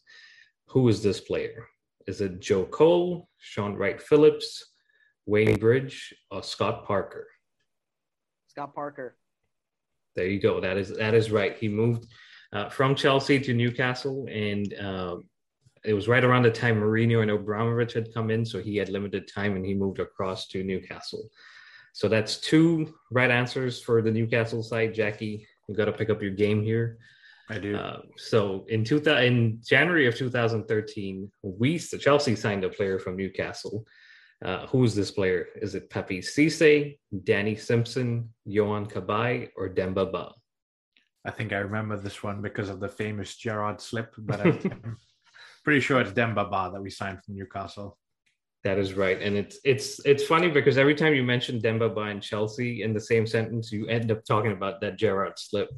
Who 0.67 0.87
is 0.89 1.01
this 1.01 1.19
player? 1.19 1.67
Is 2.07 2.21
it 2.21 2.39
Joe 2.39 2.65
Cole, 2.65 3.29
Shaun 3.37 3.75
Wright 3.75 4.01
Phillips, 4.01 4.63
Wayne 5.25 5.59
Bridge, 5.59 6.13
or 6.31 6.43
Scott 6.43 6.85
Parker? 6.85 7.27
Scott 8.47 8.73
Parker. 8.73 9.17
There 10.15 10.27
you 10.27 10.39
go. 10.39 10.59
That 10.59 10.77
is 10.77 10.89
that 10.97 11.13
is 11.13 11.31
right. 11.31 11.57
He 11.57 11.67
moved 11.67 12.07
uh, 12.53 12.69
from 12.69 12.95
Chelsea 12.95 13.39
to 13.39 13.53
Newcastle, 13.53 14.25
and 14.31 14.73
uh, 14.73 15.17
it 15.85 15.93
was 15.93 16.07
right 16.07 16.23
around 16.23 16.43
the 16.43 16.51
time 16.51 16.81
Mourinho 16.81 17.21
and 17.21 17.31
Abramovich 17.31 17.93
had 17.93 18.13
come 18.13 18.31
in, 18.31 18.45
so 18.45 18.59
he 18.59 18.77
had 18.77 18.89
limited 18.89 19.29
time, 19.33 19.55
and 19.55 19.65
he 19.65 19.73
moved 19.73 19.99
across 19.99 20.47
to 20.49 20.63
Newcastle. 20.63 21.29
So 21.93 22.07
that's 22.07 22.37
two 22.37 22.93
right 23.11 23.31
answers 23.31 23.81
for 23.81 24.01
the 24.01 24.11
Newcastle 24.11 24.63
side. 24.63 24.93
Jacky, 24.93 25.47
you 25.67 25.75
got 25.75 25.85
to 25.85 25.93
pick 25.93 26.09
up 26.09 26.21
your 26.21 26.31
game 26.31 26.63
here. 26.63 26.97
I 27.49 27.57
do. 27.59 27.75
Uh, 27.75 28.01
so 28.17 28.65
in 28.67 28.83
two 28.83 28.97
in 28.97 29.59
January 29.65 30.07
of 30.07 30.15
2013, 30.15 31.31
we 31.43 31.79
Chelsea 31.79 32.35
signed 32.35 32.63
a 32.63 32.69
player 32.69 32.99
from 32.99 33.15
Newcastle. 33.15 33.85
Uh, 34.43 34.67
who 34.67 34.83
is 34.83 34.93
this 34.93 35.11
player? 35.11 35.47
Is 35.55 35.73
it 35.73 35.89
Papiss 35.89 36.27
Cisse, 36.27 36.97
Danny 37.23 37.55
Simpson, 37.55 38.29
Yohan 38.47 38.91
Cabaye, 38.91 39.49
or 39.55 39.67
Demba 39.67 40.05
Ba? 40.05 40.31
I 41.25 41.31
think 41.31 41.53
I 41.53 41.57
remember 41.57 41.97
this 41.97 42.21
one 42.21 42.41
because 42.41 42.69
of 42.69 42.79
the 42.79 42.87
famous 42.87 43.35
Gerrard 43.35 43.81
slip, 43.81 44.13
but 44.17 44.39
I'm 44.41 44.97
pretty 45.63 45.79
sure 45.79 45.99
it's 46.01 46.11
Demba 46.11 46.45
Ba 46.45 46.69
that 46.73 46.81
we 46.81 46.89
signed 46.89 47.19
from 47.23 47.35
Newcastle. 47.35 47.97
That 48.63 48.77
is 48.77 48.93
right, 48.93 49.21
and 49.21 49.37
it's 49.37 49.59
it's 49.63 50.05
it's 50.05 50.23
funny 50.23 50.49
because 50.49 50.77
every 50.77 50.95
time 50.95 51.13
you 51.15 51.23
mention 51.23 51.59
Demba 51.59 51.89
Ba 51.89 52.01
and 52.01 52.21
Chelsea 52.21 52.83
in 52.83 52.93
the 52.93 52.99
same 52.99 53.25
sentence, 53.25 53.71
you 53.71 53.87
end 53.87 54.11
up 54.11 54.25
talking 54.25 54.51
about 54.51 54.81
that 54.81 54.97
Gerrard 54.97 55.33
slip, 55.37 55.69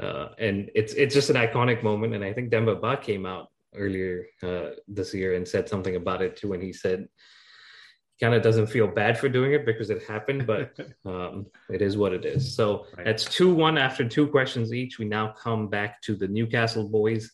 uh, 0.00 0.30
and 0.38 0.70
it's 0.74 0.92
it's 0.94 1.14
just 1.14 1.30
an 1.30 1.36
iconic 1.36 1.82
moment. 1.82 2.14
And 2.14 2.24
I 2.24 2.32
think 2.32 2.50
Demba 2.50 2.76
Ba 2.76 2.96
came 2.96 3.26
out 3.26 3.48
earlier 3.74 4.26
uh, 4.42 4.70
this 4.88 5.14
year 5.14 5.34
and 5.34 5.46
said 5.46 5.68
something 5.68 5.96
about 5.96 6.22
it 6.22 6.36
too, 6.36 6.48
when 6.48 6.60
he 6.60 6.72
said 6.72 7.08
kind 8.20 8.34
of 8.34 8.42
doesn't 8.42 8.66
feel 8.66 8.86
bad 8.86 9.18
for 9.18 9.28
doing 9.28 9.52
it 9.52 9.64
because 9.64 9.88
it 9.88 10.02
happened, 10.02 10.46
but 10.46 10.78
um, 11.06 11.46
it 11.70 11.80
is 11.80 11.96
what 11.96 12.12
it 12.12 12.24
is. 12.24 12.54
So 12.54 12.86
right. 12.96 13.06
that's 13.06 13.24
2 13.24 13.54
1 13.54 13.78
after 13.78 14.06
two 14.06 14.28
questions 14.28 14.72
each. 14.72 14.98
We 14.98 15.06
now 15.06 15.32
come 15.32 15.68
back 15.68 16.02
to 16.02 16.14
the 16.14 16.28
Newcastle 16.28 16.88
boys. 16.88 17.30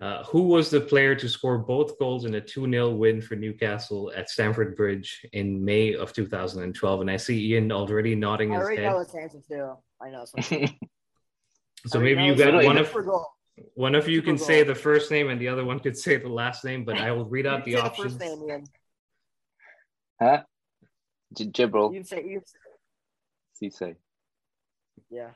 Uh, 0.00 0.24
who 0.24 0.42
was 0.42 0.68
the 0.68 0.80
player 0.80 1.14
to 1.14 1.28
score 1.28 1.58
both 1.58 1.96
goals 1.96 2.24
in 2.24 2.34
a 2.34 2.40
2 2.40 2.68
0 2.68 2.90
win 2.90 3.20
for 3.20 3.36
Newcastle 3.36 4.12
at 4.16 4.28
Stamford 4.28 4.76
Bridge 4.76 5.24
in 5.32 5.64
May 5.64 5.94
of 5.94 6.12
2012? 6.12 7.00
And 7.00 7.10
I 7.10 7.16
see 7.16 7.52
Ian 7.52 7.70
already 7.70 8.16
nodding 8.16 8.52
his 8.52 8.68
head. 8.68 8.78
I 8.80 8.90
know 8.90 8.98
it's 8.98 9.14
answer 9.14 9.38
too. 9.48 9.74
I 10.00 10.10
know. 10.10 10.24
So 11.86 12.00
maybe 12.00 12.22
you 12.22 12.34
got 12.34 12.64
one 12.64 12.78
of 12.78 12.94
one 13.74 13.94
of 13.94 14.08
you 14.08 14.22
can 14.22 14.38
say 14.38 14.62
the 14.62 14.74
first 14.74 15.10
name 15.10 15.28
and 15.28 15.40
the 15.40 15.48
other 15.48 15.64
one 15.64 15.78
could 15.78 15.96
say 15.96 16.16
the 16.16 16.28
last 16.28 16.64
name, 16.64 16.84
but 16.84 16.98
I 16.98 17.12
will 17.12 17.26
read 17.26 17.46
out 17.50 17.64
the 17.64 17.76
options. 17.76 18.16
The 18.16 18.24
name, 18.24 18.64
Huh? 20.20 20.42
J- 21.36 21.46
Jibril. 21.46 21.94
You 21.94 22.04
say 22.04 22.24
you. 22.24 22.42
Cisse. 23.60 23.96
Yeah. 25.10 25.30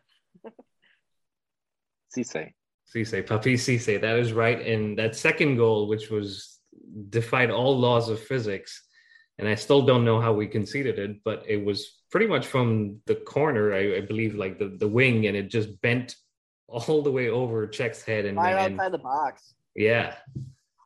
Cisse. 2.17 2.53
Cisse, 2.95 3.27
Papiss 3.27 3.65
Cisse. 3.65 4.01
That 4.01 4.19
is 4.19 4.33
right. 4.33 4.65
And 4.65 4.99
that 4.99 5.17
second 5.17 5.57
goal, 5.57 5.89
which 5.89 6.09
was 6.11 6.59
defied 7.11 7.51
all 7.51 7.77
laws 7.79 8.09
of 8.09 8.21
physics, 8.21 8.83
and 9.39 9.49
I 9.49 9.55
still 9.55 9.85
don't 9.85 10.05
know 10.05 10.21
how 10.21 10.33
we 10.33 10.47
conceded 10.47 10.99
it, 10.99 11.23
but 11.25 11.45
it 11.47 11.63
was 11.63 12.01
pretty 12.11 12.27
much 12.27 12.47
from 12.47 13.01
the 13.07 13.17
corner, 13.17 13.75
I, 13.75 13.97
I 13.97 14.01
believe, 14.01 14.35
like 14.35 14.59
the, 14.59 14.77
the 14.79 14.89
wing, 14.89 15.27
and 15.27 15.37
it 15.37 15.51
just 15.51 15.81
bent 15.83 16.15
all 16.69 17.03
the 17.03 17.11
way 17.11 17.29
over 17.29 17.67
Cech's 17.69 18.03
head 18.03 18.25
and 18.25 18.37
right 18.37 18.55
and, 18.57 18.79
outside 18.79 18.93
the 18.93 18.99
box. 18.99 19.55
Yeah, 19.75 20.15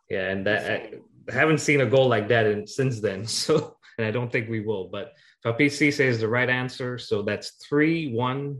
yeah, 0.08 0.28
and 0.28 0.46
that 0.46 0.70
I, 0.70 1.32
haven't 1.32 1.58
seen 1.58 1.80
a 1.80 1.86
goal 1.86 2.08
like 2.08 2.28
that 2.28 2.46
in, 2.46 2.66
since 2.66 3.00
then. 3.00 3.24
So 3.26 3.76
and 4.00 4.06
I 4.06 4.10
don't 4.10 4.32
think 4.32 4.48
we 4.48 4.60
will. 4.60 4.88
But 4.88 5.12
Papiss 5.44 5.76
Cisse 5.76 6.00
is 6.00 6.20
the 6.20 6.28
right 6.28 6.48
answer. 6.48 6.96
So 6.98 7.22
that's 7.22 7.50
3 7.68 8.12
1. 8.12 8.58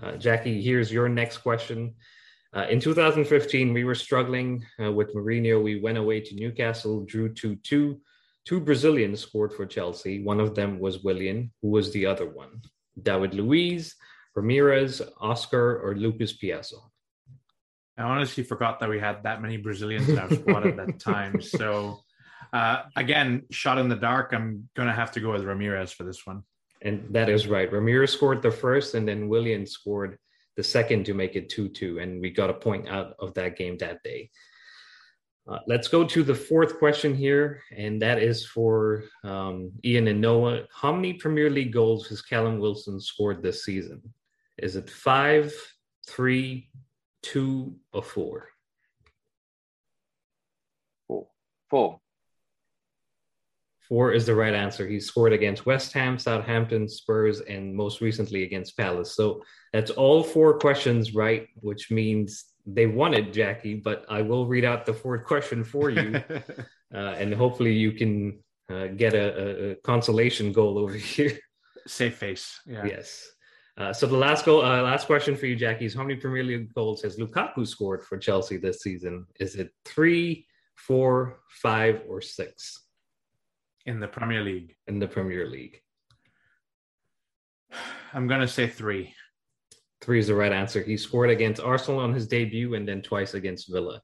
Uh, 0.00 0.12
Jacky, 0.12 0.62
here's 0.62 0.92
your 0.92 1.08
next 1.08 1.38
question. 1.38 1.94
Uh, 2.56 2.66
in 2.70 2.80
2015, 2.80 3.72
we 3.72 3.84
were 3.84 3.96
struggling 3.96 4.64
uh, 4.82 4.92
with 4.92 5.14
Mourinho. 5.14 5.62
We 5.62 5.80
went 5.80 5.98
away 5.98 6.20
to 6.20 6.34
Newcastle, 6.34 7.04
drew 7.04 7.34
2 7.34 7.56
2. 7.56 8.00
Two 8.44 8.60
Brazilians 8.60 9.20
scored 9.20 9.52
for 9.52 9.66
Chelsea. 9.66 10.22
One 10.22 10.40
of 10.40 10.54
them 10.54 10.78
was 10.78 11.02
Willian. 11.02 11.52
Who 11.60 11.68
was 11.68 11.92
the 11.92 12.06
other 12.06 12.26
one? 12.26 12.62
David 13.02 13.34
Luiz, 13.34 13.94
Ramires, 14.42 15.00
Oscar, 15.20 15.80
or 15.80 15.94
Lucas 15.94 16.36
Piazon? 16.36 16.82
I 17.96 18.02
honestly 18.02 18.44
forgot 18.44 18.78
that 18.80 18.88
we 18.88 19.00
had 19.00 19.24
that 19.24 19.42
many 19.42 19.56
Brazilians 19.56 20.08
in 20.08 20.18
our 20.18 20.30
squad 20.30 20.66
at 20.66 20.76
that 20.76 21.00
time. 21.00 21.40
So 21.42 22.00
uh, 22.52 22.82
again, 22.96 23.44
shot 23.50 23.78
in 23.78 23.88
the 23.88 23.96
dark. 23.96 24.32
I'm 24.32 24.68
going 24.74 24.88
to 24.88 24.94
have 24.94 25.12
to 25.12 25.20
go 25.20 25.32
with 25.32 25.42
Ramires 25.42 25.92
for 25.92 26.04
this 26.04 26.26
one. 26.26 26.42
And 26.82 27.12
that 27.12 27.28
is 27.28 27.46
right. 27.48 27.70
Ramires 27.70 28.10
scored 28.10 28.40
the 28.40 28.50
first, 28.50 28.94
and 28.94 29.06
then 29.06 29.28
Willian 29.28 29.66
scored 29.66 30.18
the 30.56 30.62
second 30.62 31.04
to 31.06 31.14
make 31.14 31.34
it 31.34 31.48
2 31.48 31.68
2. 31.68 31.98
And 31.98 32.20
we 32.20 32.30
got 32.30 32.50
a 32.50 32.54
point 32.54 32.88
out 32.88 33.14
of 33.18 33.34
that 33.34 33.56
game 33.56 33.76
that 33.78 34.02
day. 34.02 34.30
Uh, 35.48 35.58
let's 35.66 35.88
go 35.88 36.04
to 36.04 36.22
the 36.22 36.34
fourth 36.34 36.78
question 36.78 37.14
here, 37.14 37.62
and 37.74 38.02
that 38.02 38.22
is 38.22 38.46
for 38.46 39.04
um, 39.24 39.72
Ian 39.82 40.06
and 40.08 40.20
Noah. 40.20 40.64
How 40.70 40.92
many 40.92 41.14
Premier 41.14 41.48
League 41.48 41.72
goals 41.72 42.06
has 42.08 42.20
Callum 42.20 42.58
Wilson 42.58 43.00
scored 43.00 43.42
this 43.42 43.64
season? 43.64 44.02
Is 44.58 44.76
it 44.76 44.90
five, 44.90 45.54
three, 46.08 46.70
two, 47.22 47.76
or 47.92 48.02
four? 48.02 48.48
Four. 51.06 51.28
Four. 51.70 52.00
Four 53.88 54.12
is 54.12 54.26
the 54.26 54.34
right 54.34 54.52
answer. 54.52 54.86
He 54.86 55.00
scored 55.00 55.32
against 55.32 55.64
West 55.64 55.92
Ham, 55.94 56.18
Southampton, 56.18 56.88
Spurs, 56.88 57.40
and 57.40 57.74
most 57.74 58.02
recently 58.02 58.42
against 58.42 58.76
Palace. 58.76 59.14
So 59.14 59.42
that's 59.72 59.90
all 59.90 60.22
four 60.22 60.58
questions 60.58 61.14
right, 61.14 61.48
which 61.60 61.90
means 61.90 62.44
they 62.66 62.86
won 62.86 63.14
it, 63.14 63.32
Jacky. 63.32 63.74
But 63.74 64.04
I 64.10 64.20
will 64.20 64.46
read 64.46 64.64
out 64.66 64.84
the 64.84 64.92
fourth 64.92 65.24
question 65.24 65.64
for 65.64 65.88
you, 65.88 66.16
uh, 66.94 67.14
and 67.16 67.32
hopefully 67.32 67.72
you 67.72 67.92
can 67.92 68.40
uh, 68.68 68.88
get 68.88 69.14
a, 69.14 69.70
a, 69.70 69.74
consolation 69.76 70.52
goal 70.52 70.78
over 70.78 70.92
here. 71.14 71.38
Safe 71.86 72.16
face. 72.16 72.60
Yeah. 72.66 72.84
Yes. 72.84 73.26
Uh, 73.78 73.92
so 73.92 74.06
the 74.06 74.16
last 74.16 74.44
goal, 74.44 74.64
uh, 74.64 74.82
last 74.82 75.06
question 75.06 75.36
for 75.36 75.46
you, 75.46 75.54
Jacky, 75.54 75.86
is 75.86 75.94
how 75.94 76.02
many 76.02 76.16
Premier 76.16 76.42
League 76.42 76.74
goals 76.74 77.00
has 77.02 77.16
Lukaku 77.16 77.66
scored 77.66 78.04
for 78.04 78.18
Chelsea 78.18 78.56
this 78.56 78.80
season? 78.80 79.24
Is 79.38 79.54
it 79.54 79.70
three, 79.84 80.46
four, 80.74 81.40
five, 81.48 82.02
or 82.08 82.20
six? 82.20 82.88
in 83.88 84.00
the 84.00 84.06
Premier 84.06 84.42
League. 84.42 84.76
In 84.86 84.98
the 84.98 85.08
Premier 85.08 85.48
League. 85.48 85.80
I'm 88.12 88.28
going 88.28 88.42
to 88.42 88.48
say 88.48 88.68
three. 88.68 89.14
Three 90.02 90.18
is 90.18 90.28
the 90.28 90.34
right 90.34 90.52
answer. 90.52 90.82
He 90.82 90.96
scored 90.96 91.30
against 91.30 91.60
Arsenal 91.60 92.00
on 92.00 92.12
his 92.12 92.28
debut 92.28 92.74
and 92.74 92.86
then 92.86 93.00
twice 93.00 93.32
against 93.32 93.72
Villa. 93.72 94.00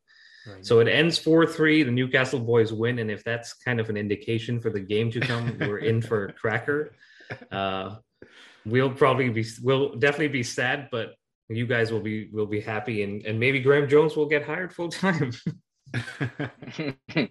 Right. 0.46 0.64
So 0.64 0.80
it 0.80 0.88
ends 0.88 1.18
4 1.18 1.46
3. 1.46 1.82
The 1.82 1.90
Newcastle 1.90 2.40
boys 2.40 2.72
win. 2.72 2.98
And 2.98 3.10
if 3.10 3.22
that's 3.24 3.52
kind 3.52 3.78
of 3.78 3.90
an 3.90 3.96
indication 3.96 4.58
for 4.58 4.70
the 4.70 4.80
game 4.80 5.10
to 5.12 5.20
come, 5.20 5.56
we're 5.60 5.78
in 5.78 6.00
for 6.02 6.26
a 6.26 6.32
cracker. 6.32 6.92
Uh, 7.50 7.96
we'll 8.66 8.92
probably 8.92 9.28
be, 9.28 9.44
we'll 9.62 9.94
definitely 9.96 10.28
be 10.28 10.42
sad, 10.42 10.88
but 10.90 11.14
you 11.48 11.66
guys 11.66 11.92
will 11.92 12.00
be, 12.00 12.28
will 12.32 12.46
be 12.46 12.60
happy. 12.60 13.02
And, 13.02 13.24
and 13.26 13.38
maybe 13.38 13.60
Graeme 13.60 13.88
Jones 13.88 14.16
will 14.16 14.26
get 14.26 14.44
hired 14.44 14.72
full 14.72 14.88
time. 14.88 15.32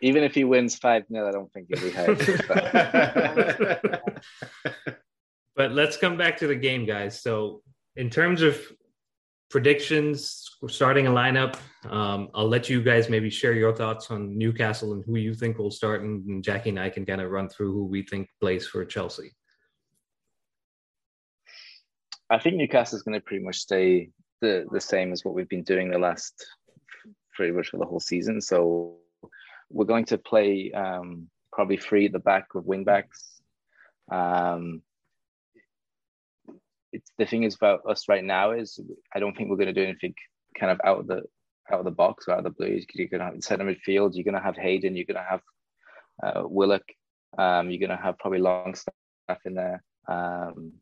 Even 0.00 0.22
if 0.22 0.34
he 0.34 0.44
wins 0.44 0.76
5 0.76 1.04
0, 1.10 1.28
I 1.28 1.32
don't 1.32 1.52
think 1.52 1.66
he'll 1.68 1.82
be 1.82 1.90
hurt. 1.90 2.18
but 5.56 5.72
let's 5.72 5.96
come 5.96 6.16
back 6.16 6.36
to 6.38 6.46
the 6.46 6.54
game, 6.54 6.86
guys. 6.86 7.20
So, 7.20 7.62
in 7.96 8.08
terms 8.10 8.42
of 8.42 8.60
predictions, 9.50 10.44
starting 10.68 11.06
a 11.06 11.10
lineup, 11.10 11.56
um, 11.88 12.28
I'll 12.34 12.48
let 12.48 12.68
you 12.68 12.82
guys 12.82 13.08
maybe 13.08 13.30
share 13.30 13.54
your 13.54 13.74
thoughts 13.74 14.10
on 14.10 14.36
Newcastle 14.36 14.92
and 14.92 15.02
who 15.04 15.16
you 15.16 15.34
think 15.34 15.58
will 15.58 15.70
start, 15.70 16.02
and 16.02 16.44
Jacky 16.44 16.70
and 16.70 16.80
I 16.80 16.90
can 16.90 17.06
kind 17.06 17.20
of 17.20 17.30
run 17.30 17.48
through 17.48 17.72
who 17.72 17.86
we 17.86 18.02
think 18.02 18.28
plays 18.40 18.66
for 18.66 18.84
Chelsea. 18.84 19.30
I 22.28 22.38
think 22.38 22.56
Newcastle 22.56 22.96
is 22.96 23.02
going 23.02 23.18
to 23.18 23.24
pretty 23.24 23.44
much 23.44 23.58
stay 23.58 24.10
the, 24.40 24.66
the 24.70 24.80
same 24.80 25.12
as 25.12 25.24
what 25.24 25.34
we've 25.34 25.48
been 25.48 25.62
doing 25.62 25.90
the 25.90 25.98
last 25.98 26.46
pretty 27.34 27.52
much 27.52 27.68
for 27.68 27.76
the 27.76 27.84
whole 27.84 28.00
season. 28.00 28.40
So 28.40 28.96
we're 29.70 29.84
going 29.84 30.06
to 30.06 30.18
play 30.18 30.72
um, 30.72 31.28
probably 31.52 31.76
three 31.76 32.06
at 32.06 32.12
the 32.12 32.18
back 32.18 32.54
with 32.54 32.64
wing 32.64 32.84
backs. 32.84 33.40
Um, 34.10 34.82
it's 36.92 37.10
the 37.18 37.26
thing 37.26 37.42
is 37.42 37.54
about 37.54 37.80
us 37.88 38.08
right 38.08 38.24
now 38.24 38.52
is 38.52 38.80
I 39.14 39.18
don't 39.18 39.36
think 39.36 39.50
we're 39.50 39.56
going 39.56 39.66
to 39.66 39.72
do 39.72 39.84
anything 39.84 40.14
kind 40.58 40.72
of 40.72 40.80
out 40.84 41.00
of 41.00 41.06
the 41.06 41.22
out 41.70 41.80
of 41.80 41.84
the 41.84 41.90
box 41.90 42.26
or 42.26 42.32
out 42.32 42.38
of 42.38 42.44
the 42.44 42.50
blues. 42.50 42.86
You're 42.94 43.08
going 43.08 43.20
to 43.20 43.26
have 43.26 43.42
center 43.42 43.64
midfield. 43.64 44.12
You're 44.14 44.24
going 44.24 44.34
to 44.34 44.40
have 44.40 44.56
Hayden. 44.56 44.96
You're 44.96 45.04
going 45.04 45.22
to 45.22 45.28
have 45.28 45.40
uh, 46.22 46.42
Willock. 46.48 46.84
Um, 47.36 47.70
you're 47.70 47.86
going 47.86 47.96
to 47.96 48.02
have 48.02 48.18
probably 48.18 48.38
Longstaff 48.38 48.94
in 49.44 49.54
there. 49.54 49.82
Um, 50.08 50.74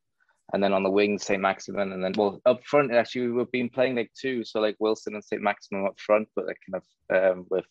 and 0.54 0.62
then 0.62 0.72
on 0.72 0.84
the 0.84 0.90
wing, 0.90 1.18
St. 1.18 1.42
Maximin, 1.42 1.92
and 1.92 2.02
then 2.02 2.12
well 2.16 2.40
up 2.46 2.64
front 2.64 2.94
actually 2.94 3.26
we've 3.26 3.50
been 3.50 3.68
playing 3.68 3.96
like 3.96 4.12
two, 4.18 4.44
so 4.44 4.60
like 4.60 4.76
Wilson 4.78 5.14
and 5.14 5.24
St. 5.24 5.42
Maximin 5.42 5.84
up 5.84 5.98
front, 5.98 6.28
but 6.36 6.46
like 6.46 6.58
kind 6.64 6.80
of 6.80 7.36
um, 7.36 7.46
with 7.50 7.64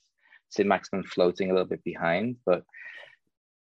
St. 0.50 0.68
Maximin 0.68 1.06
floating 1.06 1.50
a 1.50 1.54
little 1.54 1.68
bit 1.68 1.82
behind. 1.86 2.36
But 2.46 2.64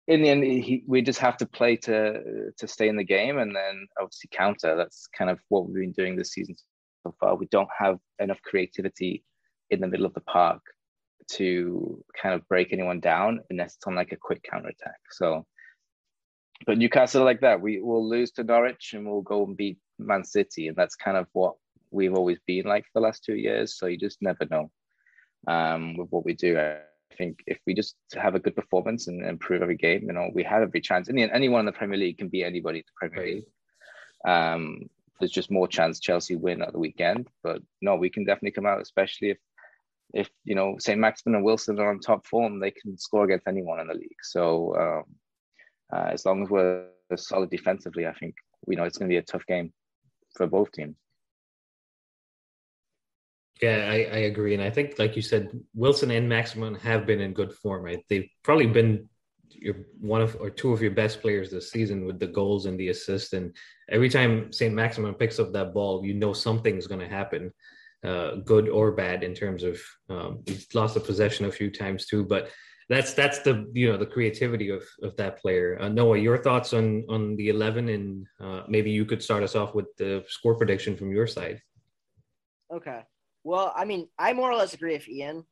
in 0.08 0.22
the 0.22 0.30
end, 0.30 0.42
he, 0.42 0.84
we 0.86 1.02
just 1.02 1.18
have 1.20 1.36
to 1.36 1.46
play 1.46 1.76
to 1.76 2.50
to 2.56 2.66
stay 2.66 2.88
in 2.88 2.96
the 2.96 3.04
game, 3.04 3.38
and 3.38 3.54
then 3.54 3.86
obviously 4.00 4.30
counter. 4.32 4.74
That's 4.74 5.06
kind 5.16 5.30
of 5.30 5.38
what 5.50 5.66
we've 5.66 5.82
been 5.82 5.92
doing 5.92 6.16
this 6.16 6.32
season 6.32 6.56
so 7.02 7.14
far. 7.20 7.36
We 7.36 7.46
don't 7.46 7.68
have 7.78 7.98
enough 8.20 8.40
creativity 8.42 9.22
in 9.68 9.80
the 9.80 9.86
middle 9.86 10.06
of 10.06 10.14
the 10.14 10.22
park 10.22 10.62
to 11.32 12.02
kind 12.20 12.34
of 12.34 12.48
break 12.48 12.72
anyone 12.72 13.00
down 13.00 13.40
unless 13.50 13.74
it's 13.76 13.86
on 13.86 13.94
like 13.94 14.12
a 14.12 14.16
quick 14.16 14.42
counter 14.50 14.70
attack. 14.70 14.98
So, 15.10 15.46
but 16.66 16.78
Newcastle 16.78 17.24
like 17.24 17.40
that, 17.40 17.60
we 17.60 17.80
will 17.80 18.06
lose 18.06 18.30
to 18.32 18.44
Norwich 18.44 18.92
and 18.94 19.06
we'll 19.06 19.22
go 19.22 19.44
and 19.44 19.56
beat 19.56 19.78
Man 19.98 20.24
City, 20.24 20.68
and 20.68 20.76
that's 20.76 20.96
kind 20.96 21.16
of 21.16 21.26
what 21.32 21.54
we've 21.90 22.14
always 22.14 22.38
been 22.46 22.66
like 22.66 22.84
for 22.84 22.90
the 22.94 23.00
last 23.00 23.24
two 23.24 23.36
years. 23.36 23.76
So 23.76 23.86
you 23.86 23.96
just 23.96 24.22
never 24.22 24.46
know 24.50 24.70
um, 25.48 25.96
with 25.96 26.08
what 26.10 26.24
we 26.24 26.34
do. 26.34 26.58
I 26.58 26.78
think 27.16 27.42
if 27.46 27.58
we 27.66 27.74
just 27.74 27.96
have 28.14 28.34
a 28.34 28.38
good 28.38 28.54
performance 28.54 29.08
and 29.08 29.24
improve 29.24 29.62
every 29.62 29.76
game, 29.76 30.02
you 30.04 30.12
know, 30.12 30.30
we 30.34 30.42
have 30.44 30.62
every 30.62 30.80
chance. 30.80 31.08
And 31.08 31.18
anyone 31.18 31.60
in 31.60 31.66
the 31.66 31.72
Premier 31.72 31.98
League 31.98 32.18
can 32.18 32.28
beat 32.28 32.44
anybody 32.44 32.78
in 32.78 32.84
the 32.86 33.08
Premier 33.08 33.34
League. 33.34 33.44
Um, 34.26 34.88
there's 35.18 35.30
just 35.30 35.50
more 35.50 35.68
chance 35.68 36.00
Chelsea 36.00 36.36
win 36.36 36.62
at 36.62 36.72
the 36.72 36.78
weekend. 36.78 37.28
But 37.42 37.62
no, 37.80 37.96
we 37.96 38.10
can 38.10 38.24
definitely 38.24 38.52
come 38.52 38.66
out, 38.66 38.80
especially 38.80 39.30
if 39.30 39.38
if 40.12 40.28
you 40.44 40.56
know 40.56 40.76
St. 40.78 40.98
Maximin 40.98 41.36
and 41.36 41.44
Wilson 41.44 41.78
are 41.78 41.90
on 41.90 42.00
top 42.00 42.26
form, 42.26 42.58
they 42.58 42.72
can 42.72 42.98
score 42.98 43.24
against 43.24 43.46
anyone 43.46 43.80
in 43.80 43.86
the 43.86 43.94
league. 43.94 44.22
So 44.22 44.74
um, 44.76 45.04
uh, 45.92 46.10
as 46.12 46.24
long 46.24 46.42
as 46.42 46.50
we're 46.50 46.86
solid 47.16 47.50
defensively, 47.50 48.06
I 48.06 48.12
think 48.12 48.34
you 48.68 48.76
know 48.76 48.84
it's 48.84 48.98
going 48.98 49.08
to 49.08 49.12
be 49.12 49.18
a 49.18 49.22
tough 49.22 49.46
game 49.46 49.72
for 50.36 50.46
both 50.46 50.70
teams. 50.72 50.96
Yeah, 53.60 53.88
I, 53.90 53.94
I 53.94 54.18
agree, 54.30 54.54
and 54.54 54.62
I 54.62 54.70
think, 54.70 54.98
like 54.98 55.16
you 55.16 55.22
said, 55.22 55.50
Wilson 55.74 56.10
and 56.10 56.28
Maximin 56.28 56.76
have 56.76 57.06
been 57.06 57.20
in 57.20 57.34
good 57.34 57.52
form. 57.52 57.84
Right? 57.84 58.02
They've 58.08 58.28
probably 58.42 58.66
been 58.66 59.08
your 59.60 59.74
one 60.00 60.22
of 60.22 60.36
or 60.40 60.50
two 60.50 60.72
of 60.72 60.80
your 60.80 60.92
best 60.92 61.20
players 61.20 61.50
this 61.50 61.70
season 61.70 62.06
with 62.06 62.18
the 62.18 62.26
goals 62.26 62.66
and 62.66 62.78
the 62.78 62.88
assists. 62.88 63.32
And 63.32 63.54
every 63.88 64.08
time 64.08 64.52
Saint 64.52 64.74
Maximin 64.74 65.14
picks 65.14 65.38
up 65.38 65.52
that 65.52 65.74
ball, 65.74 66.04
you 66.04 66.14
know 66.14 66.32
something's 66.32 66.86
going 66.86 67.00
to 67.00 67.08
happen, 67.08 67.52
uh, 68.04 68.36
good 68.36 68.68
or 68.68 68.92
bad 68.92 69.22
in 69.22 69.34
terms 69.34 69.62
of 69.62 69.80
um, 70.08 70.42
he's 70.46 70.74
lost 70.74 70.94
the 70.94 71.00
possession 71.00 71.46
a 71.46 71.52
few 71.52 71.70
times 71.70 72.06
too. 72.06 72.24
But 72.24 72.50
that's 72.90 73.14
that's 73.14 73.38
the 73.38 73.70
you 73.72 73.90
know 73.90 73.96
the 73.96 74.04
creativity 74.04 74.68
of 74.68 74.82
of 75.02 75.16
that 75.16 75.38
player. 75.38 75.78
Uh, 75.80 75.88
Noah, 75.88 76.18
your 76.18 76.36
thoughts 76.36 76.74
on 76.74 77.04
on 77.08 77.36
the 77.36 77.48
eleven, 77.48 77.88
and 77.88 78.26
uh, 78.40 78.62
maybe 78.68 78.90
you 78.90 79.04
could 79.04 79.22
start 79.22 79.44
us 79.44 79.54
off 79.54 79.76
with 79.76 79.86
the 79.96 80.24
score 80.26 80.56
prediction 80.56 80.96
from 80.96 81.12
your 81.12 81.28
side. 81.28 81.62
Okay. 82.74 83.02
Well, 83.44 83.72
I 83.76 83.84
mean, 83.84 84.08
I 84.18 84.32
more 84.32 84.50
or 84.50 84.56
less 84.56 84.74
agree 84.74 84.94
with 84.94 85.08
Ian. 85.08 85.44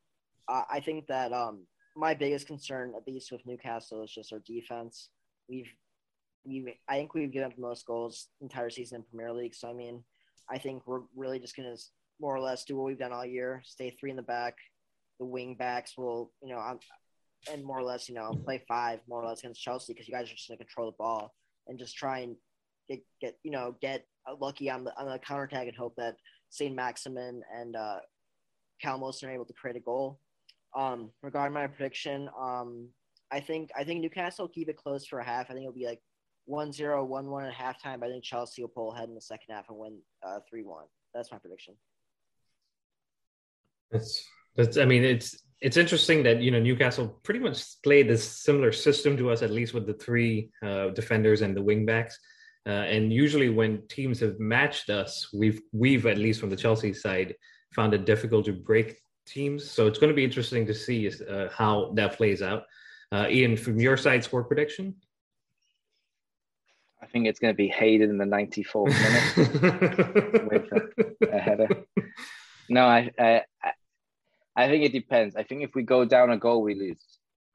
Uh, 0.49 0.65
I 0.69 0.81
think 0.81 1.07
that 1.07 1.33
um, 1.33 1.65
my 1.97 2.13
biggest 2.13 2.49
concern, 2.49 2.93
at 2.97 3.07
least 3.07 3.31
with 3.31 3.47
Newcastle, 3.47 4.03
is 4.03 4.11
just 4.11 4.33
our 4.33 4.41
defense. 4.41 5.11
We've, 5.49 5.73
we 6.45 6.75
I 6.89 6.97
think 6.97 7.15
we've 7.15 7.31
given 7.31 7.47
up 7.47 7.55
the 7.55 7.63
most 7.63 7.87
goals 7.87 8.27
entire 8.41 8.69
season 8.69 8.97
in 8.97 9.05
Premier 9.05 9.33
League. 9.33 9.55
So 9.55 9.71
I 9.71 9.75
mean, 9.75 10.03
I 10.51 10.59
think 10.59 10.83
we're 10.87 11.03
really 11.15 11.39
just 11.39 11.55
gonna 11.55 11.77
more 12.21 12.35
or 12.35 12.41
less 12.41 12.65
do 12.65 12.77
what 12.77 12.87
we've 12.87 12.99
done 12.99 13.13
all 13.13 13.25
year: 13.25 13.63
stay 13.65 13.91
three 13.91 14.11
in 14.11 14.17
the 14.17 14.23
back. 14.23 14.57
The 15.21 15.27
wing 15.27 15.55
backs 15.55 15.97
will, 15.97 16.33
you 16.43 16.49
know, 16.49 16.59
I'm, 16.59 16.79
and 17.51 17.65
more 17.65 17.79
or 17.79 17.85
less, 17.85 18.09
you 18.09 18.15
know, 18.15 18.33
play 18.45 18.63
five 18.67 19.01
more 19.09 19.23
or 19.23 19.29
less 19.29 19.41
against 19.41 19.63
Chelsea 19.63 19.93
because 19.93 20.09
you 20.09 20.15
guys 20.15 20.31
are 20.31 20.35
just 20.35 20.49
gonna 20.49 20.59
control 20.59 20.91
the 20.91 20.97
ball 20.99 21.35
and 21.67 21.79
just 21.79 21.97
try 21.97 22.21
and 22.21 22.37
get, 22.89 23.01
get 23.21 23.39
you 23.43 23.51
know, 23.51 23.75
get 23.81 24.05
lucky 24.41 24.71
on 24.71 24.85
the 24.85 24.99
on 24.99 25.09
the 25.09 25.19
counter 25.19 25.45
attack 25.45 25.69
and 25.69 25.77
hope 25.77 25.95
that 25.97 26.17
Saint 26.51 26.75
Maximin 26.75 27.43
and 27.55 27.77
uh, 27.77 27.99
Callum 28.81 29.01
Wilson 29.01 29.29
are 29.29 29.33
able 29.33 29.45
to 29.45 29.53
create 29.53 29.77
a 29.77 29.81
goal. 29.81 30.21
Um, 30.77 31.11
regarding 31.23 31.55
my 31.55 31.67
prediction, 31.67 32.29
um, 32.39 32.89
I 33.31 33.41
think 33.41 33.71
I 33.77 33.85
think 33.85 34.01
Newcastle 34.01 34.45
will 34.45 34.53
keep 34.53 34.69
it 34.69 34.77
close 34.77 35.07
for 35.07 35.19
a 35.21 35.25
half. 35.25 35.47
I 35.51 35.55
think 35.55 35.61
it'll 35.61 35.73
be 35.73 35.87
like 35.87 36.01
1-0, 36.49 36.75
1-1 36.77 37.49
at 37.49 37.55
halftime. 37.55 38.01
But 38.01 38.09
I 38.09 38.13
think 38.13 38.25
Chelsea 38.25 38.63
will 38.63 38.69
pull 38.69 38.93
ahead 38.93 39.09
in 39.09 39.15
the 39.15 39.21
second 39.21 39.55
half 39.55 39.69
and 39.69 39.79
win 39.79 39.99
uh, 40.27 40.39
3-1. 40.53 40.83
That's 41.15 41.31
my 41.33 41.39
prediction. 41.39 41.75
That's 43.91 44.25
that's. 44.55 44.77
I 44.77 44.85
mean, 44.85 45.05
it's 45.05 45.43
it's 45.61 45.77
interesting 45.77 46.23
that 46.23 46.41
you 46.41 46.51
know 46.51 46.61
Newcastle 46.61 47.09
pretty 47.23 47.41
much 47.41 47.83
played 47.83 48.09
this 48.09 48.25
similar 48.29 48.73
system 48.73 49.17
to 49.17 49.31
us, 49.31 49.43
at 49.43 49.51
least 49.51 49.75
with 49.75 49.87
the 49.87 49.95
three 49.95 50.51
uh, 50.63 50.89
defenders 50.89 51.43
and 51.43 51.57
the 51.57 51.61
wingbacks. 51.63 52.15
Uh, 52.67 52.71
and 52.71 53.13
usually, 53.13 53.49
when 53.49 53.87
teams 53.89 54.21
have 54.21 54.39
matched 54.39 54.91
us, 54.91 55.29
we've 55.33 55.61
we've 55.73 56.07
at 56.07 56.19
least 56.19 56.41
from 56.41 56.51
the 56.51 56.57
Chelsea 56.57 56.93
side 56.93 57.35
found 57.75 57.95
it 57.95 58.05
difficult 58.05 58.45
to 58.47 58.53
break 58.53 58.99
teams. 59.27 59.69
So 59.69 59.87
it's 59.87 59.99
going 59.99 60.11
to 60.11 60.17
be 60.17 60.25
interesting 60.25 60.67
to 60.67 60.75
see 60.75 61.11
uh, 61.29 61.49
how 61.51 61.93
that 61.95 62.17
plays 62.17 62.43
out. 62.43 62.65
Uh, 63.11 63.27
Ian, 63.29 63.57
from 63.57 63.81
your 63.81 63.97
side, 63.97 64.23
score 64.25 64.45
prediction. 64.45 64.95
I 67.03 67.07
think 67.07 67.27
it's 67.27 67.39
going 67.39 67.53
to 67.53 67.57
be 67.57 67.69
Hayden 67.69 68.11
in 68.11 68.19
the 68.19 68.25
94th 68.25 68.87
minute 68.87 70.51
with 70.51 71.31
a, 71.31 71.37
a, 71.37 71.39
header. 71.39 71.69
No, 72.69 72.85
I, 72.85 73.11
I 73.19 73.43
I 74.59 74.67
think 74.67 74.85
it 74.85 74.93
depends. 74.93 75.37
I 75.37 75.45
think 75.45 75.63
if 75.63 75.71
we 75.77 75.85
go 75.85 76.05
down 76.05 76.33
a 76.33 76.37
goal, 76.37 76.63
we 76.63 76.75
lose. 76.75 77.01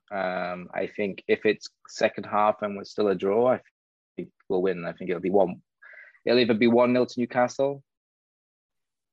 Um, 0.09 0.69
I 0.73 0.87
think 0.87 1.21
if 1.27 1.45
it's 1.45 1.67
second 1.89 2.23
half 2.23 2.61
and 2.61 2.77
we're 2.77 2.85
still 2.85 3.09
a 3.09 3.15
draw, 3.15 3.51
I 3.51 3.59
think 4.15 4.29
we'll 4.47 4.61
win. 4.61 4.85
I 4.85 4.93
think 4.93 5.09
it'll 5.09 5.21
be 5.21 5.29
one. 5.29 5.61
It'll 6.25 6.39
either 6.39 6.53
be 6.53 6.67
one 6.67 6.93
0 6.93 7.03
to 7.03 7.19
Newcastle, 7.19 7.83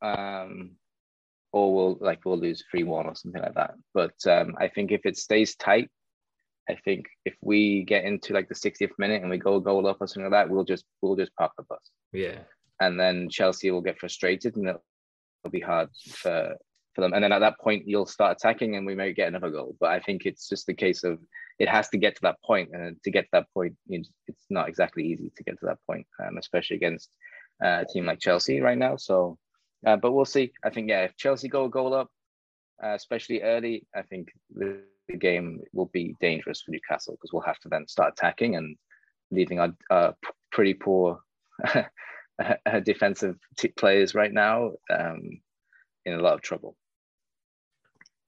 um, 0.02 0.76
or 1.50 1.74
we'll 1.74 1.98
like 2.00 2.24
we'll 2.24 2.38
lose 2.38 2.62
three 2.70 2.84
one 2.84 3.06
or 3.06 3.16
something 3.16 3.42
like 3.42 3.54
that. 3.54 3.74
But 3.92 4.14
um, 4.24 4.54
I 4.60 4.68
think 4.68 4.92
if 4.92 5.04
it 5.04 5.16
stays 5.16 5.56
tight, 5.56 5.90
I 6.68 6.76
think 6.84 7.06
if 7.24 7.34
we 7.42 7.82
get 7.82 8.04
into 8.04 8.34
like 8.34 8.48
the 8.48 8.54
60th 8.54 8.92
minute 9.00 9.20
and 9.22 9.30
we 9.30 9.38
go 9.38 9.58
goal 9.58 9.88
up 9.88 9.96
or 10.00 10.06
something 10.06 10.30
like 10.30 10.46
that, 10.46 10.50
we'll 10.50 10.62
just 10.62 10.84
we'll 11.02 11.16
just 11.16 11.34
park 11.34 11.50
the 11.58 11.64
bus. 11.64 11.90
Yeah. 12.12 12.38
And 12.80 13.00
then 13.00 13.28
Chelsea 13.28 13.72
will 13.72 13.80
get 13.80 13.98
frustrated 13.98 14.54
and 14.54 14.68
it'll, 14.68 14.84
it'll 15.42 15.50
be 15.50 15.60
hard 15.60 15.88
for 16.08 16.56
for 17.00 17.06
them. 17.06 17.14
And 17.14 17.24
then 17.24 17.32
at 17.32 17.40
that 17.40 17.58
point, 17.58 17.88
you'll 17.88 18.06
start 18.06 18.36
attacking, 18.36 18.76
and 18.76 18.86
we 18.86 18.94
may 18.94 19.12
get 19.12 19.28
another 19.28 19.50
goal. 19.50 19.76
But 19.80 19.90
I 19.90 20.00
think 20.00 20.26
it's 20.26 20.48
just 20.48 20.68
a 20.68 20.74
case 20.74 21.02
of 21.02 21.18
it 21.58 21.68
has 21.68 21.88
to 21.90 21.98
get 21.98 22.14
to 22.16 22.22
that 22.22 22.42
point, 22.44 22.70
and 22.72 22.96
to 23.02 23.10
get 23.10 23.24
to 23.24 23.30
that 23.32 23.46
point, 23.54 23.76
it's 23.88 24.46
not 24.50 24.68
exactly 24.68 25.04
easy 25.04 25.32
to 25.36 25.44
get 25.44 25.58
to 25.60 25.66
that 25.66 25.78
point, 25.86 26.06
um, 26.22 26.36
especially 26.38 26.76
against 26.76 27.10
uh, 27.64 27.82
a 27.82 27.92
team 27.92 28.06
like 28.06 28.20
Chelsea 28.20 28.60
right 28.60 28.78
now. 28.78 28.96
So, 28.96 29.38
uh, 29.86 29.96
but 29.96 30.12
we'll 30.12 30.24
see. 30.24 30.52
I 30.64 30.70
think 30.70 30.88
yeah, 30.88 31.04
if 31.04 31.16
Chelsea 31.16 31.48
go 31.48 31.64
a 31.64 31.70
goal 31.70 31.94
up, 31.94 32.08
uh, 32.82 32.94
especially 32.94 33.42
early, 33.42 33.86
I 33.94 34.02
think 34.02 34.28
the, 34.54 34.80
the, 35.08 35.16
game 35.16 35.60
will 35.72 35.90
be 35.92 36.14
dangerous 36.20 36.62
for 36.62 36.70
Newcastle 36.70 37.14
because 37.14 37.32
we'll 37.32 37.42
have 37.42 37.58
to 37.58 37.68
then 37.68 37.86
start 37.88 38.14
attacking 38.16 38.56
and 38.56 38.76
leaving 39.30 39.58
our 39.58 39.74
uh, 39.90 40.12
pretty 40.52 40.72
poor 40.72 41.20
defensive 42.84 43.36
t- 43.58 43.68
players 43.68 44.14
right 44.14 44.32
now 44.32 44.70
um, 44.88 45.40
in 46.06 46.14
a 46.14 46.22
lot 46.22 46.34
of 46.34 46.42
trouble. 46.42 46.76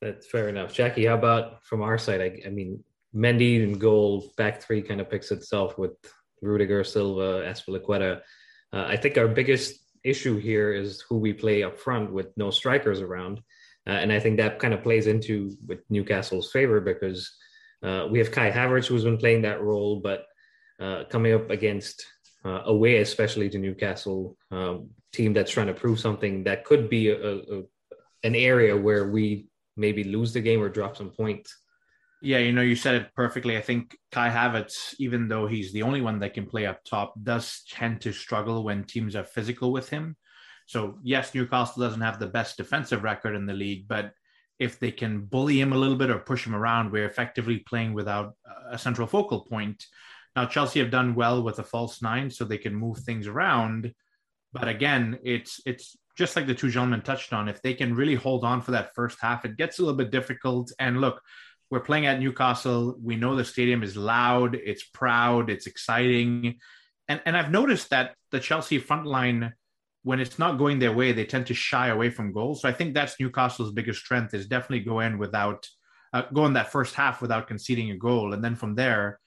That's 0.03 0.27
fair 0.27 0.49
enough. 0.49 0.75
Jacky, 0.75 1.07
how 1.07 1.15
about 1.15 1.65
from 1.65 1.81
our 1.81 1.97
side? 1.97 2.21
I, 2.21 2.43
I 2.45 2.51
mean, 2.51 2.83
Mendy 3.15 3.63
and 3.63 3.81
goal, 3.81 4.33
back 4.37 4.61
three 4.61 4.83
kind 4.83 5.01
of 5.01 5.09
picks 5.09 5.31
itself 5.31 5.79
with 5.79 5.93
Rudiger, 6.43 6.83
Silva, 6.83 7.45
Azpilicueta. 7.47 8.21
Uh, 8.73 8.85
I 8.89 8.97
think 8.97 9.17
our 9.17 9.29
biggest 9.29 9.79
issue 10.03 10.39
here 10.39 10.73
is 10.73 11.03
who 11.09 11.19
we 11.19 11.33
play 11.33 11.63
up 11.63 11.79
front 11.79 12.13
with 12.13 12.37
no 12.37 12.51
strikers 12.51 13.01
around. 13.01 13.39
Uh, 13.87 13.91
and 13.91 14.13
I 14.13 14.19
think 14.19 14.39
that 14.39 14.59
kind 14.59 14.75
of 14.75 14.83
plays 14.83 15.07
into 15.07 15.57
with 15.69 15.79
Newcastle's 15.89 16.51
favor 16.51 16.81
because 16.81 17.31
uh, 17.85 18.09
we 18.11 18.19
have 18.19 18.33
Kai 18.33 18.51
Havertz 18.51 18.87
who's 18.87 19.05
been 19.05 19.19
playing 19.19 19.43
that 19.43 19.63
role, 19.63 20.01
but 20.01 20.27
uh, 20.81 21.05
coming 21.11 21.33
up 21.33 21.49
against 21.51 22.05
uh, 22.45 22.63
away, 22.65 22.97
especially 22.97 23.49
to 23.51 23.59
Newcastle 23.59 24.37
um, 24.51 24.91
team 25.13 25.33
that's 25.33 25.53
trying 25.53 25.69
to 25.69 25.75
prove 25.75 26.01
something 26.01 26.43
that 26.43 26.65
could 26.65 26.91
be 26.91 27.11
a, 27.11 27.37
a, 27.37 27.63
an 28.25 28.35
area 28.35 28.77
where 28.77 29.09
we 29.09 29.47
maybe 29.77 30.05
lose 30.05 30.33
the 30.33 30.41
game 30.41 30.61
or 30.61 30.69
drop 30.69 30.97
some 30.97 31.11
points. 31.11 31.57
Yeah, 32.21 32.39
you 32.39 32.53
know, 32.53 32.63
you 32.63 32.77
said 32.77 32.95
it 32.95 33.15
perfectly. 33.17 33.57
I 33.57 33.61
think 33.61 33.97
Kai 34.13 34.29
Havertz, 34.29 34.95
even 35.01 35.27
though 35.27 35.49
he's 35.49 35.73
the 35.73 35.83
only 35.83 36.01
one 36.01 36.21
that 36.21 36.35
can 36.35 36.47
play 36.47 36.67
up 36.67 36.85
top, 36.85 37.15
does 37.21 37.63
tend 37.69 38.01
to 38.03 38.13
struggle 38.13 38.63
when 38.63 38.85
teams 38.85 39.17
are 39.17 39.25
physical 39.25 39.73
with 39.73 39.89
him. 39.89 40.17
So, 40.67 40.99
yes, 41.03 41.35
Newcastle 41.35 41.83
doesn't 41.83 42.01
have 42.01 42.21
the 42.21 42.29
best 42.29 42.57
defensive 42.57 43.03
record 43.03 43.35
in 43.35 43.47
the 43.47 43.53
league, 43.53 43.89
but 43.89 44.13
if 44.61 44.79
they 44.79 44.93
can 44.93 45.23
bully 45.23 45.61
him 45.61 45.73
a 45.73 45.77
little 45.77 45.97
bit 45.97 46.11
or 46.11 46.21
push 46.21 46.47
him 46.47 46.55
around, 46.55 46.93
we're 46.93 47.07
effectively 47.07 47.59
playing 47.59 47.93
without 47.93 48.35
a 48.71 48.79
central 48.79 49.09
focal 49.09 49.41
point. 49.41 49.85
Now, 50.37 50.47
Chelsea 50.47 50.79
have 50.79 50.93
done 50.93 51.17
well 51.17 51.43
with 51.43 51.59
a 51.59 51.65
false 51.65 52.01
nine, 52.01 52.31
so 52.31 52.45
they 52.45 52.59
can 52.59 52.75
move 52.75 52.99
things 52.99 53.27
around. 53.27 53.93
But 54.53 54.69
again, 54.69 55.19
it's 55.25 55.61
it's 55.67 55.97
just 56.17 56.37
like 56.37 56.47
the 56.47 56.55
two 56.55 56.71
gentlemen 56.71 57.03
touched 57.03 57.33
on, 57.33 57.49
if 57.49 57.63
they 57.63 57.75
can 57.75 57.95
really 57.95 58.15
hold 58.15 58.45
on 58.45 58.61
for 58.61 58.73
that 58.73 58.95
first 58.95 59.19
half, 59.21 59.45
it 59.45 59.57
gets 59.57 59.79
a 59.79 59.83
little 59.83 59.97
bit 59.97 60.11
difficult. 60.11 60.71
And 60.79 61.01
look, 61.01 61.23
we're 61.71 61.81
playing 61.81 62.07
at 62.07 62.21
Newcastle. 62.21 62.97
We 63.03 63.17
know 63.17 63.35
the 63.35 63.45
stadium 63.45 63.83
is 63.83 63.97
loud, 63.97 64.55
it's 64.55 64.85
proud, 64.85 65.49
it's 65.49 65.67
exciting. 65.67 66.59
And, 67.09 67.23
and 67.25 67.37
I've 67.37 67.51
noticed 67.51 67.91
that 67.91 68.15
the 68.31 68.41
Chelsea 68.41 68.79
front 68.79 69.07
line, 69.07 69.55
when 70.03 70.21
it's 70.21 70.39
not 70.39 70.59
going 70.59 70.79
their 70.79 70.93
way, 70.93 71.13
they 71.13 71.25
tend 71.25 71.47
to 71.47 71.55
shy 71.55 71.89
away 71.89 72.11
from 72.11 72.33
goals. 72.33 72.61
So 72.61 72.69
I 72.69 72.73
think 72.73 72.93
that's 72.93 73.19
Newcastle's 73.19 73.73
biggest 73.73 74.01
strength 74.01 74.35
is 74.35 74.47
definitely 74.47 74.85
go 74.85 75.01
in 75.01 75.17
without 75.19 75.67
uh, 76.13 76.25
go 76.35 76.45
in 76.45 76.53
that 76.53 76.71
first 76.71 76.95
half 76.95 77.23
without 77.23 77.49
conceding 77.49 77.91
a 77.91 77.97
goal. 77.97 78.35
And 78.35 78.45
then 78.45 78.55
from 78.55 78.75
there, 78.75 79.19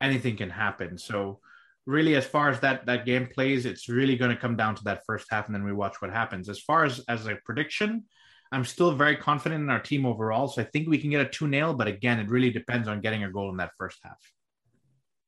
anything 0.00 0.36
can 0.36 0.50
happen. 0.50 0.98
So 0.98 1.38
really, 1.86 2.14
as 2.16 2.26
far 2.26 2.50
as 2.50 2.60
that 2.60 2.86
that 2.86 3.06
game 3.06 3.26
plays, 3.26 3.66
it's 3.66 3.88
really 3.88 4.16
going 4.16 4.30
to 4.30 4.40
come 4.40 4.56
down 4.56 4.74
to 4.76 4.84
that 4.84 5.02
first 5.06 5.26
half, 5.30 5.46
and 5.46 5.54
then 5.54 5.64
we 5.64 5.72
watch 5.72 6.00
what 6.00 6.10
happens. 6.10 6.48
As 6.48 6.60
far 6.60 6.84
as 6.84 7.00
as 7.08 7.26
a 7.26 7.36
prediction, 7.44 8.04
I'm 8.52 8.64
still 8.64 8.92
very 8.92 9.16
confident 9.16 9.62
in 9.62 9.70
our 9.70 9.80
team 9.80 10.06
overall. 10.06 10.48
So 10.48 10.62
I 10.62 10.64
think 10.64 10.88
we 10.88 10.98
can 10.98 11.10
get 11.10 11.20
a 11.20 11.28
2 11.28 11.50
0, 11.50 11.74
but 11.74 11.88
again, 11.88 12.20
it 12.20 12.30
really 12.30 12.50
depends 12.50 12.88
on 12.88 13.00
getting 13.00 13.24
a 13.24 13.30
goal 13.30 13.50
in 13.50 13.56
that 13.56 13.72
first 13.78 13.98
half. 14.02 14.18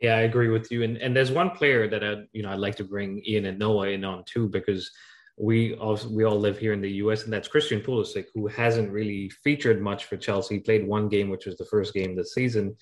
Yeah, 0.00 0.16
I 0.16 0.22
agree 0.22 0.48
with 0.48 0.70
you. 0.70 0.82
And 0.82 0.96
and 0.98 1.16
there's 1.16 1.32
one 1.32 1.50
player 1.50 1.88
that 1.88 2.04
I 2.04 2.16
you 2.32 2.42
know 2.42 2.50
I'd 2.50 2.58
like 2.58 2.76
to 2.76 2.84
bring 2.84 3.22
Ian 3.26 3.46
and 3.46 3.58
Noah 3.58 3.88
in 3.88 4.04
on 4.04 4.24
too 4.26 4.48
because 4.48 4.90
we 5.38 5.74
all 5.74 5.98
we 6.10 6.24
all 6.24 6.38
live 6.38 6.58
here 6.58 6.72
in 6.72 6.80
the 6.80 6.92
U.S. 7.02 7.24
and 7.24 7.32
that's 7.32 7.48
Christian 7.48 7.80
Pulisic 7.80 8.26
who 8.34 8.46
hasn't 8.46 8.92
really 8.92 9.30
featured 9.42 9.82
much 9.82 10.04
for 10.04 10.16
Chelsea. 10.16 10.56
He 10.56 10.60
played 10.60 10.86
one 10.86 11.08
game, 11.08 11.28
which 11.28 11.46
was 11.46 11.56
the 11.56 11.64
first 11.66 11.94
game 11.94 12.14
this 12.14 12.34
season, 12.34 12.76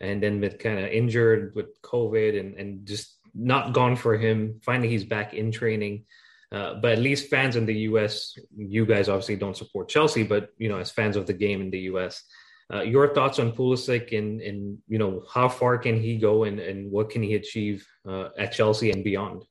and 0.00 0.22
then 0.22 0.40
been 0.40 0.56
kind 0.58 0.78
of 0.78 0.86
injured 0.86 1.54
with 1.54 1.80
COVID 1.82 2.38
and 2.38 2.54
and 2.54 2.86
just 2.86 3.17
not 3.38 3.72
gone 3.72 3.96
for 3.96 4.16
him. 4.16 4.60
Finally, 4.62 4.88
he's 4.88 5.04
back 5.04 5.34
in 5.34 5.52
training. 5.52 6.04
Uh, 6.50 6.74
but 6.74 6.92
at 6.92 6.98
least 6.98 7.28
fans 7.28 7.56
in 7.56 7.66
the 7.66 7.74
U.S., 7.90 8.38
you 8.56 8.86
guys 8.86 9.08
obviously 9.08 9.36
don't 9.36 9.56
support 9.56 9.88
Chelsea, 9.88 10.22
but 10.22 10.50
you 10.56 10.68
know, 10.68 10.78
as 10.78 10.90
fans 10.90 11.14
of 11.16 11.26
the 11.26 11.32
game 11.32 11.60
in 11.60 11.70
the 11.70 11.80
U.S., 11.80 12.24
uh, 12.72 12.82
your 12.82 13.14
thoughts 13.14 13.38
on 13.38 13.52
Pulisic 13.52 14.16
and 14.16 14.42
and 14.42 14.78
you 14.88 14.98
know 14.98 15.24
how 15.32 15.48
far 15.48 15.78
can 15.78 16.00
he 16.00 16.18
go 16.18 16.44
and 16.44 16.60
and 16.60 16.90
what 16.90 17.08
can 17.08 17.22
he 17.22 17.34
achieve 17.34 17.86
uh, 18.06 18.28
at 18.38 18.52
Chelsea 18.52 18.90
and 18.90 19.02
beyond? 19.02 19.44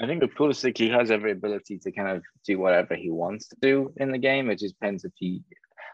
I 0.00 0.06
think 0.06 0.22
with 0.22 0.34
Pulisic, 0.34 0.78
he 0.78 0.88
has 0.90 1.10
every 1.10 1.32
ability 1.32 1.78
to 1.78 1.92
kind 1.92 2.08
of 2.08 2.22
do 2.44 2.58
whatever 2.58 2.94
he 2.94 3.10
wants 3.10 3.48
to 3.48 3.56
do 3.60 3.92
in 3.96 4.12
the 4.12 4.18
game. 4.18 4.48
It 4.50 4.60
just 4.60 4.74
depends 4.78 5.04
if 5.04 5.12
he, 5.16 5.42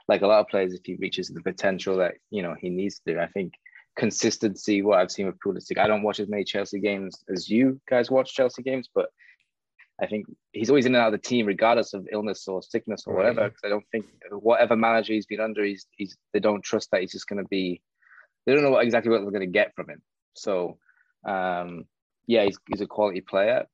like 0.08 0.20
a 0.20 0.26
lot 0.26 0.40
of 0.40 0.48
players, 0.48 0.74
if 0.74 0.82
he 0.84 0.96
reaches 0.96 1.28
the 1.28 1.42
potential 1.42 1.96
that 1.98 2.14
you 2.30 2.42
know 2.42 2.54
he 2.58 2.68
needs 2.68 3.00
to 3.00 3.14
do. 3.14 3.20
I 3.20 3.28
think 3.28 3.52
consistency, 3.96 4.82
what 4.82 4.98
I've 4.98 5.10
seen 5.10 5.26
with 5.26 5.38
Pulisic, 5.38 5.78
I 5.78 5.86
don't 5.86 6.02
watch 6.02 6.20
as 6.20 6.28
many 6.28 6.44
Chelsea 6.44 6.80
games 6.80 7.22
as 7.32 7.48
you 7.48 7.80
guys 7.88 8.10
watch 8.10 8.34
Chelsea 8.34 8.62
games, 8.62 8.88
but 8.94 9.06
I 10.00 10.06
think 10.06 10.26
he's 10.52 10.70
always 10.70 10.86
in 10.86 10.94
and 10.94 11.02
out 11.02 11.14
of 11.14 11.20
the 11.20 11.28
team, 11.28 11.46
regardless 11.46 11.94
of 11.94 12.08
illness 12.10 12.48
or 12.48 12.62
sickness 12.62 13.04
or 13.06 13.14
whatever. 13.14 13.44
Because 13.44 13.60
I 13.64 13.68
don't 13.68 13.86
think 13.92 14.06
whatever 14.30 14.76
manager 14.76 15.12
he's 15.12 15.26
been 15.26 15.40
under, 15.40 15.62
he's, 15.62 15.86
he's 15.92 16.16
they 16.32 16.40
don't 16.40 16.64
trust 16.64 16.90
that 16.90 17.00
he's 17.00 17.12
just 17.12 17.28
going 17.28 17.42
to 17.42 17.48
be. 17.48 17.80
They 18.44 18.52
don't 18.52 18.64
know 18.64 18.70
what, 18.70 18.84
exactly 18.84 19.10
what 19.10 19.22
they're 19.22 19.30
going 19.30 19.40
to 19.40 19.46
get 19.46 19.74
from 19.76 19.88
him. 19.88 20.02
So, 20.34 20.78
um, 21.24 21.84
yeah, 22.26 22.44
he's, 22.44 22.58
he's 22.68 22.80
a 22.80 22.86
quality 22.86 23.20
player, 23.20 23.66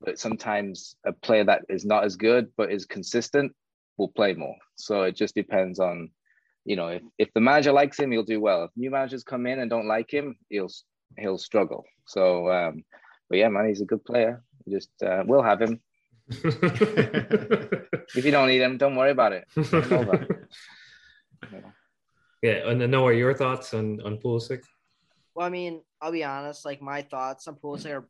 but 0.00 0.18
sometimes 0.18 0.96
a 1.04 1.12
player 1.12 1.44
that 1.44 1.62
is 1.68 1.84
not 1.84 2.04
as 2.04 2.16
good 2.16 2.48
but 2.56 2.72
is 2.72 2.86
consistent 2.86 3.54
will 3.98 4.08
play 4.08 4.32
more. 4.32 4.56
So 4.76 5.02
it 5.02 5.14
just 5.14 5.34
depends 5.34 5.78
on, 5.78 6.08
you 6.64 6.76
know, 6.76 6.88
if, 6.88 7.02
if 7.18 7.28
the 7.34 7.40
manager 7.40 7.72
likes 7.72 7.98
him, 7.98 8.12
he'll 8.12 8.22
do 8.22 8.40
well. 8.40 8.64
If 8.64 8.70
new 8.76 8.90
managers 8.90 9.24
come 9.24 9.46
in 9.46 9.58
and 9.58 9.70
don't 9.70 9.88
like 9.88 10.12
him, 10.12 10.36
he'll 10.48 10.68
he'll 11.18 11.38
struggle. 11.38 11.84
So, 12.06 12.50
um, 12.50 12.84
but 13.28 13.38
yeah, 13.38 13.48
man, 13.48 13.68
he's 13.68 13.80
a 13.80 13.86
good 13.86 14.04
player. 14.04 14.42
Just 14.68 14.90
uh, 15.02 15.24
we'll 15.26 15.42
have 15.42 15.60
him. 15.60 15.80
if 16.28 18.24
you 18.24 18.30
don't 18.30 18.48
need 18.48 18.60
him, 18.60 18.78
don't 18.78 18.96
worry 18.96 19.10
about 19.10 19.32
it. 19.32 19.44
yeah, 22.42 22.68
and 22.68 22.80
then 22.80 22.90
Noah, 22.90 23.12
your 23.14 23.34
thoughts 23.34 23.74
on 23.74 24.00
on 24.02 24.18
Pulisic? 24.18 24.62
Well, 25.34 25.46
I 25.46 25.50
mean, 25.50 25.82
I'll 26.00 26.12
be 26.12 26.24
honest. 26.24 26.64
Like 26.64 26.80
my 26.80 27.02
thoughts 27.02 27.48
on 27.48 27.56
Pulisic 27.56 27.90
are 27.90 28.08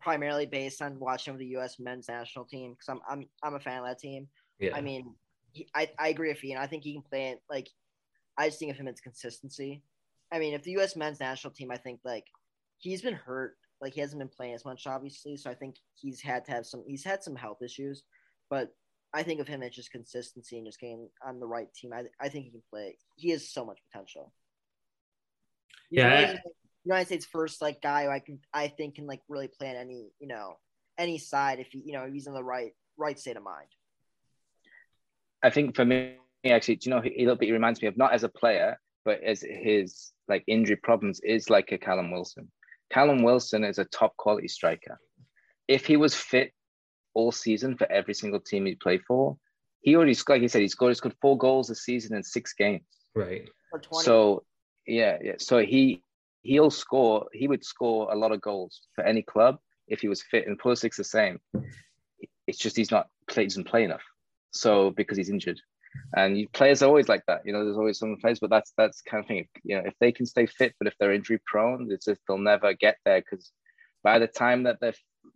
primarily 0.00 0.46
based 0.46 0.82
on 0.82 0.98
watching 0.98 1.36
the 1.38 1.46
U.S. 1.58 1.78
men's 1.78 2.08
national 2.08 2.44
team 2.44 2.72
because 2.72 2.88
I'm 2.88 3.00
I'm 3.08 3.28
I'm 3.42 3.54
a 3.54 3.60
fan 3.60 3.78
of 3.78 3.86
that 3.86 3.98
team. 3.98 4.28
Yeah. 4.58 4.76
I 4.76 4.80
mean, 4.80 5.14
he, 5.52 5.68
I 5.74 5.90
I 5.98 6.08
agree 6.08 6.28
with 6.28 6.42
you, 6.42 6.50
and 6.50 6.60
I 6.60 6.66
think 6.66 6.84
he 6.84 6.92
can 6.92 7.02
play 7.02 7.28
it. 7.28 7.40
Like, 7.48 7.68
I 8.38 8.48
just 8.48 8.58
think 8.58 8.70
of 8.70 8.76
him 8.76 8.88
as 8.88 9.00
consistency. 9.00 9.82
I 10.32 10.38
mean, 10.38 10.54
if 10.54 10.62
the 10.62 10.72
U.S. 10.72 10.96
men's 10.96 11.20
national 11.20 11.52
team, 11.52 11.70
I 11.70 11.76
think 11.76 12.00
like 12.04 12.26
he's 12.78 13.02
been 13.02 13.14
hurt 13.14 13.56
like 13.80 13.94
he 13.94 14.00
hasn't 14.00 14.18
been 14.18 14.28
playing 14.28 14.54
as 14.54 14.64
much, 14.64 14.86
obviously. 14.86 15.36
So 15.36 15.50
I 15.50 15.54
think 15.54 15.76
he's 15.94 16.20
had 16.20 16.44
to 16.46 16.52
have 16.52 16.66
some. 16.66 16.84
He's 16.86 17.04
had 17.04 17.22
some 17.22 17.36
health 17.36 17.58
issues, 17.62 18.02
but 18.48 18.74
I 19.12 19.22
think 19.22 19.40
of 19.40 19.46
him 19.46 19.62
as 19.62 19.72
just 19.72 19.92
consistency 19.92 20.56
and 20.56 20.66
just 20.66 20.80
getting 20.80 21.08
on 21.24 21.38
the 21.38 21.46
right 21.46 21.72
team. 21.74 21.92
I 21.92 22.04
I 22.20 22.28
think 22.28 22.46
he 22.46 22.50
can 22.50 22.62
play. 22.70 22.96
He 23.16 23.30
has 23.30 23.48
so 23.48 23.64
much 23.64 23.78
potential. 23.90 24.32
Yeah. 25.90 26.34
United 26.84 27.06
States 27.06 27.26
first 27.26 27.62
like 27.62 27.80
guy 27.80 28.04
who 28.04 28.10
I 28.10 28.18
can 28.18 28.40
I 28.52 28.68
think 28.68 28.96
can 28.96 29.06
like 29.06 29.20
really 29.28 29.48
play 29.48 29.70
on 29.70 29.76
any 29.76 30.10
you 30.18 30.28
know 30.28 30.58
any 30.98 31.18
side 31.18 31.60
if 31.60 31.68
he 31.68 31.82
you 31.84 31.92
know 31.92 32.08
he's 32.12 32.26
in 32.26 32.34
the 32.34 32.44
right 32.44 32.72
right 32.96 33.18
state 33.18 33.36
of 33.36 33.42
mind. 33.42 33.68
I 35.42 35.50
think 35.50 35.76
for 35.76 35.84
me 35.84 36.16
actually, 36.52 36.76
do 36.76 36.88
you 36.88 36.94
know 36.94 37.02
a 37.02 37.20
little 37.20 37.36
bit 37.36 37.46
he 37.46 37.52
reminds 37.52 37.80
me 37.80 37.88
of 37.88 37.96
not 37.96 38.12
as 38.12 38.24
a 38.24 38.28
player 38.28 38.78
but 39.04 39.22
as 39.22 39.42
his 39.42 40.12
like 40.28 40.44
injury 40.46 40.76
problems 40.76 41.20
is 41.20 41.50
like 41.50 41.72
a 41.72 41.78
Callum 41.78 42.10
Wilson. 42.10 42.50
Callum 42.90 43.22
Wilson 43.22 43.64
is 43.64 43.78
a 43.78 43.84
top 43.84 44.16
quality 44.16 44.48
striker. 44.48 44.98
If 45.68 45.86
he 45.86 45.96
was 45.96 46.14
fit 46.14 46.52
all 47.14 47.32
season 47.32 47.76
for 47.76 47.90
every 47.90 48.14
single 48.14 48.40
team 48.40 48.66
he 48.66 48.74
played 48.74 49.02
for, 49.06 49.36
he 49.80 49.96
already 49.96 50.16
like 50.28 50.40
he 50.40 50.48
said 50.48 50.62
he 50.62 50.68
scored 50.68 50.90
he 50.90 50.94
scored 50.94 51.16
four 51.20 51.36
goals 51.36 51.70
a 51.70 51.74
season 51.74 52.16
in 52.16 52.22
six 52.22 52.54
games. 52.54 52.82
Right. 53.14 53.48
So 53.92 54.44
yeah, 54.86 55.18
yeah. 55.22 55.34
So 55.38 55.58
he 55.58 56.02
he'll 56.42 56.70
score. 56.70 57.26
He 57.32 57.48
would 57.48 57.64
score 57.64 58.12
a 58.12 58.16
lot 58.16 58.32
of 58.32 58.40
goals 58.40 58.82
for 58.94 59.04
any 59.04 59.22
club 59.22 59.58
if 59.88 60.00
he 60.00 60.08
was 60.08 60.22
fit. 60.22 60.46
And 60.46 60.58
Pulisic's 60.58 60.96
the 60.96 61.04
same. 61.04 61.40
It's 62.46 62.58
just 62.58 62.76
he's 62.76 62.90
not 62.90 63.08
play, 63.28 63.44
doesn't 63.44 63.68
play 63.68 63.84
enough. 63.84 64.02
So 64.52 64.90
because 64.90 65.16
he's 65.18 65.30
injured, 65.30 65.60
and 66.16 66.50
players 66.52 66.82
are 66.82 66.86
always 66.86 67.08
like 67.08 67.24
that. 67.26 67.42
You 67.44 67.52
know, 67.52 67.64
there's 67.64 67.76
always 67.76 67.98
some 67.98 68.16
players, 68.20 68.38
but 68.40 68.50
that's 68.50 68.72
that's 68.76 69.02
kind 69.02 69.22
of 69.22 69.28
thing. 69.28 69.46
You 69.62 69.76
know, 69.76 69.82
if 69.86 69.94
they 70.00 70.12
can 70.12 70.26
stay 70.26 70.46
fit, 70.46 70.74
but 70.78 70.86
if 70.86 70.94
they're 70.98 71.12
injury 71.12 71.40
prone, 71.46 71.88
it's 71.90 72.06
just 72.06 72.20
they'll 72.26 72.38
never 72.38 72.74
get 72.74 72.96
there 73.04 73.20
because 73.20 73.50
by 74.02 74.18
the 74.18 74.26
time 74.26 74.62
that 74.64 74.78
they 74.80 74.92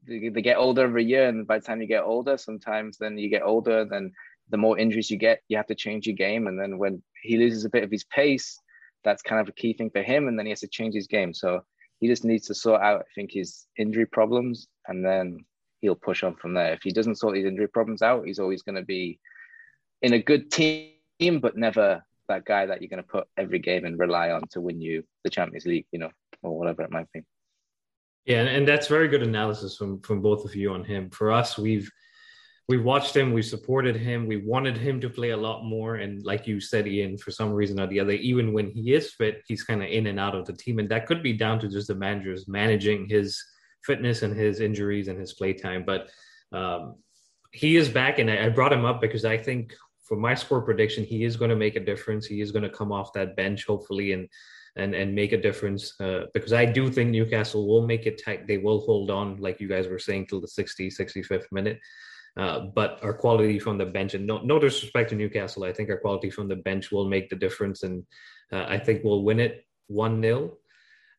they 0.06 0.42
get 0.42 0.58
older 0.58 0.84
every 0.84 1.04
year, 1.04 1.28
and 1.28 1.46
by 1.46 1.58
the 1.58 1.64
time 1.64 1.80
you 1.80 1.88
get 1.88 2.04
older, 2.04 2.36
sometimes 2.36 2.98
then 2.98 3.18
you 3.18 3.28
get 3.28 3.42
older, 3.42 3.84
then 3.84 4.12
the 4.50 4.56
more 4.56 4.78
injuries 4.78 5.10
you 5.10 5.18
get, 5.18 5.40
you 5.48 5.56
have 5.56 5.66
to 5.66 5.74
change 5.74 6.06
your 6.06 6.16
game, 6.16 6.46
and 6.46 6.60
then 6.60 6.78
when 6.78 7.02
he 7.22 7.36
loses 7.36 7.64
a 7.64 7.70
bit 7.70 7.84
of 7.84 7.90
his 7.90 8.04
pace, 8.04 8.58
that's 9.04 9.22
kind 9.22 9.40
of 9.40 9.48
a 9.48 9.52
key 9.52 9.72
thing 9.72 9.90
for 9.90 10.02
him, 10.02 10.28
and 10.28 10.38
then 10.38 10.46
he 10.46 10.50
has 10.50 10.60
to 10.60 10.68
change 10.68 10.94
his 10.94 11.06
game. 11.06 11.34
So 11.34 11.62
he 12.00 12.06
just 12.06 12.24
needs 12.24 12.46
to 12.46 12.54
sort 12.54 12.80
out, 12.80 13.00
I 13.00 13.12
think, 13.14 13.32
his 13.32 13.66
injury 13.76 14.06
problems, 14.06 14.68
and 14.86 15.04
then 15.04 15.44
he'll 15.80 15.96
push 15.96 16.22
on 16.22 16.36
from 16.36 16.54
there. 16.54 16.72
If 16.72 16.82
he 16.82 16.92
doesn't 16.92 17.16
sort 17.16 17.34
these 17.34 17.46
injury 17.46 17.68
problems 17.68 18.02
out, 18.02 18.26
he's 18.26 18.38
always 18.38 18.62
going 18.62 18.76
to 18.76 18.84
be 18.84 19.18
in 20.02 20.12
a 20.12 20.22
good 20.22 20.50
team, 20.50 21.40
but 21.40 21.56
never 21.56 22.02
that 22.28 22.44
guy 22.44 22.66
that 22.66 22.80
you're 22.80 22.88
going 22.88 23.02
to 23.02 23.08
put 23.08 23.26
every 23.36 23.58
game 23.58 23.84
and 23.84 23.98
rely 23.98 24.30
on 24.30 24.42
to 24.50 24.60
win 24.60 24.80
you 24.80 25.02
the 25.24 25.30
Champions 25.30 25.66
League, 25.66 25.86
you 25.92 25.98
know, 25.98 26.10
or 26.42 26.58
whatever 26.58 26.82
it 26.82 26.90
might 26.90 27.10
be. 27.12 27.22
Yeah, 28.26 28.42
and 28.42 28.68
that's 28.68 28.88
very 28.88 29.08
good 29.08 29.22
analysis 29.22 29.76
from 29.76 30.00
from 30.02 30.20
both 30.20 30.44
of 30.44 30.54
you 30.54 30.72
on 30.72 30.84
him. 30.84 31.08
For 31.10 31.32
us, 31.32 31.56
we've 31.56 31.90
we've 32.68 32.84
watched 32.84 33.16
him, 33.16 33.32
we 33.32 33.40
supported 33.40 33.96
him, 33.96 34.26
we 34.26 34.36
wanted 34.36 34.76
him 34.76 35.00
to 35.00 35.08
play 35.08 35.30
a 35.30 35.36
lot 35.36 35.64
more, 35.64 35.96
and 35.96 36.22
like 36.24 36.46
you 36.46 36.60
said, 36.60 36.86
Ian, 36.86 37.16
for 37.16 37.30
some 37.30 37.50
reason 37.50 37.80
or 37.80 37.86
the 37.86 37.98
other, 37.98 38.12
even 38.12 38.52
when 38.52 38.70
he 38.70 38.92
is 38.92 39.14
fit, 39.14 39.42
he's 39.46 39.64
kind 39.64 39.82
of 39.82 39.88
in 39.88 40.08
and 40.08 40.20
out 40.20 40.34
of 40.34 40.44
the 40.44 40.52
team, 40.52 40.78
and 40.78 40.90
that 40.90 41.06
could 41.06 41.22
be 41.22 41.32
down 41.32 41.58
to 41.60 41.68
just 41.68 41.88
the 41.88 41.94
managers 41.94 42.46
managing 42.46 43.08
his 43.08 43.42
fitness 43.84 44.20
and 44.22 44.36
his 44.36 44.60
injuries 44.60 45.08
and 45.08 45.18
his 45.18 45.32
playtime. 45.32 45.84
But 45.86 46.10
um, 46.52 46.96
he 47.52 47.76
is 47.76 47.88
back, 47.88 48.18
and 48.18 48.30
I, 48.30 48.44
I 48.44 48.48
brought 48.50 48.74
him 48.74 48.84
up 48.84 49.00
because 49.00 49.24
I 49.24 49.38
think 49.38 49.74
for 50.08 50.16
my 50.16 50.34
score 50.34 50.62
prediction, 50.62 51.04
he 51.04 51.24
is 51.24 51.36
going 51.36 51.50
to 51.50 51.56
make 51.56 51.76
a 51.76 51.84
difference. 51.84 52.26
He 52.26 52.40
is 52.40 52.50
going 52.50 52.62
to 52.62 52.70
come 52.70 52.92
off 52.92 53.12
that 53.12 53.36
bench, 53.36 53.66
hopefully, 53.66 54.12
and 54.12 54.28
and 54.76 54.94
and 54.94 55.14
make 55.14 55.32
a 55.32 55.40
difference. 55.40 55.94
Uh, 56.00 56.22
because 56.34 56.52
I 56.52 56.64
do 56.64 56.90
think 56.90 57.10
Newcastle 57.10 57.68
will 57.68 57.86
make 57.86 58.06
it 58.06 58.22
tight. 58.24 58.46
They 58.46 58.58
will 58.58 58.80
hold 58.80 59.10
on, 59.10 59.36
like 59.38 59.60
you 59.60 59.68
guys 59.68 59.88
were 59.88 59.98
saying, 59.98 60.26
till 60.26 60.40
the 60.40 60.48
60, 60.48 60.88
65th 60.88 61.52
minute. 61.52 61.78
Uh, 62.36 62.60
but 62.74 63.02
our 63.02 63.12
quality 63.12 63.58
from 63.58 63.78
the 63.78 63.86
bench, 63.86 64.14
and 64.14 64.26
no, 64.26 64.38
no 64.38 64.58
disrespect 64.60 65.10
to 65.10 65.16
Newcastle, 65.16 65.64
I 65.64 65.72
think 65.72 65.90
our 65.90 65.98
quality 65.98 66.30
from 66.30 66.46
the 66.46 66.56
bench 66.56 66.92
will 66.92 67.08
make 67.08 67.28
the 67.28 67.36
difference, 67.36 67.82
and 67.82 68.04
uh, 68.52 68.64
I 68.68 68.78
think 68.78 69.02
we'll 69.02 69.24
win 69.24 69.40
it 69.40 69.64
one 69.88 70.22
0 70.22 70.56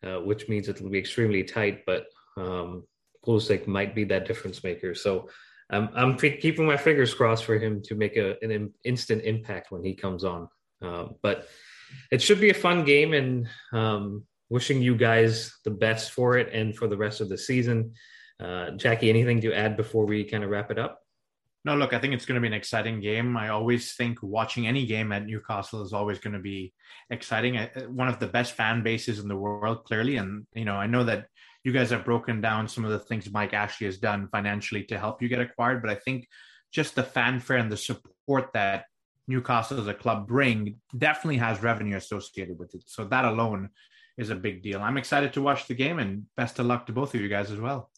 uh, 0.06 0.20
which 0.20 0.48
means 0.48 0.70
it 0.70 0.82
will 0.82 0.90
be 0.90 1.00
extremely 1.00 1.44
tight. 1.44 1.86
But 1.86 2.06
um, 2.38 2.84
Pulisic 3.26 3.68
might 3.68 3.94
be 3.94 4.06
that 4.06 4.26
difference 4.26 4.64
maker. 4.64 4.96
So 4.96 5.30
I'm 5.70 5.90
I'm 5.94 6.18
keeping 6.18 6.66
my 6.66 6.78
fingers 6.78 7.14
crossed 7.14 7.46
for 7.46 7.58
him 7.58 7.82
to 7.84 7.96
make 7.96 8.18
a, 8.18 8.36
an 8.44 8.74
instant 8.84 9.24
impact 9.24 9.72
when 9.72 9.84
he 9.84 9.94
comes 9.96 10.24
on. 10.24 10.50
Um, 10.82 11.16
but 11.22 11.48
it 12.12 12.22
should 12.22 12.40
be 12.40 12.50
a 12.50 12.56
fun 12.56 12.86
game, 12.86 13.14
and 13.14 13.48
um, 13.74 14.26
wishing 14.50 14.82
you 14.82 14.96
guys 14.96 15.54
the 15.64 15.72
best 15.72 16.12
for 16.12 16.38
it 16.38 16.54
and 16.54 16.76
for 16.76 16.88
the 16.88 16.98
rest 16.98 17.22
of 17.22 17.30
the 17.30 17.38
season. 17.38 17.94
Uh, 18.40 18.72
Jacky, 18.72 19.10
anything 19.10 19.42
to 19.42 19.54
add 19.54 19.76
before 19.76 20.06
we 20.06 20.24
kind 20.24 20.44
of 20.44 20.50
wrap 20.50 20.72
it 20.72 20.80
up? 20.80 21.02
No, 21.66 21.76
look, 21.76 21.94
I 21.94 22.00
think 22.00 22.14
it's 22.14 22.26
going 22.26 22.36
to 22.36 22.42
be 22.42 22.48
an 22.48 22.54
exciting 22.54 23.02
game. 23.02 23.36
I 23.36 23.50
always 23.50 23.94
think 23.94 24.24
watching 24.24 24.66
any 24.66 24.86
game 24.86 25.12
at 25.12 25.26
Newcastle 25.26 25.84
is 25.84 25.92
always 25.92 26.18
going 26.18 26.34
to 26.34 26.40
be 26.40 26.74
exciting. 27.10 27.60
One 27.90 28.08
of 28.08 28.20
the 28.20 28.28
best 28.28 28.54
fan 28.54 28.82
bases 28.82 29.20
in 29.20 29.28
the 29.28 29.36
world, 29.36 29.84
clearly. 29.84 30.16
And, 30.16 30.48
you 30.56 30.64
know, 30.64 30.76
I 30.76 30.88
know 30.88 31.04
that 31.04 31.28
you 31.64 31.72
guys 31.72 31.90
have 31.90 32.06
broken 32.06 32.42
down 32.42 32.68
some 32.68 32.86
of 32.86 32.92
the 32.92 33.00
things 33.00 33.32
Mike 33.32 33.54
Ashley 33.54 33.86
has 33.86 33.98
done 33.98 34.28
financially 34.32 34.84
to 34.86 34.98
help 34.98 35.22
you 35.22 35.28
get 35.28 35.42
acquired. 35.42 35.82
But 35.82 35.92
I 35.92 35.96
think 35.96 36.28
just 36.72 36.96
the 36.96 37.04
fanfare 37.04 37.58
and 37.58 37.72
the 37.72 37.78
support 37.78 38.52
that 38.54 38.86
Newcastle 39.28 39.80
as 39.80 39.88
a 39.88 39.94
club 39.94 40.28
bring 40.28 40.78
definitely 40.98 41.38
has 41.38 41.62
revenue 41.62 41.98
associated 41.98 42.58
with 42.58 42.74
it. 42.76 42.84
So 42.88 43.06
that 43.06 43.26
alone 43.26 43.70
is 44.18 44.30
a 44.30 44.36
big 44.36 44.64
deal. 44.64 44.82
I'm 44.82 44.98
excited 44.98 45.34
to 45.34 45.42
watch 45.42 45.68
the 45.68 45.76
game 45.76 46.00
and 46.00 46.26
best 46.36 46.60
of 46.60 46.66
luck 46.66 46.86
to 46.88 46.94
both 46.94 47.14
of 47.14 47.22
you 47.22 47.30
guys 47.30 47.52
as 47.52 47.60
well. 47.60 47.92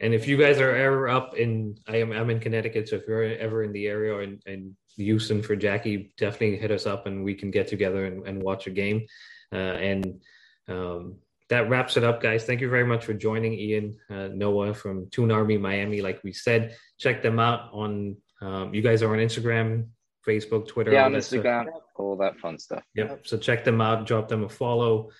And 0.00 0.14
if 0.14 0.26
you 0.26 0.38
guys 0.38 0.58
are 0.60 0.74
ever 0.74 1.08
up 1.08 1.36
in, 1.36 1.76
I 1.86 1.96
am 1.96 2.12
I'm 2.12 2.30
in 2.30 2.40
Connecticut, 2.40 2.88
so 2.88 2.96
if 2.96 3.02
you're 3.06 3.22
ever 3.22 3.62
in 3.62 3.72
the 3.72 3.86
area 3.86 4.14
or 4.14 4.22
in, 4.22 4.40
in 4.46 4.74
Houston 4.96 5.42
for 5.42 5.54
Jacky, 5.54 6.14
definitely 6.16 6.56
hit 6.56 6.70
us 6.70 6.86
up 6.86 7.06
and 7.06 7.22
we 7.22 7.34
can 7.34 7.50
get 7.50 7.68
together 7.68 8.06
and, 8.06 8.26
and 8.26 8.42
watch 8.42 8.66
a 8.66 8.70
game. 8.70 9.06
Uh, 9.52 9.56
and 9.56 10.20
um, 10.68 11.16
that 11.50 11.68
wraps 11.68 11.96
it 11.96 12.04
up, 12.04 12.22
guys. 12.22 12.44
Thank 12.44 12.60
you 12.60 12.70
very 12.70 12.86
much 12.86 13.04
for 13.04 13.12
joining 13.12 13.54
Ian 13.54 13.98
uh, 14.08 14.28
Noah 14.28 14.72
from 14.72 15.10
Toon 15.10 15.32
Army 15.32 15.58
Miami. 15.58 16.00
Like 16.00 16.22
we 16.22 16.32
said, 16.32 16.76
check 16.98 17.22
them 17.22 17.38
out 17.38 17.70
on. 17.72 18.16
Um, 18.40 18.72
you 18.72 18.80
guys 18.80 19.02
are 19.02 19.12
on 19.12 19.18
Instagram, 19.18 19.88
Facebook, 20.26 20.68
Twitter. 20.68 20.92
Yeah, 20.92 21.04
on 21.04 21.12
Instagram, 21.12 21.64
stuff. 21.64 21.82
all 21.96 22.16
that 22.16 22.38
fun 22.38 22.58
stuff. 22.58 22.82
Yep. 22.94 23.26
So 23.26 23.36
check 23.36 23.64
them 23.64 23.80
out. 23.80 24.06
Drop 24.06 24.28
them 24.28 24.44
a 24.44 24.48
follow, 24.48 25.10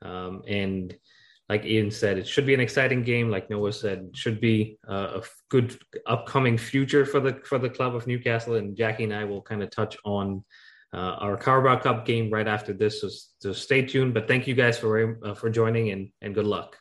um, 0.00 0.42
and 0.46 0.96
like 1.48 1.64
Ian 1.64 1.90
said, 1.90 2.16
it 2.16 2.28
should 2.28 2.46
be 2.46 2.54
an 2.54 2.60
exciting 2.60 3.02
game. 3.02 3.28
Like 3.28 3.50
Noah 3.50 3.72
said, 3.72 4.10
should 4.14 4.40
be 4.40 4.78
uh, 4.88 5.20
a 5.20 5.22
good 5.48 5.76
upcoming 6.06 6.56
future 6.56 7.04
for 7.04 7.18
the 7.18 7.40
for 7.44 7.58
the 7.58 7.68
club 7.68 7.96
of 7.96 8.06
Newcastle. 8.06 8.54
And 8.54 8.76
Jacky 8.76 9.02
and 9.02 9.12
I 9.12 9.24
will 9.24 9.42
kind 9.42 9.60
of 9.60 9.70
touch 9.70 9.96
on 10.04 10.44
uh, 10.92 11.16
our 11.20 11.36
Carabao 11.36 11.80
Cup 11.80 12.06
game 12.06 12.30
right 12.30 12.48
after 12.48 12.72
this. 12.72 13.00
So, 13.00 13.08
so 13.40 13.52
stay 13.52 13.82
tuned. 13.82 14.14
But 14.14 14.26
thank 14.28 14.46
you 14.46 14.54
guys 14.54 14.78
for 14.78 15.18
uh, 15.24 15.34
for 15.34 15.50
joining 15.50 15.90
and 15.90 16.10
and 16.20 16.34
good 16.34 16.46
luck. 16.46 16.76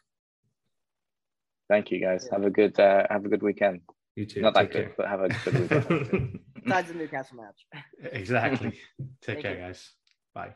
Thank 1.70 1.92
you 1.92 2.00
guys. 2.00 2.28
Have 2.32 2.44
a 2.44 2.50
good 2.50 2.80
uh, 2.80 3.06
have 3.10 3.26
a 3.26 3.30
good 3.30 3.44
weekend. 3.44 3.82
You 4.16 4.26
too. 4.26 4.42
Not 4.42 4.56
that 4.56 4.72
good, 4.72 4.94
but 4.98 5.08
have 5.08 5.22
a 5.22 5.30
good 5.30 5.60
weekend. 5.60 6.40
Besides 6.64 6.88
the 6.90 6.94
Newcastle 6.96 7.38
match. 7.38 7.84
Exactly. 8.12 8.80
Take 9.22 9.42
care, 9.42 9.56
you. 9.56 9.62
guys. 9.62 9.92
Bye. 10.34 10.56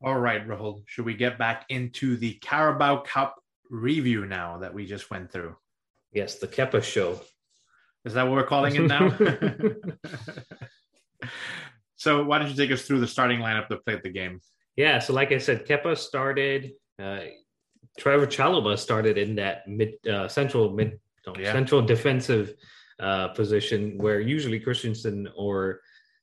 All 0.00 0.18
right, 0.18 0.46
Rahul, 0.46 0.84
should 0.86 1.04
we 1.04 1.14
get 1.14 1.38
back 1.38 1.66
into 1.70 2.16
the 2.16 2.34
Carabao 2.34 3.02
Cup 3.02 3.42
review 3.68 4.26
now 4.26 4.58
that 4.58 4.72
we 4.72 4.86
just 4.86 5.10
went 5.10 5.32
through? 5.32 5.56
Yes, 6.12 6.36
the 6.36 6.46
Kepa 6.46 6.82
show. 6.82 7.20
Is 8.04 8.14
that 8.14 8.22
what 8.22 8.32
we're 8.32 8.46
calling 8.46 8.76
it 8.76 8.82
now? 8.82 9.10
so, 11.96 12.24
why 12.24 12.38
don't 12.38 12.48
you 12.48 12.54
take 12.54 12.70
us 12.70 12.82
through 12.82 13.00
the 13.00 13.08
starting 13.08 13.40
lineup 13.40 13.68
that 13.68 13.84
played 13.84 14.02
the 14.04 14.10
game? 14.10 14.40
Yeah, 14.76 15.00
so 15.00 15.12
like 15.12 15.32
I 15.32 15.38
said, 15.38 15.66
Kepa 15.66 15.98
started. 15.98 16.72
Uh, 16.96 17.20
Trevoh 17.98 18.26
Chalobah 18.26 18.78
started 18.78 19.18
in 19.18 19.34
that 19.34 19.66
mid 19.66 19.94
uh, 20.06 20.28
central 20.28 20.70
mid 20.70 21.00
no, 21.26 21.34
yeah. 21.36 21.52
central 21.52 21.82
defensive 21.82 22.54
uh, 23.00 23.28
position 23.28 23.98
where 23.98 24.20
usually 24.20 24.60
Christensen 24.60 25.28
or 25.36 25.80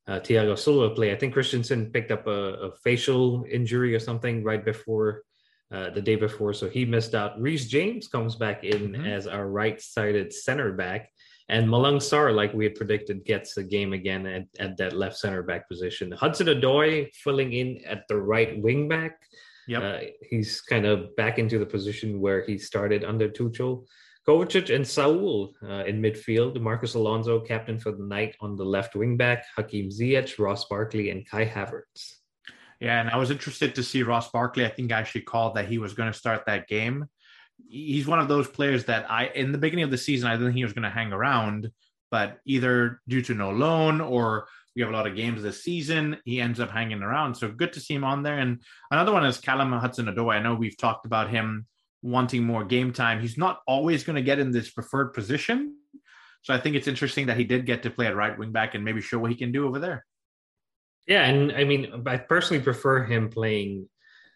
uh, 0.07 0.19
Thiago 0.19 0.57
Silva 0.57 0.93
play. 0.93 1.11
I 1.11 1.15
think 1.15 1.33
Christensen 1.33 1.91
picked 1.91 2.11
up 2.11 2.27
a, 2.27 2.67
a 2.67 2.71
facial 2.83 3.45
injury 3.49 3.95
or 3.95 3.99
something 3.99 4.43
right 4.43 4.63
before 4.63 5.23
uh, 5.71 5.89
the 5.89 6.01
day 6.01 6.15
before, 6.15 6.53
so 6.53 6.69
he 6.69 6.85
missed 6.85 7.15
out. 7.15 7.41
Reece 7.41 7.67
James 7.67 8.07
comes 8.07 8.35
back 8.35 8.63
in 8.63 8.91
mm-hmm. 8.91 9.05
as 9.05 9.25
our 9.27 9.47
right-sided 9.47 10.31
center 10.31 10.73
back, 10.73 11.09
and 11.49 11.67
Malang 11.67 11.97
Sarr, 11.97 12.33
like 12.33 12.53
we 12.53 12.65
had 12.65 12.75
predicted, 12.75 13.25
gets 13.25 13.55
the 13.55 13.63
game 13.63 13.93
again 13.93 14.25
at, 14.25 14.45
at 14.59 14.77
that 14.77 14.93
left 14.93 15.17
center 15.17 15.43
back 15.43 15.67
position. 15.67 16.11
Hudson 16.11 16.47
Odoi 16.47 17.13
filling 17.13 17.53
in 17.53 17.79
at 17.85 18.07
the 18.07 18.17
right 18.17 18.61
wing 18.61 18.87
back. 18.87 19.19
Yep. 19.67 19.83
Uh, 19.83 19.99
he's 20.29 20.61
kind 20.61 20.85
of 20.85 21.15
back 21.15 21.39
into 21.39 21.57
the 21.57 21.65
position 21.65 22.21
where 22.21 22.43
he 22.43 22.57
started 22.57 23.03
under 23.03 23.27
Tuchel. 23.27 23.85
Kovacic 24.27 24.73
and 24.73 24.87
Saul 24.87 25.53
uh, 25.63 25.83
in 25.85 26.01
midfield. 26.01 26.59
Marcos 26.59 26.95
Alonso, 26.95 27.39
captain 27.39 27.77
for 27.77 27.91
the 27.91 28.03
night 28.03 28.35
on 28.41 28.55
the 28.55 28.65
left 28.65 28.95
wing 28.95 29.17
back. 29.17 29.45
Hakim 29.55 29.89
Ziyech, 29.89 30.39
Ross 30.39 30.65
Barkley, 30.65 31.11
and 31.11 31.27
Kai 31.29 31.45
Havertz. 31.45 32.15
Yeah, 32.79 32.99
and 32.99 33.09
I 33.09 33.17
was 33.17 33.31
interested 33.31 33.75
to 33.75 33.83
see 33.83 34.03
Ross 34.03 34.31
Barkley. 34.31 34.65
I 34.65 34.69
think 34.69 34.91
I 34.91 34.99
actually 34.99 35.21
called 35.21 35.55
that 35.55 35.67
he 35.67 35.77
was 35.77 35.93
going 35.93 36.11
to 36.11 36.17
start 36.17 36.45
that 36.47 36.67
game. 36.67 37.05
He's 37.69 38.07
one 38.07 38.19
of 38.19 38.27
those 38.27 38.47
players 38.47 38.85
that 38.85 39.09
I, 39.09 39.27
in 39.27 39.51
the 39.51 39.57
beginning 39.57 39.85
of 39.85 39.91
the 39.91 39.97
season, 39.97 40.27
I 40.27 40.33
didn't 40.33 40.47
think 40.47 40.57
he 40.57 40.63
was 40.63 40.73
going 40.73 40.83
to 40.83 40.89
hang 40.89 41.13
around, 41.13 41.71
but 42.11 42.39
either 42.45 43.01
due 43.07 43.21
to 43.21 43.33
no 43.33 43.51
loan 43.51 44.01
or 44.01 44.47
we 44.75 44.81
have 44.81 44.89
a 44.89 44.93
lot 44.93 45.07
of 45.07 45.15
games 45.15 45.41
this 45.41 45.63
season, 45.63 46.17
he 46.25 46.41
ends 46.41 46.59
up 46.59 46.69
hanging 46.69 47.01
around. 47.01 47.35
So 47.35 47.49
good 47.49 47.73
to 47.73 47.79
see 47.79 47.93
him 47.93 48.03
on 48.03 48.23
there. 48.23 48.39
And 48.39 48.61
another 48.91 49.13
one 49.13 49.25
is 49.25 49.37
Callum 49.37 49.71
Hudson 49.71 50.07
Odoi. 50.07 50.33
I 50.33 50.39
know 50.39 50.55
we've 50.55 50.77
talked 50.77 51.05
about 51.05 51.29
him 51.29 51.65
wanting 52.05 52.43
more 52.43 52.63
game 52.63 52.93
time. 52.93 53.19
He's 53.19 53.37
not 53.37 53.61
always 53.67 54.03
going 54.03 54.15
to 54.15 54.21
get 54.21 54.37
in 54.37 54.51
this 54.51 54.69
preferred 54.69 55.09
position. 55.13 55.75
So 56.43 56.53
I 56.53 56.59
think 56.59 56.75
it's 56.75 56.87
interesting 56.87 57.25
that 57.25 57.37
he 57.37 57.43
did 57.43 57.65
get 57.65 57.81
to 57.83 57.89
play 57.89 58.05
at 58.05 58.15
right 58.15 58.37
wing 58.37 58.51
back 58.51 58.75
and 58.75 58.85
maybe 58.85 59.01
show 59.01 59.17
what 59.17 59.31
he 59.31 59.37
can 59.37 59.51
do 59.51 59.67
over 59.67 59.79
there. 59.79 60.05
Yeah, 61.07 61.23
and 61.25 61.51
I 61.51 61.63
mean, 61.63 62.03
I 62.05 62.17
personally 62.17 62.61
prefer 62.61 63.03
him 63.03 63.29
playing 63.29 63.89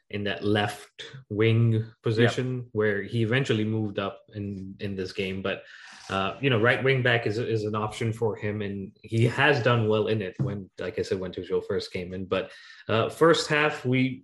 in 0.09 0.23
that 0.23 0.43
left 0.43 1.03
wing 1.29 1.85
position 2.01 2.57
yep. 2.57 2.65
where 2.71 3.03
he 3.03 3.21
eventually 3.21 3.63
moved 3.63 3.99
up 3.99 4.21
in 4.33 4.75
in 4.79 4.95
this 4.95 5.11
game. 5.11 5.43
But 5.43 5.63
uh, 6.09 6.37
you 6.41 6.49
know, 6.49 6.59
right 6.59 6.83
wing 6.83 7.03
back 7.03 7.27
is 7.27 7.37
is 7.37 7.63
an 7.63 7.75
option 7.75 8.11
for 8.11 8.35
him, 8.35 8.63
and 8.63 8.91
he 9.03 9.25
has 9.25 9.61
done 9.61 9.87
well 9.87 10.07
in 10.07 10.23
it. 10.23 10.35
When, 10.39 10.69
like 10.79 10.97
I 10.97 11.03
said, 11.03 11.19
when 11.19 11.31
Tuchel 11.31 11.63
first 11.67 11.93
came 11.93 12.13
in, 12.13 12.25
but 12.25 12.51
uh, 12.87 13.09
first 13.09 13.47
half 13.47 13.85
we 13.85 14.23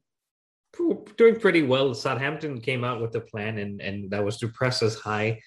doing 1.17 1.39
pretty 1.39 1.63
well. 1.63 1.93
Southampton 1.93 2.61
came 2.61 2.83
out 2.83 3.01
with 3.01 3.15
a 3.15 3.21
plan, 3.21 3.57
and 3.57 3.81
and 3.81 4.11
that 4.11 4.23
was 4.23 4.37
to 4.39 4.47
press 4.47 4.81
us 4.83 4.95
high. 4.95 5.41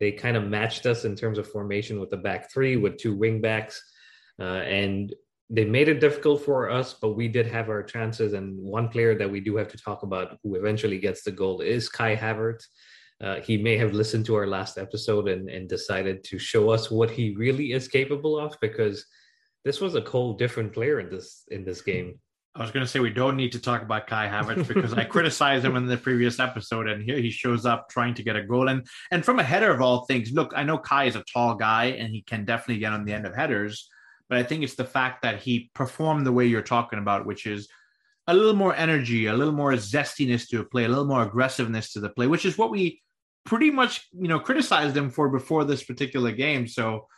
They 0.00 0.12
kind 0.12 0.36
of 0.36 0.44
matched 0.44 0.86
us 0.86 1.04
in 1.04 1.16
terms 1.16 1.38
of 1.38 1.48
formation 1.48 2.00
with 2.00 2.10
the 2.10 2.16
back 2.16 2.52
three 2.52 2.76
with 2.76 2.98
two 2.98 3.14
wing 3.14 3.40
backs, 3.40 3.82
uh, 4.40 4.62
and 4.80 5.14
they 5.50 5.64
made 5.64 5.88
it 5.88 6.00
difficult 6.00 6.44
for 6.44 6.70
us. 6.70 6.94
But 6.94 7.10
we 7.10 7.28
did 7.28 7.46
have 7.46 7.68
our 7.68 7.82
chances, 7.82 8.32
and 8.32 8.58
one 8.58 8.88
player 8.88 9.16
that 9.16 9.30
we 9.30 9.40
do 9.40 9.56
have 9.56 9.68
to 9.68 9.78
talk 9.78 10.02
about 10.02 10.38
who 10.42 10.56
eventually 10.56 10.98
gets 10.98 11.22
the 11.22 11.32
goal 11.32 11.60
is 11.60 11.88
Kai 11.88 12.16
Havertz. 12.16 12.64
Uh, 13.22 13.40
he 13.40 13.56
may 13.56 13.76
have 13.76 13.94
listened 13.94 14.26
to 14.26 14.34
our 14.34 14.46
last 14.46 14.76
episode 14.76 15.28
and, 15.28 15.48
and 15.48 15.68
decided 15.68 16.24
to 16.24 16.38
show 16.38 16.70
us 16.70 16.90
what 16.90 17.10
he 17.10 17.34
really 17.36 17.72
is 17.72 17.86
capable 17.86 18.38
of 18.38 18.56
because 18.60 19.06
this 19.64 19.80
was 19.80 19.94
a 19.94 20.00
whole 20.00 20.34
different 20.34 20.72
player 20.72 21.00
in 21.00 21.08
this 21.08 21.44
in 21.50 21.64
this 21.64 21.80
game. 21.80 22.18
I 22.56 22.62
was 22.62 22.70
going 22.70 22.86
to 22.86 22.90
say 22.90 23.00
we 23.00 23.10
don't 23.10 23.36
need 23.36 23.52
to 23.52 23.58
talk 23.58 23.82
about 23.82 24.06
Kai 24.06 24.28
Havertz 24.28 24.68
because 24.74 24.92
I 24.92 25.04
criticized 25.04 25.64
him 25.64 25.76
in 25.76 25.86
the 25.86 25.96
previous 25.96 26.38
episode, 26.38 26.88
and 26.88 27.02
here 27.02 27.18
he 27.18 27.30
shows 27.30 27.66
up 27.66 27.88
trying 27.88 28.14
to 28.14 28.22
get 28.22 28.36
a 28.36 28.42
goal. 28.42 28.68
And 28.68 28.86
and 29.10 29.24
from 29.24 29.40
a 29.40 29.42
header 29.42 29.72
of 29.72 29.80
all 29.80 30.04
things, 30.04 30.32
look, 30.32 30.52
I 30.54 30.62
know 30.62 30.78
Kai 30.78 31.04
is 31.04 31.16
a 31.16 31.24
tall 31.32 31.56
guy 31.56 31.86
and 31.86 32.14
he 32.14 32.22
can 32.22 32.44
definitely 32.44 32.78
get 32.78 32.92
on 32.92 33.04
the 33.04 33.12
end 33.12 33.26
of 33.26 33.34
headers, 33.34 33.88
but 34.28 34.38
I 34.38 34.44
think 34.44 34.62
it's 34.62 34.76
the 34.76 34.84
fact 34.84 35.22
that 35.22 35.40
he 35.40 35.70
performed 35.74 36.26
the 36.26 36.32
way 36.32 36.46
you're 36.46 36.62
talking 36.62 36.98
about, 36.98 37.26
which 37.26 37.46
is 37.46 37.68
a 38.26 38.34
little 38.34 38.54
more 38.54 38.74
energy, 38.74 39.26
a 39.26 39.34
little 39.34 39.52
more 39.52 39.72
zestiness 39.72 40.48
to 40.48 40.60
a 40.60 40.64
play, 40.64 40.84
a 40.84 40.88
little 40.88 41.04
more 41.04 41.22
aggressiveness 41.22 41.92
to 41.92 42.00
the 42.00 42.08
play, 42.08 42.26
which 42.26 42.44
is 42.44 42.56
what 42.56 42.70
we 42.70 43.02
pretty 43.44 43.70
much 43.70 44.08
you 44.12 44.28
know 44.28 44.38
criticized 44.38 44.96
him 44.96 45.10
for 45.10 45.28
before 45.28 45.64
this 45.64 45.82
particular 45.82 46.30
game. 46.30 46.66
So 46.68 47.08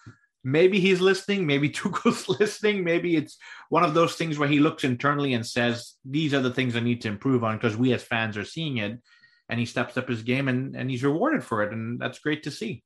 maybe 0.49 0.78
he's 0.78 1.01
listening 1.01 1.47
maybe 1.47 1.68
tuchel's 1.78 2.28
listening 2.40 2.84
maybe 2.84 3.16
it's 3.16 3.36
one 3.68 3.82
of 3.82 3.94
those 3.94 4.14
things 4.14 4.38
where 4.38 4.49
he 4.49 4.61
looks 4.61 4.84
internally 4.84 5.34
and 5.34 5.44
says 5.44 5.94
these 6.05 6.32
are 6.32 6.40
the 6.40 6.55
things 6.55 6.76
i 6.76 6.80
need 6.80 7.01
to 7.01 7.09
improve 7.09 7.42
on 7.42 7.57
because 7.57 7.76
we 7.76 7.92
as 7.92 8.03
fans 8.03 8.36
are 8.36 8.44
seeing 8.44 8.76
it 8.78 9.01
and 9.49 9.61
he 9.61 9.66
steps 9.66 9.97
up 9.97 10.09
his 10.09 10.22
game 10.22 10.49
and, 10.49 10.74
and 10.76 10.90
he's 10.90 11.05
rewarded 11.05 11.44
for 11.44 11.62
it 11.62 11.72
and 11.72 12.01
that's 12.01 12.18
great 12.18 12.42
to 12.44 12.51
see. 12.51 12.82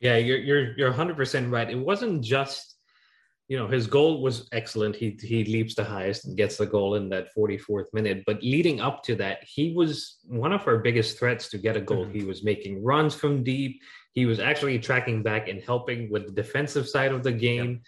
Yeah 0.00 0.16
you're 0.16 0.38
you're 0.38 0.76
you're 0.76 0.92
100% 0.92 1.50
right. 1.50 1.70
It 1.70 1.78
wasn't 1.78 2.22
just 2.22 2.76
you 3.48 3.58
know 3.58 3.68
his 3.68 3.86
goal 3.86 4.22
was 4.22 4.48
excellent. 4.52 4.96
He 4.96 5.18
he 5.20 5.44
leaps 5.44 5.74
the 5.74 5.84
highest 5.84 6.26
and 6.26 6.36
gets 6.36 6.56
the 6.56 6.66
goal 6.66 6.96
in 6.96 7.08
that 7.10 7.28
44th 7.36 7.92
minute 7.92 8.22
but 8.26 8.42
leading 8.42 8.80
up 8.80 9.02
to 9.04 9.14
that 9.16 9.38
he 9.42 9.72
was 9.74 10.18
one 10.24 10.52
of 10.52 10.66
our 10.66 10.78
biggest 10.78 11.18
threats 11.18 11.48
to 11.50 11.58
get 11.58 11.76
a 11.76 11.80
goal. 11.80 12.04
Mm-hmm. 12.04 12.18
he 12.18 12.24
was 12.24 12.44
making 12.44 12.82
runs 12.82 13.14
from 13.14 13.44
deep 13.44 13.80
he 14.14 14.26
was 14.26 14.38
actually 14.38 14.78
tracking 14.78 15.22
back 15.22 15.48
and 15.48 15.60
helping 15.60 16.10
with 16.10 16.26
the 16.26 16.32
defensive 16.32 16.88
side 16.88 17.12
of 17.12 17.22
the 17.22 17.32
game. 17.32 17.82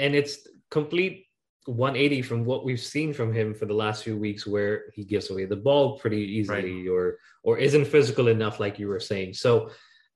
And 0.00 0.14
it's 0.14 0.46
complete 0.70 1.26
180 1.66 2.22
from 2.22 2.44
what 2.44 2.64
we've 2.64 2.80
seen 2.80 3.12
from 3.12 3.32
him 3.32 3.54
for 3.54 3.66
the 3.66 3.74
last 3.74 4.02
few 4.02 4.16
weeks 4.16 4.46
where 4.46 4.86
he 4.92 5.04
gives 5.04 5.30
away 5.30 5.44
the 5.44 5.56
ball 5.56 5.98
pretty 5.98 6.20
easily 6.20 6.82
right. 6.82 6.88
or 6.88 7.18
or 7.44 7.58
isn't 7.58 7.86
physical 7.86 8.28
enough 8.28 8.58
like 8.58 8.78
you 8.78 8.88
were 8.88 8.98
saying. 8.98 9.34
So 9.34 9.68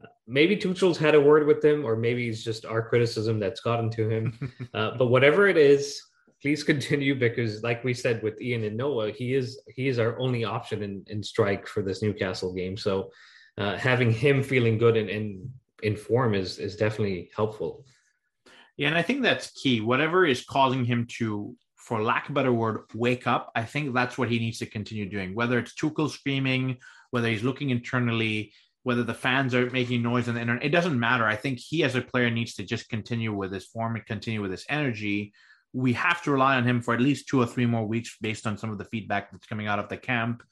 uh, 0.02 0.06
maybe 0.26 0.56
Tuchel's 0.56 0.98
had 0.98 1.14
a 1.14 1.20
word 1.20 1.46
with 1.46 1.64
him 1.64 1.84
or 1.84 1.94
maybe 1.94 2.28
it's 2.28 2.42
just 2.42 2.64
our 2.64 2.82
criticism 2.82 3.38
that's 3.38 3.60
gotten 3.60 3.88
to 3.90 4.08
him. 4.08 4.52
uh, 4.74 4.96
but 4.96 5.06
whatever 5.06 5.46
it 5.46 5.56
is, 5.56 6.02
please 6.40 6.64
continue 6.72 7.14
because 7.14 7.62
like 7.62 7.84
we 7.84 7.94
said 7.94 8.20
with 8.22 8.40
Ian 8.40 8.64
and 8.64 8.76
Noah, 8.76 9.12
he 9.12 9.34
is 9.34 9.60
he 9.68 9.86
is 9.86 10.00
our 10.00 10.18
only 10.18 10.44
option 10.44 10.82
in, 10.82 11.04
in 11.06 11.22
strike 11.22 11.68
for 11.68 11.82
this 11.82 12.02
Newcastle 12.02 12.52
game. 12.52 12.76
So 12.76 13.12
uh, 13.58 13.76
having 13.76 14.10
him 14.12 14.42
feeling 14.42 14.78
good 14.78 14.96
and, 14.96 15.08
and 15.10 15.50
in 15.82 15.96
form 15.96 16.34
is 16.34 16.58
is 16.58 16.76
definitely 16.76 17.30
helpful. 17.34 17.84
Yeah, 18.76 18.88
and 18.88 18.96
I 18.96 19.02
think 19.02 19.22
that's 19.22 19.50
key. 19.50 19.80
Whatever 19.80 20.24
is 20.24 20.44
causing 20.44 20.84
him 20.84 21.06
to 21.18 21.54
for 21.76 22.00
lack 22.00 22.26
of 22.26 22.30
a 22.30 22.34
better 22.34 22.52
word, 22.52 22.84
wake 22.94 23.26
up. 23.26 23.50
I 23.56 23.64
think 23.64 23.92
that's 23.92 24.16
what 24.16 24.30
he 24.30 24.38
needs 24.38 24.58
to 24.58 24.66
continue 24.66 25.08
doing. 25.08 25.34
Whether 25.34 25.58
it's 25.58 25.74
Tuchel 25.74 26.08
screaming, 26.08 26.78
whether 27.10 27.28
he's 27.28 27.42
looking 27.42 27.70
internally, 27.70 28.52
whether 28.84 29.02
the 29.02 29.14
fans 29.14 29.52
are 29.54 29.68
making 29.70 30.02
noise 30.02 30.28
on 30.28 30.36
the 30.36 30.40
internet, 30.40 30.64
it 30.64 30.70
doesn't 30.70 30.98
matter. 30.98 31.26
I 31.26 31.34
think 31.34 31.58
he 31.58 31.82
as 31.82 31.96
a 31.96 32.00
player 32.00 32.30
needs 32.30 32.54
to 32.54 32.64
just 32.64 32.88
continue 32.88 33.32
with 33.32 33.52
his 33.52 33.66
form 33.66 33.96
and 33.96 34.06
continue 34.06 34.40
with 34.40 34.52
his 34.52 34.64
energy. 34.68 35.32
We 35.72 35.92
have 35.94 36.22
to 36.22 36.30
rely 36.30 36.56
on 36.56 36.64
him 36.64 36.82
for 36.82 36.94
at 36.94 37.00
least 37.00 37.26
two 37.26 37.40
or 37.40 37.46
three 37.46 37.66
more 37.66 37.86
weeks 37.86 38.16
based 38.20 38.46
on 38.46 38.56
some 38.56 38.70
of 38.70 38.78
the 38.78 38.84
feedback 38.84 39.32
that's 39.32 39.46
coming 39.46 39.66
out 39.66 39.80
of 39.80 39.88
the 39.88 39.96
camp, 39.96 40.42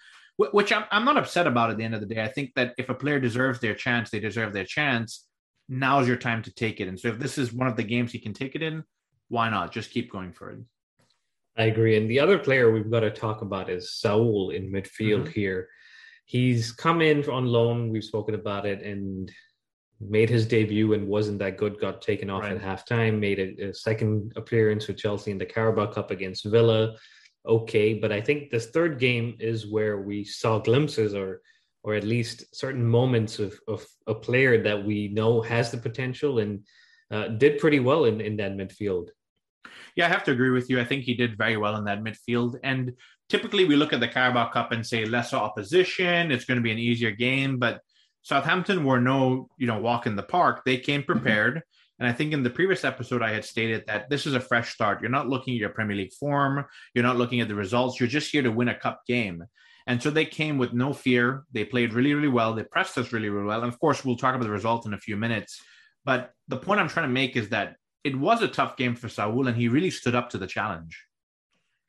which 0.53 0.73
I'm, 0.73 0.85
I'm 0.91 1.05
not 1.05 1.17
upset 1.17 1.47
about 1.47 1.71
at 1.71 1.77
the 1.77 1.85
end 1.85 1.95
of 1.95 2.01
the 2.01 2.07
day. 2.07 2.23
I 2.23 2.29
think 2.29 2.53
that 2.55 2.75
if 2.79 2.89
a 2.89 2.95
player 2.95 3.21
deserves 3.21 3.61
their 3.61 3.75
chance, 3.75 4.11
they 4.11 4.21
deserve 4.21 4.53
their 4.53 4.65
chance. 4.65 5.27
Now's 5.69 6.09
your 6.09 6.17
time 6.17 6.43
to 6.43 6.53
take 6.53 6.81
it. 6.81 6.89
And 6.89 6.99
so 6.99 7.09
if 7.09 7.19
this 7.19 7.39
is 7.39 7.53
one 7.53 7.69
of 7.69 7.77
the 7.77 7.85
games 7.85 8.13
he 8.13 8.19
can 8.19 8.33
take 8.33 8.55
it 8.55 8.63
in, 8.63 8.85
why 9.29 9.51
not? 9.51 9.73
Just 9.73 9.91
keep 9.91 10.11
going 10.11 10.33
for 10.33 10.51
it. 10.51 10.59
I 11.57 11.65
agree. 11.65 11.97
And 11.97 12.11
the 12.11 12.21
other 12.21 12.39
player 12.39 12.73
we've 12.73 12.91
got 12.91 13.01
to 13.01 13.11
talk 13.11 13.43
about 13.43 13.71
is 13.71 13.93
Saul 13.93 14.51
in 14.51 14.71
midfield 14.73 15.23
mm-hmm. 15.23 15.31
here 15.31 15.69
he's 16.31 16.71
come 16.71 17.03
in 17.03 17.29
on 17.29 17.45
loan. 17.45 17.91
We've 17.91 18.05
spoken 18.05 18.37
about 18.37 18.65
it 18.65 18.83
and 18.83 19.33
made 19.99 20.31
his 20.31 20.47
debut 20.47 20.93
and 20.93 21.09
wasn't 21.09 21.41
that 21.41 21.57
good. 21.57 21.81
Got 21.81 22.03
taken 22.03 22.31
off 22.31 22.45
right. 22.45 22.57
at 22.57 22.63
halftime. 22.63 23.19
Made 23.19 23.41
a, 23.41 23.71
a, 23.71 23.75
second 23.75 24.33
appearance 24.37 24.87
with 24.87 24.97
Chelsea 24.97 25.33
in 25.33 25.39
the 25.39 25.45
Carabao 25.45 25.87
Cup 25.87 26.13
against 26.13 26.45
Villa. 26.45 26.95
Okay, 27.51 27.95
but 27.95 28.13
I 28.13 28.21
think 28.21 28.49
this 28.49 28.67
third 28.67 29.01
game 29.01 29.37
is 29.41 29.67
where 29.67 30.01
we 30.01 30.23
saw 30.23 30.61
glimpses 30.61 31.15
or 31.15 31.43
or 31.83 31.95
at 31.95 32.05
least 32.05 32.55
certain 32.55 32.85
moments 32.85 33.39
of, 33.39 33.59
of 33.67 33.85
a 34.07 34.15
player 34.15 34.63
that 34.63 34.85
we 34.85 35.09
know 35.09 35.41
has 35.41 35.71
the 35.71 35.79
potential 35.79 36.39
and 36.39 36.61
uh, 37.11 37.29
did 37.29 37.59
pretty 37.59 37.81
well 37.81 38.05
in, 38.05 38.21
in 38.21 38.37
that 38.37 38.53
midfield. 38.53 39.09
Yeah, 39.97 40.05
I 40.05 40.09
have 40.09 40.23
to 40.25 40.31
agree 40.31 40.51
with 40.51 40.69
you. 40.69 40.79
I 40.79 40.85
think 40.85 41.05
he 41.05 41.15
did 41.15 41.39
very 41.39 41.57
well 41.57 41.77
in 41.77 41.85
that 41.85 42.03
midfield. 42.03 42.57
And 42.63 42.93
typically 43.31 43.65
we 43.65 43.77
look 43.77 43.95
at 43.95 44.01
the 44.01 44.09
Carabao 44.09 44.51
Cup 44.51 44.73
and 44.73 44.87
say 44.87 45.07
lesser 45.07 45.37
opposition, 45.37 46.31
it's 46.31 46.45
going 46.45 46.57
to 46.57 46.63
be 46.63 46.71
an 46.71 46.79
easier 46.79 47.13
game, 47.13 47.59
but 47.59 47.81
Southampton 48.23 48.85
were 48.85 49.01
no, 49.01 49.49
you 49.57 49.67
know, 49.67 49.81
walk 49.81 50.07
in 50.07 50.17
the 50.17 50.23
park. 50.23 50.63
They 50.65 50.77
came 50.77 51.01
mm-hmm. 51.01 51.13
prepared. 51.13 51.63
And 52.01 52.09
I 52.09 52.13
think 52.13 52.33
in 52.33 52.43
the 52.43 52.51
previous 52.51 52.85
episode, 52.85 53.23
I 53.23 53.33
had 53.33 53.45
stated 53.45 53.85
that 53.87 54.09
this 54.09 54.27
is 54.27 54.35
a 54.35 54.41
fresh 54.41 54.73
start. 54.73 55.03
You're 55.03 55.11
not 55.11 55.29
looking 55.29 55.55
at 55.55 55.61
your 55.61 55.69
Premier 55.69 55.97
League 55.97 56.15
form. 56.15 56.65
You're 56.95 57.05
not 57.05 57.19
looking 57.19 57.41
at 57.41 57.49
the 57.49 57.55
results. 57.55 58.01
You're 58.01 58.09
just 58.09 58.33
here 58.33 58.43
to 58.43 58.51
win 58.51 58.69
a 58.69 58.75
cup 58.75 59.03
game. 59.07 59.45
And 59.87 60.03
so 60.03 60.11
they 60.11 60.25
came 60.25 60.57
with 60.57 60.73
no 60.73 60.95
fear. 60.95 61.45
They 61.53 61.65
played 61.65 61.93
really, 61.93 62.15
really 62.15 62.29
well. 62.29 62.55
They 62.55 62.65
pressed 62.65 62.97
us 62.97 63.13
really, 63.13 63.29
really 63.29 63.47
well. 63.47 63.63
And 63.63 63.73
of 63.73 63.79
course, 63.79 64.03
we'll 64.03 64.17
talk 64.17 64.35
about 64.35 64.45
the 64.45 64.51
result 64.51 64.87
in 64.87 64.95
a 64.95 64.99
few 64.99 65.17
minutes. 65.17 65.63
But 66.05 66.33
the 66.49 66.57
point 66.57 66.81
I'm 66.81 66.89
trying 66.89 67.09
to 67.09 67.13
make 67.13 67.37
is 67.37 67.51
that 67.51 67.77
it 68.03 68.19
was 68.19 68.41
a 68.41 68.49
tough 68.49 68.79
game 68.79 68.95
for 68.95 69.11
Saul, 69.11 69.47
and 69.47 69.57
he 69.57 69.69
really 69.69 69.91
stood 69.91 70.15
up 70.15 70.31
to 70.31 70.39
the 70.39 70.47
challenge. 70.47 71.05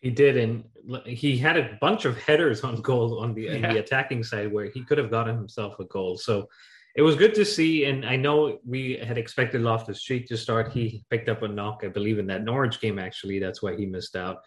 He 0.01 0.09
did, 0.09 0.35
and 0.35 0.65
he 1.05 1.37
had 1.37 1.57
a 1.57 1.77
bunch 1.79 2.05
of 2.05 2.17
headers 2.17 2.63
on 2.63 2.81
goal 2.81 3.19
on 3.19 3.33
the, 3.33 3.43
yeah. 3.43 3.71
the 3.71 3.79
attacking 3.79 4.23
side 4.23 4.51
where 4.51 4.65
he 4.65 4.83
could 4.83 4.97
have 4.97 5.11
gotten 5.11 5.37
himself 5.37 5.79
a 5.79 5.85
goal. 5.85 6.17
So 6.17 6.49
it 6.95 7.01
was 7.01 7.15
good 7.15 7.33
to 7.35 7.45
see. 7.45 7.85
And 7.85 8.05
I 8.05 8.15
know 8.15 8.59
we 8.65 8.97
had 8.97 9.17
expected 9.17 9.61
Loftus 9.61 10.01
Cheek 10.01 10.27
to 10.27 10.37
start. 10.37 10.71
He 10.71 11.03
picked 11.09 11.29
up 11.29 11.41
a 11.41 11.47
knock, 11.47 11.81
I 11.83 11.87
believe, 11.87 12.19
in 12.19 12.27
that 12.27 12.43
Norwich 12.43 12.81
game. 12.81 12.99
Actually, 12.99 13.39
that's 13.39 13.61
why 13.61 13.75
he 13.75 13.85
missed 13.85 14.15
out. 14.15 14.37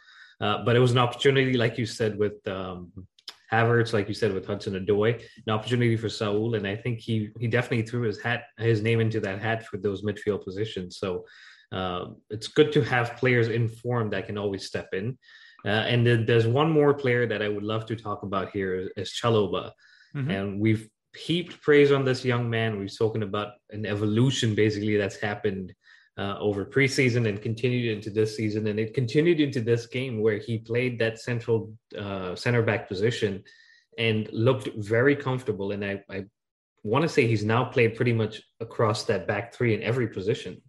Uh, 0.41 0.65
but 0.65 0.77
it 0.77 0.81
was 0.81 0.93
an 0.93 0.99
opportunity, 0.99 1.55
like 1.55 1.79
you 1.79 1.87
said, 1.87 2.19
with 2.19 2.47
um, 2.49 2.93
Havertz, 3.51 3.93
like 3.93 4.09
you 4.09 4.15
said, 4.15 4.33
with 4.33 4.47
Hudson 4.47 4.75
Odoi, 4.75 5.23
an 5.47 5.53
opportunity 5.53 5.97
for 5.97 6.09
Saul, 6.09 6.55
and 6.55 6.67
I 6.67 6.77
think 6.77 6.99
he 6.99 7.31
he 7.39 7.47
definitely 7.47 7.87
threw 7.87 8.03
his 8.03 8.21
hat, 8.21 8.45
his 8.59 8.83
name 8.83 9.01
into 9.01 9.21
that 9.21 9.41
hat 9.41 9.67
for 9.67 9.79
those 9.79 10.03
midfield 10.03 10.45
positions. 10.45 10.99
So 10.99 11.25
uh, 11.73 12.07
it's 12.31 12.49
good 12.49 12.73
to 12.73 12.83
have 12.83 13.17
players 13.17 13.49
in 13.49 13.69
form 13.69 14.11
that 14.11 14.27
can 14.27 14.39
always 14.39 14.67
step 14.67 14.89
in. 14.93 15.19
Uh, 15.65 15.85
and 15.93 16.07
then 16.07 16.27
there's 16.27 16.47
one 16.47 16.71
more 16.71 16.93
player 16.93 17.27
that 17.27 17.43
I 17.43 17.49
would 17.49 17.63
love 17.63 17.87
to 17.87 17.97
talk 17.97 18.23
about 18.23 18.51
here 18.51 18.91
is 18.97 19.11
Chalobah. 19.13 19.71
Mm-hmm. 20.15 20.31
And 20.31 20.61
we've 20.61 20.89
heaped 21.17 21.61
praise 21.63 21.93
on 21.93 22.05
this 22.05 22.25
young 22.25 22.49
man. 22.49 22.79
We've 22.79 22.91
spoken 22.91 23.23
about 23.23 23.55
an 23.71 23.87
evolution 23.87 24.55
basically 24.55 24.97
that's 24.97 25.17
happened 25.17 25.73
uh, 26.17 26.37
over 26.39 26.65
preseason 26.65 27.29
and 27.29 27.43
continued 27.43 27.97
into 27.97 28.11
this 28.11 28.37
season. 28.37 28.67
And 28.67 28.79
it 28.79 28.95
continued 28.95 29.41
into 29.41 29.61
this 29.61 29.87
game 29.87 30.21
where 30.21 30.39
he 30.39 30.59
played 30.59 30.99
that 30.99 31.21
central 31.21 31.73
uh, 31.99 32.35
center 32.35 32.63
back 32.63 32.89
position 32.89 33.43
and 33.99 34.29
looked 34.33 34.69
very 34.77 35.17
comfortable. 35.17 35.73
And 35.73 35.85
I, 35.85 36.03
I 36.11 36.25
want 36.83 37.03
to 37.03 37.09
say 37.09 37.27
he's 37.27 37.45
now 37.45 37.65
played 37.65 37.97
pretty 37.97 38.13
much 38.13 38.43
across 38.61 39.05
that 39.05 39.27
back 39.27 39.55
three 39.55 39.75
in 39.75 39.83
every 39.83 40.09
position. 40.09 40.61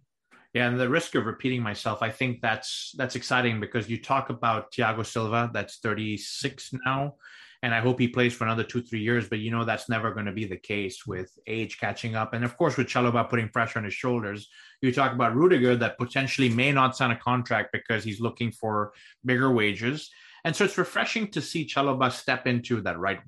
Yeah, 0.54 0.68
and 0.68 0.80
the 0.80 0.88
risk 0.88 1.14
of 1.14 1.26
repeating 1.26 1.62
myself, 1.62 2.02
I 2.02 2.08
think 2.08 2.40
that's 2.40 2.94
that's 2.96 3.14
exciting 3.14 3.60
because 3.60 3.90
you 3.90 4.00
talk 4.00 4.30
about 4.30 4.72
Thiago 4.72 5.04
Silva, 5.04 5.50
that's 5.52 5.80
36 5.80 6.70
now, 6.86 7.16
and 7.62 7.74
I 7.74 7.80
hope 7.80 7.98
he 7.98 8.08
plays 8.08 8.34
for 8.34 8.44
another 8.44 8.62
two, 8.62 8.82
three 8.82 9.00
years. 9.00 9.28
But 9.28 9.38
you 9.38 9.50
know 9.50 9.64
that's 9.64 9.88
never 9.88 10.12
going 10.12 10.26
to 10.26 10.32
be 10.32 10.44
the 10.44 10.56
case 10.56 11.06
with 11.06 11.30
age 11.46 11.78
catching 11.78 12.14
up, 12.14 12.32
and 12.32 12.44
of 12.44 12.56
course 12.56 12.76
with 12.76 12.88
Chalobah 12.88 13.28
putting 13.28 13.48
pressure 13.48 13.78
on 13.78 13.84
his 13.84 13.94
shoulders. 13.94 14.48
You 14.82 14.92
talk 14.92 15.12
about 15.12 15.34
Rudiger 15.34 15.76
that 15.76 15.98
potentially 15.98 16.48
may 16.48 16.72
not 16.72 16.96
sign 16.96 17.10
a 17.10 17.16
contract 17.16 17.70
because 17.72 18.04
he's 18.04 18.20
looking 18.20 18.52
for 18.52 18.92
bigger 19.24 19.50
wages. 19.50 20.10
And 20.44 20.54
so 20.54 20.64
it's 20.64 20.78
refreshing 20.78 21.28
to 21.32 21.40
see 21.40 21.66
Chalobah 21.66 22.12
step 22.12 22.46
into 22.46 22.80
that 22.82 22.98
right, 22.98 23.18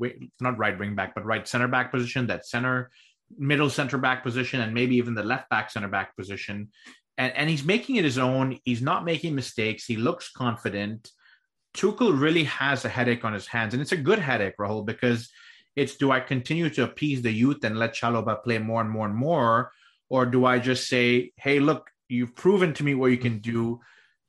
not 0.41 0.59
right 0.59 0.79
wing 0.79 0.95
back, 0.95 1.14
but 1.14 1.24
right 1.24 1.49
center 1.49 1.66
back 1.66 1.91
position, 1.91 2.29
that 2.29 2.47
center 2.47 2.91
middle 3.37 3.68
center 3.68 3.99
back 3.99 4.22
position, 4.22 4.61
and 4.61 4.72
maybe 4.72 4.97
even 4.97 5.14
the 5.14 5.22
left 5.22 5.51
back 5.51 5.70
center 5.70 5.89
back 5.89 6.16
position 6.16 6.68
and, 7.18 7.33
and 7.37 7.51
he's 7.51 7.64
making 7.64 7.97
it 7.97 8.05
his 8.05 8.16
own. 8.16 8.59
He's 8.64 8.81
not 8.81 9.05
making 9.05 9.35
mistakes. 9.35 9.85
He 9.85 9.97
looks 9.97 10.31
confident. 10.31 11.11
Tuchel 11.74 12.18
really 12.18 12.44
has 12.44 12.84
a 12.84 12.88
headache 12.88 13.24
on 13.24 13.32
his 13.32 13.46
hands, 13.46 13.74
and 13.74 13.80
it's 13.80 13.92
a 13.92 13.96
good 13.96 14.18
headache, 14.18 14.56
Rahul, 14.58 14.84
because 14.84 15.30
it's 15.76 15.96
do 15.96 16.10
I 16.10 16.20
continue 16.20 16.70
to 16.70 16.84
appease 16.84 17.22
the 17.22 17.32
youth 17.32 17.62
and 17.62 17.78
let 17.78 17.94
Chalobah 17.94 18.42
play 18.42 18.58
more 18.58 18.80
and 18.80 18.90
more 18.90 19.06
and 19.06 19.14
more, 19.14 19.70
or 20.08 20.26
do 20.26 20.44
I 20.44 20.58
just 20.58 20.88
say, 20.88 21.32
hey, 21.36 21.60
look, 21.60 21.90
you've 22.08 22.34
proven 22.34 22.72
to 22.74 22.84
me 22.84 22.94
what 22.94 23.10
you 23.10 23.18
can 23.18 23.38
do. 23.38 23.80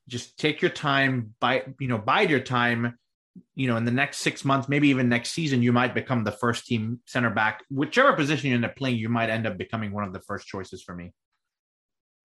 Just 0.08 0.38
take 0.38 0.62
your 0.62 0.72
time, 0.72 1.34
buy, 1.40 1.64
you 1.80 1.88
know, 1.88 1.98
bide 1.98 2.30
your 2.30 2.40
time. 2.40 2.98
You 3.56 3.68
know, 3.68 3.78
in 3.78 3.86
the 3.86 3.92
next 3.92 4.18
six 4.18 4.44
months, 4.44 4.68
maybe 4.68 4.90
even 4.90 5.08
next 5.08 5.32
season, 5.32 5.62
you 5.62 5.72
might 5.72 5.94
become 5.94 6.24
the 6.24 6.32
first 6.32 6.66
team 6.66 7.00
center 7.06 7.30
back. 7.30 7.64
Whichever 7.70 8.14
position 8.14 8.50
you 8.50 8.56
end 8.56 8.66
up 8.66 8.76
playing, 8.76 8.98
you 8.98 9.08
might 9.08 9.30
end 9.30 9.48
up 9.48 9.58
becoming 9.58 9.92
one 9.92 10.04
of 10.04 10.12
the 10.12 10.20
first 10.20 10.48
choices 10.48 10.84
for 10.84 10.94
me. 10.94 11.14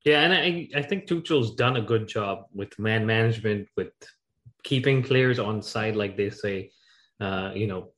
Yeah, 0.05 0.23
and 0.23 0.35
I, 0.35 0.69
I 0.75 0.83
think 0.83 1.07
Tuchel's 1.07 1.55
done 1.55 1.77
a 1.77 1.83
good 1.83 2.09
job 2.09 2.45
with 2.53 2.79
man 2.79 3.07
management, 3.07 3.69
with 3.77 3.93
keeping 4.65 5.03
players 5.03 5.39
on 5.39 5.63
side, 5.63 5.97
like 5.97 6.17
they 6.17 6.31
say. 6.31 6.71
Uh, 7.21 7.53
you 7.55 7.67
know, 7.67 7.93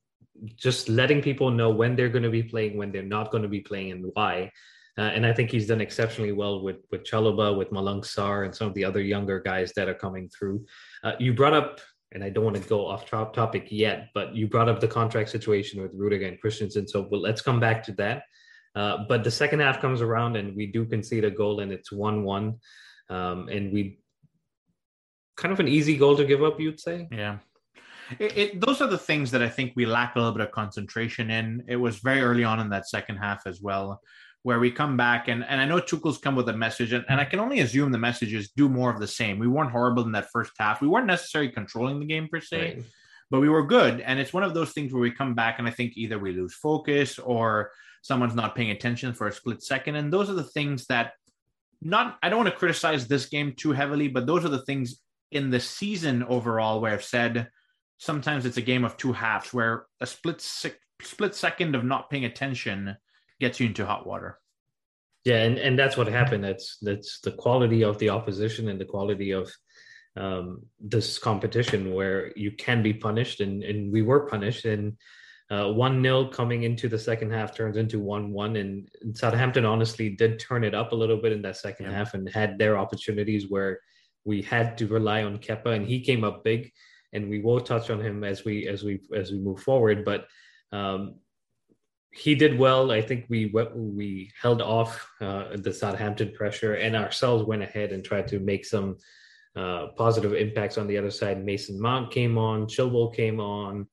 just 0.56 0.88
letting 0.88 1.22
people 1.22 1.50
know 1.50 1.70
when 1.70 1.96
they're 1.96 2.10
going 2.10 2.22
to 2.22 2.30
be 2.30 2.42
playing, 2.42 2.76
when 2.76 2.92
they're 2.92 3.02
not 3.02 3.30
going 3.30 3.42
to 3.42 3.48
be 3.48 3.60
playing, 3.60 3.92
and 3.92 4.10
why. 4.12 4.50
Uh, 4.98 5.02
and 5.02 5.26
I 5.26 5.32
think 5.32 5.50
he's 5.50 5.66
done 5.66 5.80
exceptionally 5.80 6.32
well 6.32 6.62
with 6.62 6.76
with 6.90 7.04
Chalobah, 7.04 7.56
with 7.56 7.70
Malang 7.70 8.02
Sarr, 8.02 8.44
and 8.44 8.54
some 8.54 8.68
of 8.68 8.74
the 8.74 8.84
other 8.84 9.00
younger 9.00 9.40
guys 9.40 9.72
that 9.76 9.88
are 9.88 9.94
coming 9.94 10.28
through. 10.28 10.64
Uh, 11.02 11.12
you 11.18 11.32
brought 11.32 11.54
up, 11.54 11.80
and 12.12 12.22
I 12.22 12.30
don't 12.30 12.44
want 12.44 12.56
to 12.56 12.68
go 12.68 12.86
off 12.86 13.06
top 13.06 13.34
topic 13.34 13.68
yet, 13.70 14.08
but 14.14 14.34
you 14.34 14.46
brought 14.46 14.68
up 14.68 14.80
the 14.80 14.88
contract 14.88 15.30
situation 15.30 15.80
with 15.80 15.92
Rudiger 15.94 16.26
and 16.26 16.40
Christensen. 16.40 16.86
So 16.86 17.08
well, 17.10 17.20
let's 17.20 17.40
come 17.40 17.60
back 17.60 17.82
to 17.84 17.92
that. 17.92 18.24
Uh, 18.76 19.04
but 19.08 19.24
the 19.24 19.30
second 19.30 19.60
half 19.60 19.80
comes 19.80 20.02
around 20.02 20.36
and 20.36 20.54
we 20.54 20.66
do 20.66 20.84
concede 20.84 21.24
a 21.24 21.30
goal 21.30 21.60
and 21.60 21.72
it's 21.72 21.90
1 21.90 22.22
1. 22.22 22.54
Um, 23.08 23.48
and 23.48 23.72
we 23.72 24.00
kind 25.36 25.52
of 25.52 25.60
an 25.60 25.68
easy 25.68 25.96
goal 25.96 26.16
to 26.16 26.24
give 26.24 26.42
up, 26.42 26.60
you'd 26.60 26.80
say. 26.80 27.08
Yeah. 27.10 27.38
It, 28.18 28.38
it, 28.38 28.60
those 28.60 28.80
are 28.80 28.86
the 28.86 28.98
things 28.98 29.30
that 29.32 29.42
I 29.42 29.48
think 29.48 29.72
we 29.74 29.84
lack 29.84 30.14
a 30.14 30.18
little 30.18 30.32
bit 30.32 30.46
of 30.46 30.52
concentration 30.52 31.30
in. 31.30 31.64
It 31.66 31.76
was 31.76 31.98
very 31.98 32.20
early 32.20 32.44
on 32.44 32.60
in 32.60 32.70
that 32.70 32.88
second 32.88 33.16
half 33.16 33.46
as 33.46 33.60
well, 33.60 34.00
where 34.42 34.60
we 34.60 34.70
come 34.70 34.96
back 34.96 35.28
and, 35.28 35.44
and 35.44 35.60
I 35.60 35.64
know 35.64 35.80
Tuchel's 35.80 36.18
come 36.18 36.36
with 36.36 36.48
a 36.48 36.56
message, 36.56 36.92
and, 36.92 37.04
and 37.08 37.20
I 37.20 37.24
can 37.24 37.40
only 37.40 37.60
assume 37.60 37.90
the 37.90 37.98
message 37.98 38.32
is 38.32 38.50
do 38.50 38.68
more 38.68 38.90
of 38.90 39.00
the 39.00 39.08
same. 39.08 39.38
We 39.38 39.48
weren't 39.48 39.72
horrible 39.72 40.04
in 40.04 40.12
that 40.12 40.30
first 40.32 40.52
half. 40.58 40.80
We 40.80 40.88
weren't 40.88 41.06
necessarily 41.06 41.50
controlling 41.50 41.98
the 41.98 42.06
game 42.06 42.28
per 42.28 42.40
se, 42.40 42.60
right. 42.60 42.84
but 43.30 43.40
we 43.40 43.48
were 43.48 43.66
good. 43.66 44.00
And 44.00 44.20
it's 44.20 44.32
one 44.32 44.44
of 44.44 44.54
those 44.54 44.70
things 44.70 44.92
where 44.92 45.02
we 45.02 45.10
come 45.10 45.34
back 45.34 45.58
and 45.58 45.66
I 45.66 45.72
think 45.72 45.96
either 45.96 46.18
we 46.18 46.32
lose 46.32 46.54
focus 46.54 47.18
or 47.18 47.72
someone's 48.02 48.36
not 48.36 48.54
paying 48.54 48.70
attention 48.70 49.14
for 49.14 49.26
a 49.26 49.32
split 49.32 49.64
second. 49.64 49.96
And 49.96 50.12
those 50.12 50.30
are 50.30 50.34
the 50.34 50.44
things 50.44 50.86
that 50.86 51.14
not 51.82 52.18
I 52.22 52.28
don't 52.28 52.38
want 52.38 52.50
to 52.50 52.56
criticize 52.56 53.06
this 53.06 53.26
game 53.26 53.52
too 53.56 53.72
heavily, 53.72 54.08
but 54.08 54.26
those 54.26 54.44
are 54.44 54.48
the 54.48 54.64
things 54.64 55.00
in 55.30 55.50
the 55.50 55.60
season 55.60 56.22
overall 56.22 56.80
where 56.80 56.92
I've 56.92 57.04
said 57.04 57.48
sometimes 57.98 58.46
it's 58.46 58.56
a 58.56 58.62
game 58.62 58.84
of 58.84 58.96
two 58.96 59.12
halves 59.12 59.52
where 59.52 59.86
a 60.00 60.06
split 60.06 60.40
split 61.02 61.34
second 61.34 61.74
of 61.74 61.84
not 61.84 62.10
paying 62.10 62.24
attention 62.24 62.96
gets 63.40 63.60
you 63.60 63.66
into 63.66 63.86
hot 63.86 64.06
water. 64.06 64.38
Yeah, 65.24 65.42
and, 65.42 65.58
and 65.58 65.78
that's 65.78 65.96
what 65.96 66.06
happened. 66.06 66.44
That's 66.44 66.78
that's 66.80 67.20
the 67.20 67.32
quality 67.32 67.82
of 67.82 67.98
the 67.98 68.10
opposition 68.10 68.68
and 68.68 68.80
the 68.80 68.84
quality 68.84 69.32
of 69.32 69.52
um, 70.16 70.62
this 70.80 71.18
competition 71.18 71.92
where 71.92 72.32
you 72.36 72.52
can 72.52 72.82
be 72.82 72.94
punished, 72.94 73.40
and, 73.40 73.62
and 73.62 73.92
we 73.92 74.02
were 74.02 74.28
punished. 74.28 74.64
And 74.64 74.96
uh, 75.50 75.72
one 75.72 76.00
nil 76.00 76.28
coming 76.28 76.62
into 76.62 76.88
the 76.88 76.98
second 76.98 77.32
half 77.32 77.56
turns 77.56 77.76
into 77.76 77.98
one 77.98 78.32
one, 78.32 78.56
and 78.56 78.88
Southampton 79.14 79.64
honestly 79.64 80.10
did 80.10 80.38
turn 80.38 80.62
it 80.62 80.74
up 80.74 80.92
a 80.92 80.96
little 80.96 81.20
bit 81.20 81.32
in 81.32 81.42
that 81.42 81.56
second 81.56 81.86
yeah. 81.86 81.92
half 81.92 82.14
and 82.14 82.28
had 82.28 82.56
their 82.56 82.78
opportunities 82.78 83.50
where 83.50 83.80
we 84.26 84.42
had 84.42 84.76
to 84.78 84.86
rely 84.88 85.22
on 85.22 85.38
Kepa, 85.38 85.74
and 85.74 85.86
he 85.86 86.00
came 86.00 86.24
up 86.24 86.44
big. 86.44 86.72
And 87.12 87.30
we 87.30 87.40
will 87.40 87.60
touch 87.60 87.88
on 87.88 88.00
him 88.00 88.24
as 88.24 88.44
we 88.44 88.68
as 88.68 88.82
we 88.82 89.00
as 89.14 89.30
we 89.30 89.38
move 89.38 89.60
forward. 89.60 90.04
But 90.04 90.26
um, 90.72 91.14
he 92.12 92.34
did 92.34 92.58
well. 92.58 92.90
I 92.90 93.00
think 93.00 93.26
we 93.28 93.54
we 93.74 94.32
held 94.40 94.60
off 94.60 95.08
uh, 95.20 95.56
the 95.56 95.72
Southampton 95.72 96.32
pressure, 96.32 96.74
and 96.74 96.96
ourselves 96.96 97.44
went 97.44 97.62
ahead 97.62 97.92
and 97.92 98.04
tried 98.04 98.28
to 98.28 98.38
make 98.40 98.64
some 98.64 98.96
uh, 99.54 99.88
positive 99.96 100.34
impacts 100.34 100.76
on 100.78 100.86
the 100.86 100.98
other 100.98 101.10
side. 101.10 101.44
Mason 101.44 101.80
Mount 101.80 102.10
came 102.10 102.36
on, 102.36 102.66
Chilwell 102.66 103.14
came 103.14 103.40
on. 103.40 103.86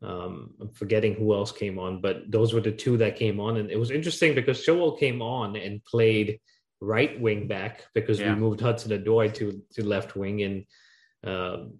Um, 0.00 0.54
I'm 0.60 0.70
forgetting 0.70 1.14
who 1.14 1.34
else 1.34 1.50
came 1.50 1.76
on, 1.78 2.00
but 2.00 2.30
those 2.30 2.54
were 2.54 2.60
the 2.60 2.70
two 2.70 2.96
that 2.98 3.16
came 3.16 3.40
on, 3.40 3.56
and 3.56 3.70
it 3.70 3.78
was 3.78 3.90
interesting 3.90 4.34
because 4.34 4.64
Chilwell 4.64 4.98
came 4.98 5.20
on 5.20 5.56
and 5.56 5.84
played 5.84 6.38
right 6.80 7.20
wing 7.20 7.48
back 7.48 7.84
because 7.94 8.20
yeah. 8.20 8.34
we 8.34 8.40
moved 8.40 8.60
Hudson-Odoi 8.60 9.34
to 9.34 9.62
to 9.74 9.84
left 9.84 10.16
wing, 10.16 10.42
and 10.42 10.64
um, 11.24 11.74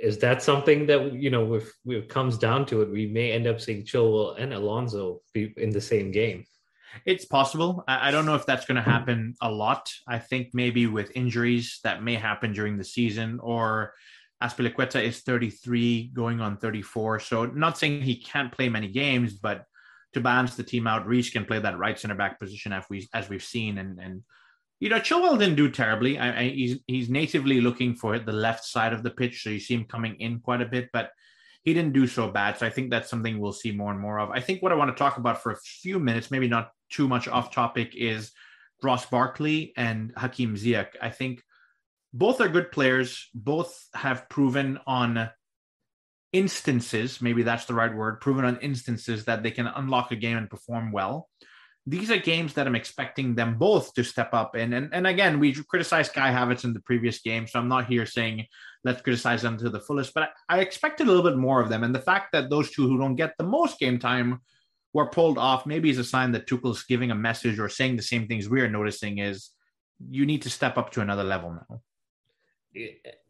is 0.00 0.18
that 0.18 0.42
something 0.42 0.86
that 0.86 1.12
you 1.14 1.30
know 1.30 1.54
if, 1.54 1.72
if, 1.86 2.04
it 2.04 2.08
comes 2.08 2.38
down 2.38 2.66
to 2.66 2.82
it 2.82 2.90
we 2.90 3.06
may 3.06 3.32
end 3.32 3.46
up 3.46 3.60
seeing 3.60 3.84
chilwell 3.84 4.40
and 4.40 4.52
alonso 4.52 5.20
be 5.32 5.52
in 5.56 5.70
the 5.70 5.80
same 5.80 6.10
game. 6.10 6.44
It's 7.04 7.24
possible. 7.24 7.82
I, 7.88 8.08
I 8.08 8.10
don't 8.12 8.24
know 8.24 8.36
if 8.36 8.46
that's 8.46 8.66
going 8.66 8.76
to 8.76 8.82
happen 8.82 9.34
a 9.40 9.50
lot. 9.50 9.92
I 10.06 10.20
think 10.20 10.50
maybe 10.52 10.86
with 10.86 11.10
injuries 11.16 11.80
that 11.82 12.04
may 12.04 12.14
happen 12.14 12.52
during 12.52 12.76
the 12.76 12.84
season 12.84 13.40
or 13.42 13.94
Azpilicueta 14.42 15.02
is 15.02 15.20
33 15.20 16.10
going 16.12 16.40
on 16.40 16.58
34 16.58 17.20
so 17.20 17.46
not 17.46 17.78
saying 17.78 18.02
he 18.02 18.16
can't 18.16 18.52
play 18.52 18.68
many 18.68 18.88
games 18.88 19.32
but 19.32 19.64
to 20.14 20.20
balance 20.20 20.56
the 20.56 20.62
team 20.62 20.86
out 20.86 21.06
Reece 21.06 21.30
can 21.30 21.44
play 21.44 21.58
that 21.58 21.78
right 21.78 21.98
center 21.98 22.14
back 22.14 22.38
position 22.38 22.72
as 22.72 22.84
we 22.88 23.08
as 23.12 23.28
we've 23.28 23.42
seen 23.42 23.78
and 23.78 23.98
and 23.98 24.22
you 24.80 24.88
know, 24.90 25.00
Chilwell 25.00 25.38
didn't 25.38 25.56
do 25.56 25.70
terribly. 25.70 26.18
I, 26.18 26.40
I, 26.40 26.48
he's 26.50 26.78
he's 26.86 27.08
natively 27.08 27.60
looking 27.60 27.94
for 27.94 28.18
the 28.18 28.32
left 28.32 28.64
side 28.64 28.92
of 28.92 29.02
the 29.02 29.10
pitch, 29.10 29.42
so 29.42 29.50
you 29.50 29.60
see 29.60 29.74
him 29.74 29.84
coming 29.84 30.16
in 30.20 30.40
quite 30.40 30.60
a 30.60 30.66
bit, 30.66 30.90
but 30.92 31.10
he 31.62 31.72
didn't 31.72 31.94
do 31.94 32.06
so 32.06 32.28
bad. 32.28 32.58
So 32.58 32.66
I 32.66 32.70
think 32.70 32.90
that's 32.90 33.08
something 33.08 33.38
we'll 33.38 33.52
see 33.52 33.72
more 33.72 33.92
and 33.92 34.00
more 34.00 34.18
of. 34.18 34.30
I 34.30 34.40
think 34.40 34.62
what 34.62 34.72
I 34.72 34.74
want 34.74 34.94
to 34.94 34.98
talk 34.98 35.16
about 35.16 35.42
for 35.42 35.52
a 35.52 35.56
few 35.56 35.98
minutes, 35.98 36.30
maybe 36.30 36.48
not 36.48 36.70
too 36.90 37.08
much 37.08 37.28
off 37.28 37.50
topic, 37.50 37.94
is 37.96 38.32
Ross 38.82 39.06
Barkley 39.06 39.72
and 39.76 40.12
Hakim 40.16 40.56
Ziyech. 40.56 40.88
I 41.00 41.08
think 41.08 41.42
both 42.12 42.40
are 42.42 42.48
good 42.48 42.70
players. 42.70 43.30
Both 43.32 43.88
have 43.94 44.28
proven 44.28 44.78
on 44.86 45.30
instances, 46.34 47.22
maybe 47.22 47.42
that's 47.42 47.64
the 47.64 47.72
right 47.72 47.94
word, 47.94 48.20
proven 48.20 48.44
on 48.44 48.58
instances 48.58 49.24
that 49.24 49.42
they 49.42 49.50
can 49.50 49.66
unlock 49.66 50.12
a 50.12 50.16
game 50.16 50.36
and 50.36 50.50
perform 50.50 50.92
well 50.92 51.30
these 51.86 52.10
are 52.10 52.16
games 52.16 52.54
that 52.54 52.66
I'm 52.66 52.74
expecting 52.74 53.34
them 53.34 53.58
both 53.58 53.92
to 53.94 54.04
step 54.04 54.32
up 54.32 54.56
in. 54.56 54.72
And, 54.72 54.92
and 54.94 55.06
again, 55.06 55.38
we 55.38 55.54
criticized 55.54 56.14
Kai 56.14 56.30
Havertz 56.30 56.64
in 56.64 56.72
the 56.72 56.80
previous 56.80 57.20
game, 57.20 57.46
so 57.46 57.58
I'm 57.58 57.68
not 57.68 57.86
here 57.86 58.06
saying 58.06 58.46
let's 58.84 59.02
criticize 59.02 59.42
them 59.42 59.58
to 59.58 59.68
the 59.68 59.80
fullest, 59.80 60.14
but 60.14 60.30
I, 60.48 60.56
I 60.56 60.60
expected 60.60 61.06
a 61.06 61.10
little 61.10 61.28
bit 61.30 61.38
more 61.38 61.60
of 61.60 61.68
them. 61.68 61.84
And 61.84 61.94
the 61.94 62.00
fact 62.00 62.32
that 62.32 62.48
those 62.48 62.70
two 62.70 62.88
who 62.88 62.98
don't 62.98 63.16
get 63.16 63.34
the 63.36 63.44
most 63.44 63.78
game 63.78 63.98
time 63.98 64.40
were 64.94 65.10
pulled 65.10 65.36
off 65.36 65.66
maybe 65.66 65.90
is 65.90 65.98
a 65.98 66.04
sign 66.04 66.32
that 66.32 66.46
Tuchel's 66.46 66.84
giving 66.84 67.10
a 67.10 67.14
message 67.14 67.58
or 67.58 67.68
saying 67.68 67.96
the 67.96 68.02
same 68.02 68.28
things 68.28 68.48
we're 68.48 68.68
noticing 68.68 69.18
is 69.18 69.50
you 70.08 70.24
need 70.24 70.42
to 70.42 70.50
step 70.50 70.78
up 70.78 70.90
to 70.92 71.00
another 71.02 71.24
level 71.24 71.52
now. 71.52 71.80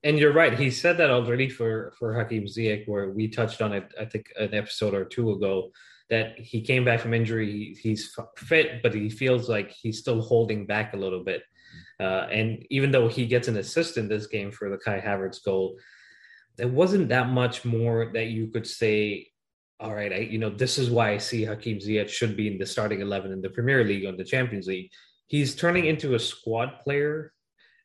And 0.03 0.19
you're 0.19 0.33
right. 0.33 0.59
He 0.59 0.71
said 0.71 0.97
that 0.99 1.11
already 1.11 1.49
for 1.49 1.93
for 1.99 2.15
Hakim 2.15 2.45
Ziyech, 2.45 2.89
where 2.89 3.11
we 3.11 3.29
touched 3.29 3.61
on 3.61 3.73
it. 3.73 3.93
I 4.01 4.05
think 4.05 4.33
an 4.37 4.55
episode 4.55 4.95
or 4.95 5.05
two 5.05 5.33
ago 5.33 5.71
that 6.11 6.39
he 6.39 6.61
came 6.61 6.85
back 6.85 7.01
from 7.01 7.15
injury. 7.15 7.77
He's 7.81 8.15
fit, 8.37 8.83
but 8.83 8.95
he 8.95 9.11
feels 9.11 9.49
like 9.49 9.71
he's 9.71 9.99
still 9.99 10.23
holding 10.23 10.67
back 10.67 10.95
a 10.95 10.99
little 10.99 11.25
bit. 11.25 11.43
Uh, 12.01 12.27
and 12.31 12.65
even 12.71 12.91
though 12.91 13.09
he 13.09 13.27
gets 13.27 13.49
an 13.49 13.57
assist 13.57 13.97
in 13.99 14.09
this 14.09 14.27
game 14.27 14.51
for 14.51 14.71
the 14.71 14.79
Kai 14.79 15.01
Havertz 15.01 15.45
goal, 15.45 15.77
there 16.57 16.69
wasn't 16.69 17.09
that 17.11 17.29
much 17.29 17.65
more 17.65 18.11
that 18.15 18.27
you 18.27 18.47
could 18.47 18.67
say. 18.67 19.29
All 19.81 19.95
right, 19.95 20.13
I, 20.13 20.19
you 20.19 20.39
know, 20.39 20.51
this 20.51 20.79
is 20.79 20.89
why 20.89 21.11
I 21.13 21.19
see 21.19 21.45
Hakim 21.45 21.79
Ziyech 21.79 22.09
should 22.09 22.37
be 22.37 22.47
in 22.47 22.59
the 22.59 22.65
starting 22.65 23.03
eleven 23.03 23.33
in 23.33 23.43
the 23.43 23.51
Premier 23.51 23.85
League 23.85 24.07
or 24.07 24.17
the 24.17 24.25
Champions 24.25 24.69
League. 24.69 24.91
He's 25.27 25.55
turning 25.55 25.87
into 25.87 26.15
a 26.15 26.19
squad 26.19 26.81
player, 26.85 27.34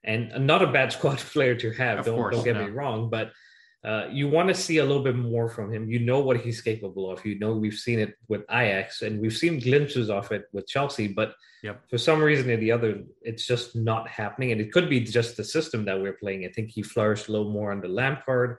and 0.04 0.45
not 0.45 0.62
a 0.62 0.68
bad 0.68 0.91
squad 0.97 1.18
player 1.18 1.56
to 1.56 1.72
have. 1.72 2.00
Of 2.00 2.06
don't 2.06 2.16
course, 2.16 2.36
don't 2.36 2.45
get 2.45 2.56
no. 2.56 2.66
me 2.66 2.72
wrong, 2.72 3.10
but 3.10 3.32
uh, 3.84 4.08
you 4.12 4.28
want 4.28 4.50
to 4.50 4.54
see 4.56 4.78
a 4.78 4.86
little 4.86 5.04
bit 5.04 5.16
more 5.16 5.47
from 5.47 5.72
him. 5.72 5.89
You 5.89 6.00
know 6.00 6.20
what 6.20 6.38
he's 6.38 6.62
capable 6.62 7.10
of. 7.10 7.26
You 7.26 7.39
know 7.39 7.54
we've 7.54 7.74
seen 7.74 8.00
it 8.00 8.16
with 8.28 8.41
Ajax, 8.52 9.04
and 9.04 9.22
we've 9.22 9.36
seen 9.36 9.60
glimpses 9.60 10.10
of 10.10 10.32
it 10.32 10.45
with 10.52 10.68
Chelsea. 10.68 11.08
But 11.08 11.34
yep. 11.64 11.82
for 11.89 11.97
some 11.97 12.22
reason 12.22 12.50
or 12.50 12.58
the 12.58 12.74
other, 12.74 13.04
it's 13.22 13.45
just 13.45 13.78
not 13.78 14.08
happening. 14.10 14.52
And 14.52 14.60
it 14.60 14.74
could 14.74 14.89
be 14.89 15.00
just 15.00 15.38
the 15.38 15.45
system 15.45 15.86
that 15.86 16.00
we're 16.00 16.14
playing. 16.14 16.45
I 16.45 16.50
think 16.50 16.72
he 16.72 16.82
flourished 16.82 17.30
a 17.30 17.32
little 17.32 17.52
more 17.52 17.72
under 17.72 17.88
Lampard. 17.88 18.58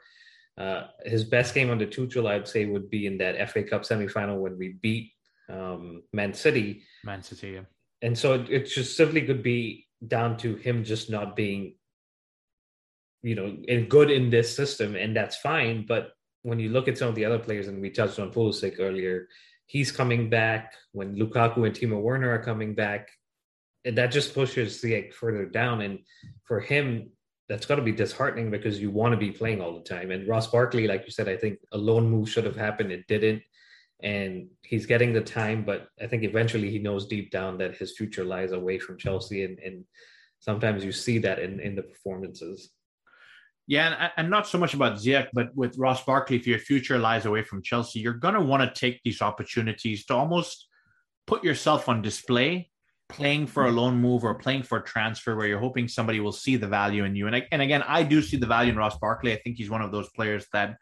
Uh, 0.57 0.85
his 1.05 1.25
best 1.25 1.55
game 1.55 1.71
under 1.71 1.87
Tuchel, 1.87 2.27
I'd 2.27 2.49
say, 2.49 2.65
would 2.65 2.89
be 2.89 3.07
in 3.07 3.19
that 3.19 3.51
FA 3.51 3.63
Cup 3.63 3.83
semifinal 3.83 4.39
when 4.39 4.57
we 4.57 4.77
beat 4.81 5.13
um, 5.51 6.03
Man 6.15 6.33
City. 6.33 6.83
Man 7.05 7.23
City, 7.23 7.51
yeah. 7.51 7.61
And 8.03 8.17
so 8.17 8.35
it, 8.35 8.51
it 8.51 8.67
just 8.67 8.97
simply 8.97 9.21
could 9.23 9.43
be 9.43 9.87
down 10.07 10.37
to 10.39 10.57
him 10.57 10.85
just 10.85 11.11
not 11.11 11.37
being 11.37 11.75
you 13.23 13.35
know, 13.35 13.57
and 13.69 13.89
good 13.89 14.11
in 14.11 14.31
this 14.31 14.55
system, 14.55 14.97
and 14.97 15.15
that's 15.15 15.37
fine. 15.37 15.85
But 15.87 16.13
when 16.43 16.59
you 16.59 16.71
look 16.71 16.89
at 16.89 16.97
some 16.97 17.09
of 17.09 17.15
the 17.15 17.25
other 17.25 17.39
players, 17.39 17.69
and 17.69 17.81
we 17.81 17.91
touched 17.91 18.19
on 18.19 18.33
Pulisic 18.33 18.77
earlier, 18.79 19.29
he's 19.67 19.93
coming 19.93 20.31
back. 20.31 20.75
When 20.93 21.17
Lukaku 21.17 21.67
and 21.67 21.75
Timo 21.75 22.01
Werner 22.01 22.33
are 22.33 22.43
coming 22.43 22.75
back, 22.75 23.09
and 23.85 23.97
that 23.99 24.13
just 24.13 24.35
pushes 24.35 24.81
the 24.81 24.95
like, 24.95 25.13
further 25.13 25.45
down. 25.45 25.83
And 25.83 26.01
for 26.45 26.61
him, 26.61 27.11
that's 27.49 27.67
got 27.67 27.77
to 27.77 27.83
be 27.83 27.93
disheartening 27.93 28.51
because 28.51 28.81
you 28.81 28.91
want 28.91 29.13
to 29.13 29.19
be 29.19 29.31
playing 29.31 29.61
all 29.61 29.75
the 29.75 29.85
time. 29.85 30.11
And 30.11 30.29
Ross 30.29 30.47
Barkley, 30.47 30.87
like 30.87 31.05
you 31.05 31.11
said, 31.11 31.29
I 31.29 31.37
think 31.37 31.59
a 31.73 31.79
loan 31.79 32.09
move 32.09 32.29
should 32.29 32.45
have 32.45 32.57
happened. 32.57 32.93
It 32.93 33.07
didn't. 33.07 33.43
And 34.03 34.49
he's 34.63 34.87
getting 34.87 35.13
the 35.13 35.21
time, 35.21 35.65
but 35.65 35.89
I 36.03 36.07
think 36.07 36.23
eventually 36.23 36.71
he 36.71 36.79
knows 36.79 37.07
deep 37.07 37.31
down 37.31 37.59
that 37.59 37.77
his 37.77 37.97
future 37.97 38.25
lies 38.25 38.53
away 38.53 38.79
from 38.79 38.99
Chelsea. 38.99 39.45
And, 39.45 39.59
and 39.59 39.85
sometimes 40.39 40.85
you 40.85 40.93
see 40.93 41.19
that 41.19 41.39
in, 41.39 41.61
in 41.61 41.77
the 41.77 41.83
performances. 41.83 42.71
Yeah, 43.67 43.95
and, 43.99 44.13
and 44.17 44.31
not 44.31 44.49
so 44.49 44.59
much 44.59 44.75
about 44.75 44.99
Ziyech, 44.99 45.29
but 45.33 45.55
with 45.55 45.79
Ross 45.79 46.05
Barkley, 46.05 46.37
if 46.37 46.47
your 46.47 46.59
future 46.59 46.99
lies 46.99 47.27
away 47.27 47.43
from 47.43 47.63
Chelsea, 47.63 48.01
you're 48.01 48.15
going 48.15 48.35
to 48.35 48.41
want 48.41 48.63
to 48.63 48.81
take 48.81 49.01
these 49.05 49.23
opportunities 49.23 50.07
to 50.07 50.15
almost 50.15 50.67
put 51.27 51.45
yourself 51.45 51.89
on 51.89 52.03
display, 52.03 52.71
playing 53.09 53.47
for 53.47 53.67
a 53.67 53.71
loan 53.71 53.97
move 54.01 54.25
or 54.25 54.35
playing 54.35 54.63
for 54.63 54.79
a 54.79 54.85
transfer 54.85 55.37
where 55.37 55.47
you're 55.47 55.61
hoping 55.61 55.87
somebody 55.87 56.21
will 56.21 56.33
see 56.33 56.57
the 56.57 56.67
value 56.67 57.05
in 57.05 57.15
you. 57.15 57.29
And, 57.29 57.45
and 57.53 57.63
again, 57.63 57.85
I 57.87 58.03
do 58.03 58.23
see 58.23 58.39
the 58.39 58.47
value 58.47 58.73
in 58.73 58.79
Ross 58.79 58.99
Barkley. 58.99 59.33
I 59.33 59.41
think 59.41 59.57
he's 59.57 59.71
one 59.71 59.83
of 59.83 59.93
those 59.93 60.09
players 60.17 60.47
that 60.53 60.77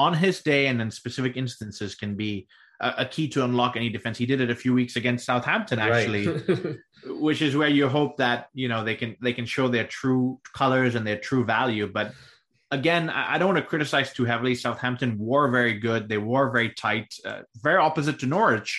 on 0.00 0.14
his 0.14 0.40
day 0.40 0.66
and 0.68 0.80
in 0.80 0.90
specific 0.90 1.36
instances 1.36 1.94
can 1.94 2.16
be 2.16 2.48
a, 2.80 2.94
a 2.98 3.06
key 3.06 3.28
to 3.28 3.44
unlock 3.44 3.76
any 3.76 3.90
defense. 3.90 4.16
He 4.16 4.26
did 4.26 4.40
it 4.40 4.50
a 4.50 4.54
few 4.54 4.72
weeks 4.72 4.96
against 4.96 5.26
Southampton, 5.26 5.78
actually, 5.78 6.26
right. 6.26 6.76
which 7.26 7.42
is 7.42 7.54
where 7.54 7.68
you 7.68 7.86
hope 7.88 8.16
that 8.16 8.48
you 8.54 8.68
know 8.68 8.82
they 8.82 8.94
can 8.94 9.16
they 9.20 9.34
can 9.34 9.46
show 9.46 9.68
their 9.68 9.86
true 9.86 10.40
colors 10.54 10.94
and 10.94 11.06
their 11.06 11.18
true 11.18 11.44
value. 11.44 11.86
But 11.86 12.14
again, 12.70 13.10
I 13.10 13.36
don't 13.36 13.52
want 13.52 13.58
to 13.64 13.70
criticize 13.72 14.12
too 14.12 14.24
heavily. 14.24 14.54
Southampton 14.54 15.18
were 15.18 15.50
very 15.50 15.78
good. 15.78 16.08
They 16.08 16.22
were 16.32 16.50
very 16.50 16.70
tight, 16.70 17.14
uh, 17.26 17.42
very 17.62 17.78
opposite 17.78 18.18
to 18.20 18.26
Norwich, 18.26 18.72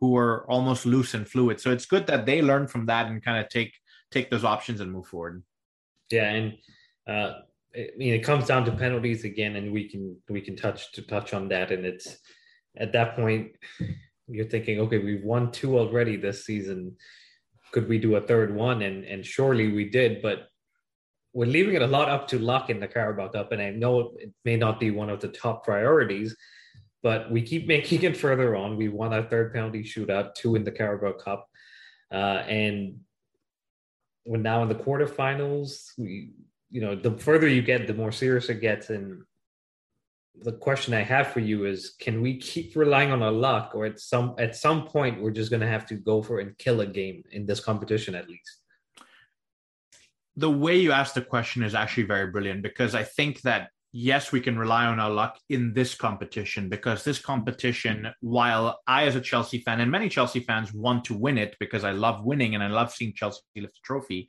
who 0.00 0.10
were 0.10 0.44
almost 0.50 0.84
loose 0.84 1.14
and 1.14 1.26
fluid. 1.26 1.58
So 1.60 1.70
it's 1.70 1.86
good 1.86 2.06
that 2.08 2.26
they 2.26 2.42
learn 2.42 2.66
from 2.66 2.86
that 2.86 3.06
and 3.06 3.24
kind 3.24 3.38
of 3.42 3.48
take 3.48 3.72
take 4.10 4.28
those 4.30 4.44
options 4.44 4.80
and 4.80 4.92
move 4.92 5.06
forward. 5.06 5.42
Yeah, 6.10 6.30
and 6.30 6.58
uh, 7.06 7.32
I 7.76 7.88
mean 7.96 8.14
it 8.14 8.24
comes 8.24 8.46
down 8.46 8.64
to 8.64 8.72
penalties 8.72 9.24
again, 9.24 9.56
and 9.56 9.72
we 9.72 9.88
can 9.88 10.16
we 10.28 10.40
can 10.40 10.56
touch 10.56 10.92
to 10.92 11.02
touch 11.02 11.34
on 11.34 11.48
that. 11.48 11.70
And 11.70 11.84
it's 11.84 12.18
at 12.76 12.92
that 12.92 13.16
point 13.16 13.52
you're 14.28 14.46
thinking, 14.46 14.80
okay, 14.80 14.98
we've 14.98 15.24
won 15.24 15.52
two 15.52 15.78
already 15.78 16.16
this 16.16 16.44
season. 16.44 16.96
Could 17.72 17.88
we 17.88 17.98
do 17.98 18.16
a 18.16 18.20
third 18.20 18.54
one? 18.54 18.82
And 18.82 19.04
and 19.04 19.24
surely 19.24 19.72
we 19.72 19.88
did, 19.88 20.22
but 20.22 20.48
we're 21.32 21.46
leaving 21.46 21.74
it 21.74 21.82
a 21.82 21.86
lot 21.86 22.08
up 22.08 22.26
to 22.28 22.38
luck 22.38 22.70
in 22.70 22.80
the 22.80 22.88
Carabao 22.88 23.28
Cup, 23.28 23.52
and 23.52 23.60
I 23.60 23.70
know 23.70 24.14
it 24.18 24.32
may 24.46 24.56
not 24.56 24.80
be 24.80 24.90
one 24.90 25.10
of 25.10 25.20
the 25.20 25.28
top 25.28 25.64
priorities, 25.64 26.34
but 27.02 27.30
we 27.30 27.42
keep 27.42 27.66
making 27.76 28.02
it 28.02 28.16
further 28.16 28.56
on. 28.56 28.76
We 28.76 28.88
won 28.88 29.12
our 29.12 29.22
third 29.22 29.52
penalty 29.52 29.84
shootout, 29.84 30.34
two 30.34 30.56
in 30.56 30.64
the 30.64 30.72
Carabao 30.72 31.12
Cup, 31.12 31.46
uh, 32.10 32.42
and 32.48 33.00
we're 34.24 34.38
now 34.38 34.62
in 34.62 34.68
the 34.68 34.74
quarterfinals. 34.74 35.90
We, 35.98 36.30
you 36.70 36.80
know, 36.80 36.94
the 36.94 37.16
further 37.18 37.48
you 37.48 37.62
get, 37.62 37.86
the 37.86 37.94
more 37.94 38.12
serious 38.12 38.48
it 38.48 38.60
gets, 38.60 38.90
and 38.90 39.22
the 40.42 40.52
question 40.52 40.94
I 40.94 41.02
have 41.02 41.28
for 41.28 41.40
you 41.40 41.64
is: 41.64 41.94
Can 42.00 42.20
we 42.20 42.38
keep 42.38 42.76
relying 42.76 43.12
on 43.12 43.22
our 43.22 43.32
luck, 43.32 43.72
or 43.74 43.86
at 43.86 44.00
some 44.00 44.34
at 44.38 44.56
some 44.56 44.86
point 44.86 45.22
we're 45.22 45.30
just 45.30 45.50
going 45.50 45.62
to 45.62 45.68
have 45.68 45.86
to 45.86 45.94
go 45.94 46.22
for 46.22 46.40
and 46.40 46.56
kill 46.58 46.80
a 46.80 46.86
game 46.86 47.22
in 47.32 47.46
this 47.46 47.60
competition 47.60 48.14
at 48.14 48.28
least? 48.28 48.62
the 50.36 50.50
way 50.50 50.76
you 50.76 50.92
ask 50.92 51.14
the 51.14 51.22
question 51.22 51.62
is 51.62 51.74
actually 51.74 52.02
very 52.02 52.30
brilliant 52.30 52.62
because 52.62 52.94
I 52.94 53.02
think 53.02 53.40
that 53.42 53.70
yes, 53.92 54.30
we 54.30 54.42
can 54.42 54.58
rely 54.58 54.84
on 54.84 55.00
our 55.00 55.10
luck 55.10 55.38
in 55.48 55.72
this 55.72 55.94
competition 55.94 56.68
because 56.68 57.02
this 57.02 57.18
competition, 57.18 58.08
while 58.20 58.80
I, 58.86 59.04
as 59.04 59.16
a 59.16 59.22
Chelsea 59.22 59.60
fan, 59.60 59.80
and 59.80 59.90
many 59.90 60.10
Chelsea 60.10 60.40
fans 60.40 60.74
want 60.74 61.04
to 61.06 61.14
win 61.14 61.38
it 61.38 61.56
because 61.58 61.82
I 61.82 61.92
love 61.92 62.22
winning 62.22 62.54
and 62.54 62.62
I 62.62 62.66
love 62.66 62.92
seeing 62.92 63.14
Chelsea 63.14 63.40
lift 63.56 63.78
a 63.78 63.80
trophy, 63.82 64.28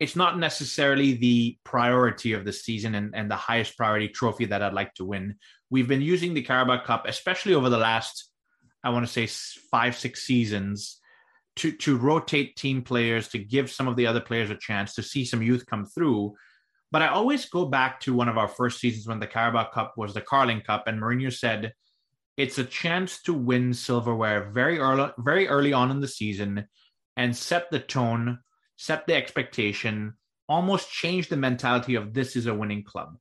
it's 0.00 0.16
not 0.16 0.38
necessarily 0.38 1.14
the 1.14 1.58
priority 1.64 2.32
of 2.32 2.44
the 2.44 2.52
season 2.52 2.94
and, 2.94 3.14
and 3.14 3.30
the 3.30 3.36
highest 3.36 3.76
priority 3.76 4.08
trophy 4.08 4.44
that 4.46 4.62
I'd 4.62 4.72
like 4.72 4.94
to 4.94 5.04
win. 5.04 5.36
We've 5.70 5.88
been 5.88 6.02
using 6.02 6.34
the 6.34 6.42
Carabao 6.42 6.84
Cup, 6.84 7.04
especially 7.06 7.54
over 7.54 7.68
the 7.68 7.78
last, 7.78 8.30
I 8.84 8.90
want 8.90 9.06
to 9.06 9.12
say 9.12 9.26
five, 9.70 9.96
six 9.96 10.22
seasons, 10.22 11.00
to, 11.56 11.72
to 11.72 11.98
rotate 11.98 12.54
team 12.54 12.82
players, 12.82 13.28
to 13.28 13.38
give 13.38 13.70
some 13.70 13.88
of 13.88 13.96
the 13.96 14.06
other 14.06 14.20
players 14.20 14.50
a 14.50 14.56
chance 14.56 14.94
to 14.94 15.02
see 15.02 15.24
some 15.24 15.42
youth 15.42 15.66
come 15.66 15.84
through. 15.84 16.34
But 16.92 17.02
I 17.02 17.08
always 17.08 17.46
go 17.46 17.66
back 17.66 18.00
to 18.00 18.14
one 18.14 18.28
of 18.28 18.38
our 18.38 18.48
first 18.48 18.78
seasons 18.78 19.08
when 19.08 19.18
the 19.18 19.26
Carabao 19.26 19.70
Cup 19.70 19.94
was 19.96 20.14
the 20.14 20.20
Carling 20.20 20.60
Cup, 20.60 20.86
and 20.86 21.00
Mourinho 21.00 21.32
said, 21.32 21.72
it's 22.36 22.58
a 22.58 22.64
chance 22.64 23.20
to 23.22 23.34
win 23.34 23.74
silverware 23.74 24.50
very 24.52 24.78
early, 24.78 25.10
very 25.18 25.48
early 25.48 25.72
on 25.72 25.90
in 25.90 25.98
the 25.98 26.06
season 26.06 26.68
and 27.16 27.36
set 27.36 27.68
the 27.72 27.80
tone 27.80 28.38
set 28.78 29.06
the 29.06 29.14
expectation, 29.14 30.14
almost 30.48 30.90
change 30.90 31.28
the 31.28 31.36
mentality 31.36 31.96
of 31.96 32.14
this 32.14 32.36
is 32.36 32.46
a 32.46 32.54
winning 32.54 32.84
club. 32.84 33.18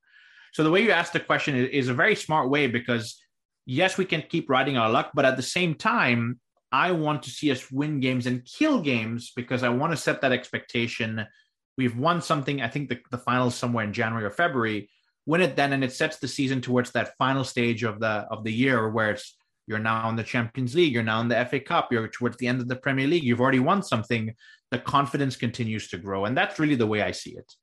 So 0.54 0.64
the 0.64 0.72
way 0.72 0.84
you 0.84 0.92
ask 0.92 1.12
the 1.12 1.20
question 1.20 1.56
is, 1.56 1.70
is, 1.70 1.90
a 1.90 1.94
very 1.94 2.16
smart 2.16 2.50
way 2.50 2.68
because 2.68 3.20
yes, 3.66 3.98
we 3.98 4.06
can 4.06 4.24
keep 4.30 4.50
riding 4.50 4.78
our 4.78 4.90
luck, 4.90 5.12
but 5.14 5.26
at 5.26 5.36
the 5.36 5.44
same 5.44 5.76
time, 5.76 6.40
I 6.72 6.92
want 6.92 7.24
to 7.24 7.30
see 7.30 7.52
us 7.52 7.72
win 7.72 8.00
games 8.00 8.28
and 8.28 8.46
kill 8.46 8.82
games 8.82 9.34
because 9.36 9.64
I 9.64 9.70
want 9.70 9.94
to 9.94 9.98
set 9.98 10.22
that 10.22 10.32
expectation. 10.32 11.26
We've 11.78 11.98
won 11.98 12.22
something. 12.22 12.62
I 12.62 12.68
think 12.70 12.90
the, 12.90 13.00
the 13.12 13.18
finals 13.18 13.56
somewhere 13.56 13.84
in 13.84 13.94
January 13.94 14.26
or 14.26 14.32
February. 14.32 14.90
Win 15.26 15.42
it 15.42 15.56
then, 15.56 15.74
and 15.74 15.84
it 15.84 15.92
sets 15.92 16.18
the 16.18 16.28
season 16.28 16.62
towards 16.62 16.92
that 16.92 17.18
final 17.18 17.44
stage 17.44 17.84
of 17.84 18.00
the 18.00 18.26
of 18.32 18.44
the 18.44 18.54
year 18.54 18.90
where 18.90 19.12
it's 19.12 19.36
you're 19.68 19.80
now 19.80 20.10
in 20.10 20.16
the 20.16 20.24
Champions 20.24 20.74
League, 20.76 20.94
you're 20.94 21.04
now 21.04 21.20
in 21.22 21.28
the 21.28 21.46
FA 21.46 21.60
Cup, 21.60 21.92
you're 21.92 22.08
towards 22.08 22.38
the 22.38 22.48
end 22.48 22.62
of 22.62 22.68
the 22.68 22.76
Premier 22.76 23.08
League, 23.08 23.24
you've 23.24 23.42
already 23.42 23.60
won 23.60 23.84
something. 23.84 24.34
The 24.72 24.80
confidence 24.80 25.36
continues 25.36 25.90
to 25.90 25.98
grow. 25.98 26.26
And 26.26 26.36
that's 26.36 26.60
really 26.60 26.76
the 26.76 26.88
way 26.88 27.02
I 27.02 27.12
see 27.12 27.32
it. 27.32 27.54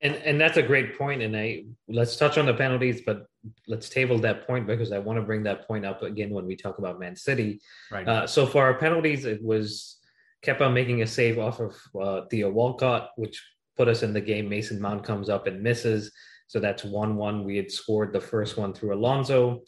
And 0.00 0.16
and 0.16 0.40
that's 0.40 0.56
a 0.56 0.62
great 0.62 0.98
point. 0.98 1.22
And 1.22 1.36
I 1.36 1.64
let's 1.88 2.16
touch 2.16 2.36
on 2.36 2.46
the 2.46 2.54
penalties, 2.54 3.02
but 3.06 3.26
let's 3.66 3.88
table 3.88 4.18
that 4.18 4.46
point 4.46 4.66
because 4.66 4.92
I 4.92 4.98
want 4.98 5.18
to 5.18 5.22
bring 5.24 5.42
that 5.44 5.66
point 5.66 5.86
up 5.86 6.02
again 6.02 6.30
when 6.30 6.46
we 6.46 6.56
talk 6.56 6.78
about 6.78 7.00
Man 7.00 7.16
City. 7.16 7.60
Right. 7.90 8.06
Uh, 8.06 8.26
so 8.26 8.46
for 8.46 8.62
our 8.64 8.74
penalties, 8.74 9.24
it 9.24 9.42
was 9.42 9.98
Kepa 10.44 10.72
making 10.72 11.02
a 11.02 11.06
save 11.06 11.38
off 11.38 11.60
of 11.60 11.76
uh, 12.00 12.26
Theo 12.30 12.50
Walcott, 12.50 13.10
which 13.16 13.42
put 13.76 13.88
us 13.88 14.02
in 14.02 14.12
the 14.12 14.20
game. 14.20 14.48
Mason 14.48 14.80
Mount 14.80 15.04
comes 15.04 15.28
up 15.28 15.46
and 15.46 15.62
misses. 15.62 16.12
So 16.48 16.60
that's 16.60 16.84
1 16.84 17.16
1. 17.16 17.44
We 17.44 17.56
had 17.56 17.70
scored 17.70 18.12
the 18.12 18.20
first 18.20 18.56
one 18.56 18.74
through 18.74 18.94
Alonso. 18.94 19.62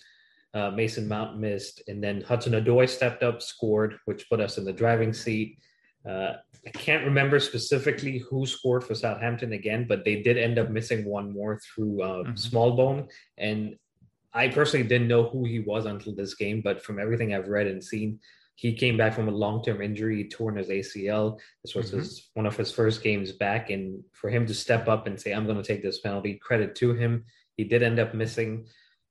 Uh, 0.57 0.71
Mason 0.71 1.07
Mount 1.07 1.39
missed, 1.39 1.83
and 1.87 2.03
then 2.03 2.23
Hudson 2.23 2.55
Odoi 2.55 2.89
stepped 2.89 3.23
up, 3.23 3.43
scored, 3.43 3.99
which 4.07 4.29
put 4.31 4.41
us 4.41 4.57
in 4.57 4.65
the 4.65 4.73
driving 4.73 5.13
seat. 5.13 5.59
Uh, 6.09 6.33
I 6.67 6.71
can't 6.71 7.05
remember 7.05 7.39
specifically 7.41 8.19
who 8.19 8.47
scored 8.47 8.83
for 8.83 8.95
Southampton 8.95 9.53
again, 9.53 9.85
but 9.87 10.03
they 10.07 10.23
did 10.23 10.39
end 10.39 10.59
up 10.59 10.71
missing 10.71 11.05
one 11.05 11.31
more 11.31 11.61
through 11.61 12.03
uh, 12.03 12.23
mm-hmm. 12.23 12.33
Smallbone. 12.33 13.11
And 13.37 13.77
I 14.33 14.49
personally 14.49 14.89
didn't 14.89 15.09
know 15.09 15.29
who 15.29 15.45
he 15.45 15.61
was 15.61 15.85
until 15.85 16.15
this 16.15 16.35
game, 16.35 16.63
but 16.63 16.83
from 16.83 16.99
everything 16.99 17.35
I've 17.35 17.49
read 17.49 17.67
and 17.67 17.85
seen, 17.85 18.19
he 18.55 18.73
came 18.73 18.97
back 18.97 19.13
from 19.13 19.29
a 19.29 19.33
long-term 19.33 19.83
injury, 19.83 20.27
torn 20.27 20.57
his 20.57 20.69
ACL. 20.69 21.39
This 21.63 21.75
was 21.75 21.89
mm-hmm. 21.89 21.99
his 21.99 22.31
one 22.33 22.47
of 22.47 22.57
his 22.57 22.73
first 22.73 23.03
games 23.03 23.31
back, 23.31 23.69
and 23.69 24.03
for 24.13 24.31
him 24.31 24.47
to 24.47 24.55
step 24.55 24.89
up 24.89 25.07
and 25.07 25.21
say, 25.21 25.33
"I'm 25.33 25.45
going 25.45 25.63
to 25.63 25.63
take 25.63 25.83
this 25.83 26.01
penalty," 26.01 26.41
credit 26.43 26.75
to 26.77 26.95
him. 26.95 27.27
He 27.59 27.65
did 27.65 27.83
end 27.83 27.99
up 27.99 28.15
missing 28.15 28.67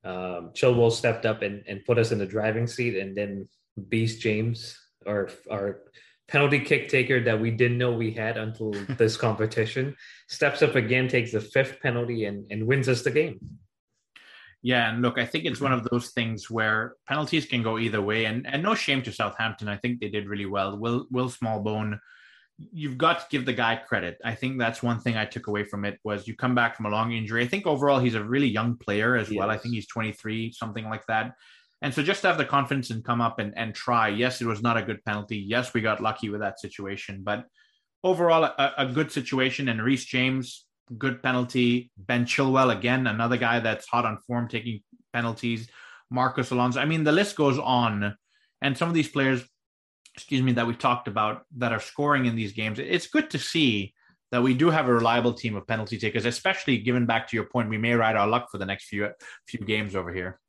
um, 0.06 0.50
Chilwell 0.54 0.92
stepped 0.92 1.26
up 1.26 1.42
and, 1.42 1.64
and 1.66 1.84
put 1.84 1.98
us 1.98 2.12
in 2.12 2.18
the 2.18 2.26
driving 2.26 2.68
seat, 2.68 2.96
and 2.96 3.16
then 3.16 3.48
Beast 3.88 4.20
James, 4.20 4.78
our 5.06 5.28
our 5.50 5.80
penalty 6.28 6.60
kick 6.60 6.88
taker 6.88 7.22
that 7.22 7.40
we 7.40 7.50
didn't 7.50 7.78
know 7.78 7.92
we 7.92 8.12
had 8.12 8.36
until 8.36 8.70
this 8.96 9.16
competition, 9.16 9.96
steps 10.28 10.62
up 10.62 10.76
again, 10.76 11.08
takes 11.08 11.32
the 11.32 11.40
fifth 11.40 11.80
penalty, 11.80 12.26
and 12.26 12.46
and 12.50 12.66
wins 12.66 12.88
us 12.88 13.02
the 13.02 13.10
game. 13.10 13.40
Yeah, 14.62 14.90
and 14.90 15.02
look, 15.02 15.18
I 15.18 15.26
think 15.26 15.44
it's 15.44 15.60
one 15.60 15.72
of 15.72 15.84
those 15.90 16.10
things 16.10 16.50
where 16.50 16.94
penalties 17.08 17.46
can 17.46 17.64
go 17.64 17.76
either 17.78 18.00
way, 18.00 18.26
and 18.26 18.46
and 18.46 18.62
no 18.62 18.76
shame 18.76 19.02
to 19.02 19.12
Southampton. 19.12 19.68
I 19.68 19.76
think 19.76 20.00
they 20.00 20.08
did 20.08 20.28
really 20.28 20.46
well. 20.46 20.78
Will 20.78 21.06
Will 21.10 21.28
Smallbone 21.28 21.98
you've 22.58 22.96
got 22.96 23.20
to 23.20 23.26
give 23.30 23.44
the 23.44 23.52
guy 23.52 23.76
credit. 23.76 24.18
I 24.24 24.34
think 24.34 24.58
that's 24.58 24.82
one 24.82 25.00
thing 25.00 25.16
I 25.16 25.26
took 25.26 25.46
away 25.46 25.64
from 25.64 25.84
it 25.84 25.98
was 26.04 26.26
you 26.26 26.34
come 26.34 26.54
back 26.54 26.76
from 26.76 26.86
a 26.86 26.90
long 26.90 27.12
injury. 27.12 27.44
I 27.44 27.48
think 27.48 27.66
overall 27.66 27.98
he's 27.98 28.14
a 28.14 28.24
really 28.24 28.48
young 28.48 28.76
player 28.76 29.16
as 29.16 29.30
well. 29.30 29.50
I 29.50 29.58
think 29.58 29.74
he's 29.74 29.86
23, 29.86 30.52
something 30.52 30.84
like 30.86 31.06
that. 31.06 31.34
And 31.82 31.92
so 31.92 32.02
just 32.02 32.22
to 32.22 32.28
have 32.28 32.38
the 32.38 32.44
confidence 32.46 32.90
and 32.90 33.04
come 33.04 33.20
up 33.20 33.38
and, 33.38 33.56
and 33.56 33.74
try. 33.74 34.08
Yes, 34.08 34.40
it 34.40 34.46
was 34.46 34.62
not 34.62 34.78
a 34.78 34.82
good 34.82 35.04
penalty. 35.04 35.36
Yes, 35.36 35.74
we 35.74 35.82
got 35.82 36.02
lucky 36.02 36.30
with 36.30 36.40
that 36.40 36.58
situation, 36.58 37.20
but 37.22 37.44
overall 38.02 38.44
a, 38.44 38.72
a 38.78 38.86
good 38.86 39.12
situation. 39.12 39.68
And 39.68 39.82
Reece 39.82 40.06
James, 40.06 40.64
good 40.96 41.22
penalty. 41.22 41.90
Ben 41.98 42.24
Chilwell 42.24 42.74
again, 42.74 43.06
another 43.06 43.36
guy 43.36 43.60
that's 43.60 43.86
hot 43.86 44.06
on 44.06 44.18
form, 44.26 44.48
taking 44.48 44.80
penalties. 45.12 45.68
Marcos 46.10 46.50
Alonso. 46.50 46.80
I 46.80 46.86
mean, 46.86 47.04
the 47.04 47.12
list 47.12 47.36
goes 47.36 47.58
on. 47.58 48.16
And 48.62 48.78
some 48.78 48.88
of 48.88 48.94
these 48.94 49.08
players 49.08 49.44
excuse 50.16 50.42
me, 50.42 50.52
that 50.52 50.66
we've 50.66 50.78
talked 50.78 51.08
about 51.08 51.44
that 51.58 51.72
are 51.72 51.80
scoring 51.80 52.24
in 52.24 52.34
these 52.34 52.52
games, 52.52 52.78
it's 52.78 53.06
good 53.06 53.28
to 53.30 53.38
see 53.38 53.92
that 54.32 54.42
we 54.42 54.54
do 54.54 54.70
have 54.70 54.88
a 54.88 54.92
reliable 54.92 55.34
team 55.34 55.54
of 55.56 55.66
penalty 55.66 55.98
takers, 55.98 56.24
especially 56.24 56.78
given 56.78 57.06
back 57.06 57.28
to 57.28 57.36
your 57.36 57.44
point, 57.44 57.68
we 57.68 57.78
may 57.78 57.94
ride 57.94 58.16
our 58.16 58.26
luck 58.26 58.50
for 58.50 58.58
the 58.58 58.66
next 58.66 58.86
few 58.86 59.10
few 59.46 59.60
games 59.60 59.94
over 59.94 60.12
here. 60.12 60.40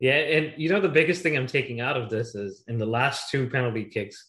Yeah, 0.00 0.16
and 0.16 0.52
you 0.56 0.68
know 0.68 0.80
the 0.80 0.88
biggest 0.88 1.22
thing 1.22 1.36
I'm 1.36 1.46
taking 1.46 1.80
out 1.80 1.96
of 1.96 2.10
this 2.10 2.34
is 2.34 2.64
in 2.66 2.76
the 2.76 2.86
last 2.86 3.30
two 3.30 3.48
penalty 3.48 3.84
kicks, 3.84 4.28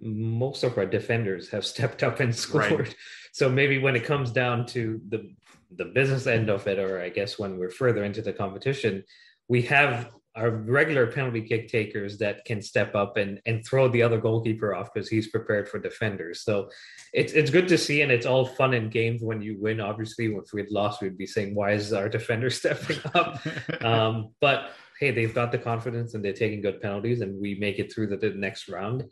most 0.00 0.62
of 0.62 0.76
our 0.76 0.86
defenders 0.86 1.48
have 1.48 1.64
stepped 1.64 2.02
up 2.02 2.20
and 2.20 2.34
scored. 2.44 2.80
Right. 2.80 2.96
So 3.32 3.48
maybe 3.48 3.78
when 3.78 3.96
it 3.96 4.04
comes 4.04 4.30
down 4.30 4.66
to 4.66 5.00
the 5.08 5.34
the 5.74 5.86
business 5.86 6.26
end 6.26 6.48
of 6.50 6.66
it, 6.66 6.78
or 6.78 7.00
I 7.00 7.08
guess 7.08 7.38
when 7.38 7.58
we're 7.58 7.70
further 7.70 8.04
into 8.04 8.22
the 8.22 8.32
competition, 8.32 9.04
we 9.48 9.62
have 9.62 10.10
our 10.38 10.50
regular 10.50 11.06
penalty 11.06 11.42
kick 11.42 11.68
takers 11.68 12.16
that 12.18 12.44
can 12.44 12.62
step 12.62 12.94
up 12.94 13.16
and 13.16 13.40
and 13.44 13.64
throw 13.66 13.88
the 13.88 14.02
other 14.02 14.20
goalkeeper 14.20 14.74
off 14.74 14.90
because 14.92 15.08
he's 15.08 15.28
prepared 15.28 15.68
for 15.68 15.78
defenders. 15.78 16.42
So 16.42 16.70
it's 17.12 17.32
it's 17.32 17.50
good 17.50 17.68
to 17.68 17.78
see, 17.78 18.02
and 18.02 18.12
it's 18.12 18.26
all 18.26 18.46
fun 18.46 18.74
and 18.74 18.90
games 18.90 19.22
when 19.22 19.42
you 19.42 19.58
win. 19.60 19.80
Obviously, 19.80 20.26
if 20.26 20.52
we'd 20.52 20.70
lost, 20.70 21.02
we'd 21.02 21.18
be 21.18 21.26
saying, 21.26 21.54
"Why 21.54 21.72
is 21.72 21.92
our 21.92 22.08
defender 22.08 22.50
stepping 22.60 22.98
up?" 23.14 23.40
um, 23.82 24.34
but 24.40 24.70
hey, 25.00 25.10
they've 25.10 25.34
got 25.34 25.52
the 25.52 25.58
confidence 25.58 26.14
and 26.14 26.24
they're 26.24 26.32
taking 26.32 26.62
good 26.62 26.80
penalties, 26.80 27.20
and 27.20 27.40
we 27.40 27.56
make 27.56 27.78
it 27.78 27.92
through 27.92 28.06
the, 28.06 28.16
the 28.16 28.30
next 28.30 28.68
round. 28.68 29.04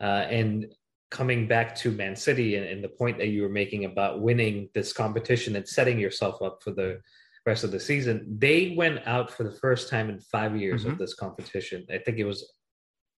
Uh, 0.00 0.26
and 0.28 0.66
coming 1.10 1.46
back 1.46 1.76
to 1.76 1.92
Man 1.92 2.16
City 2.16 2.56
and, 2.56 2.66
and 2.66 2.82
the 2.82 2.88
point 2.88 3.18
that 3.18 3.28
you 3.28 3.42
were 3.42 3.48
making 3.48 3.84
about 3.84 4.20
winning 4.20 4.68
this 4.74 4.92
competition 4.92 5.54
and 5.54 5.66
setting 5.66 5.98
yourself 5.98 6.42
up 6.42 6.58
for 6.62 6.72
the 6.72 7.00
rest 7.46 7.64
of 7.64 7.70
the 7.70 7.80
season. 7.80 8.36
They 8.38 8.74
went 8.76 9.06
out 9.06 9.30
for 9.30 9.44
the 9.44 9.52
first 9.52 9.88
time 9.88 10.08
in 10.08 10.20
five 10.20 10.56
years 10.56 10.82
mm-hmm. 10.82 10.92
of 10.92 10.98
this 10.98 11.14
competition. 11.14 11.86
I 11.92 11.98
think 11.98 12.18
it 12.18 12.24
was 12.24 12.50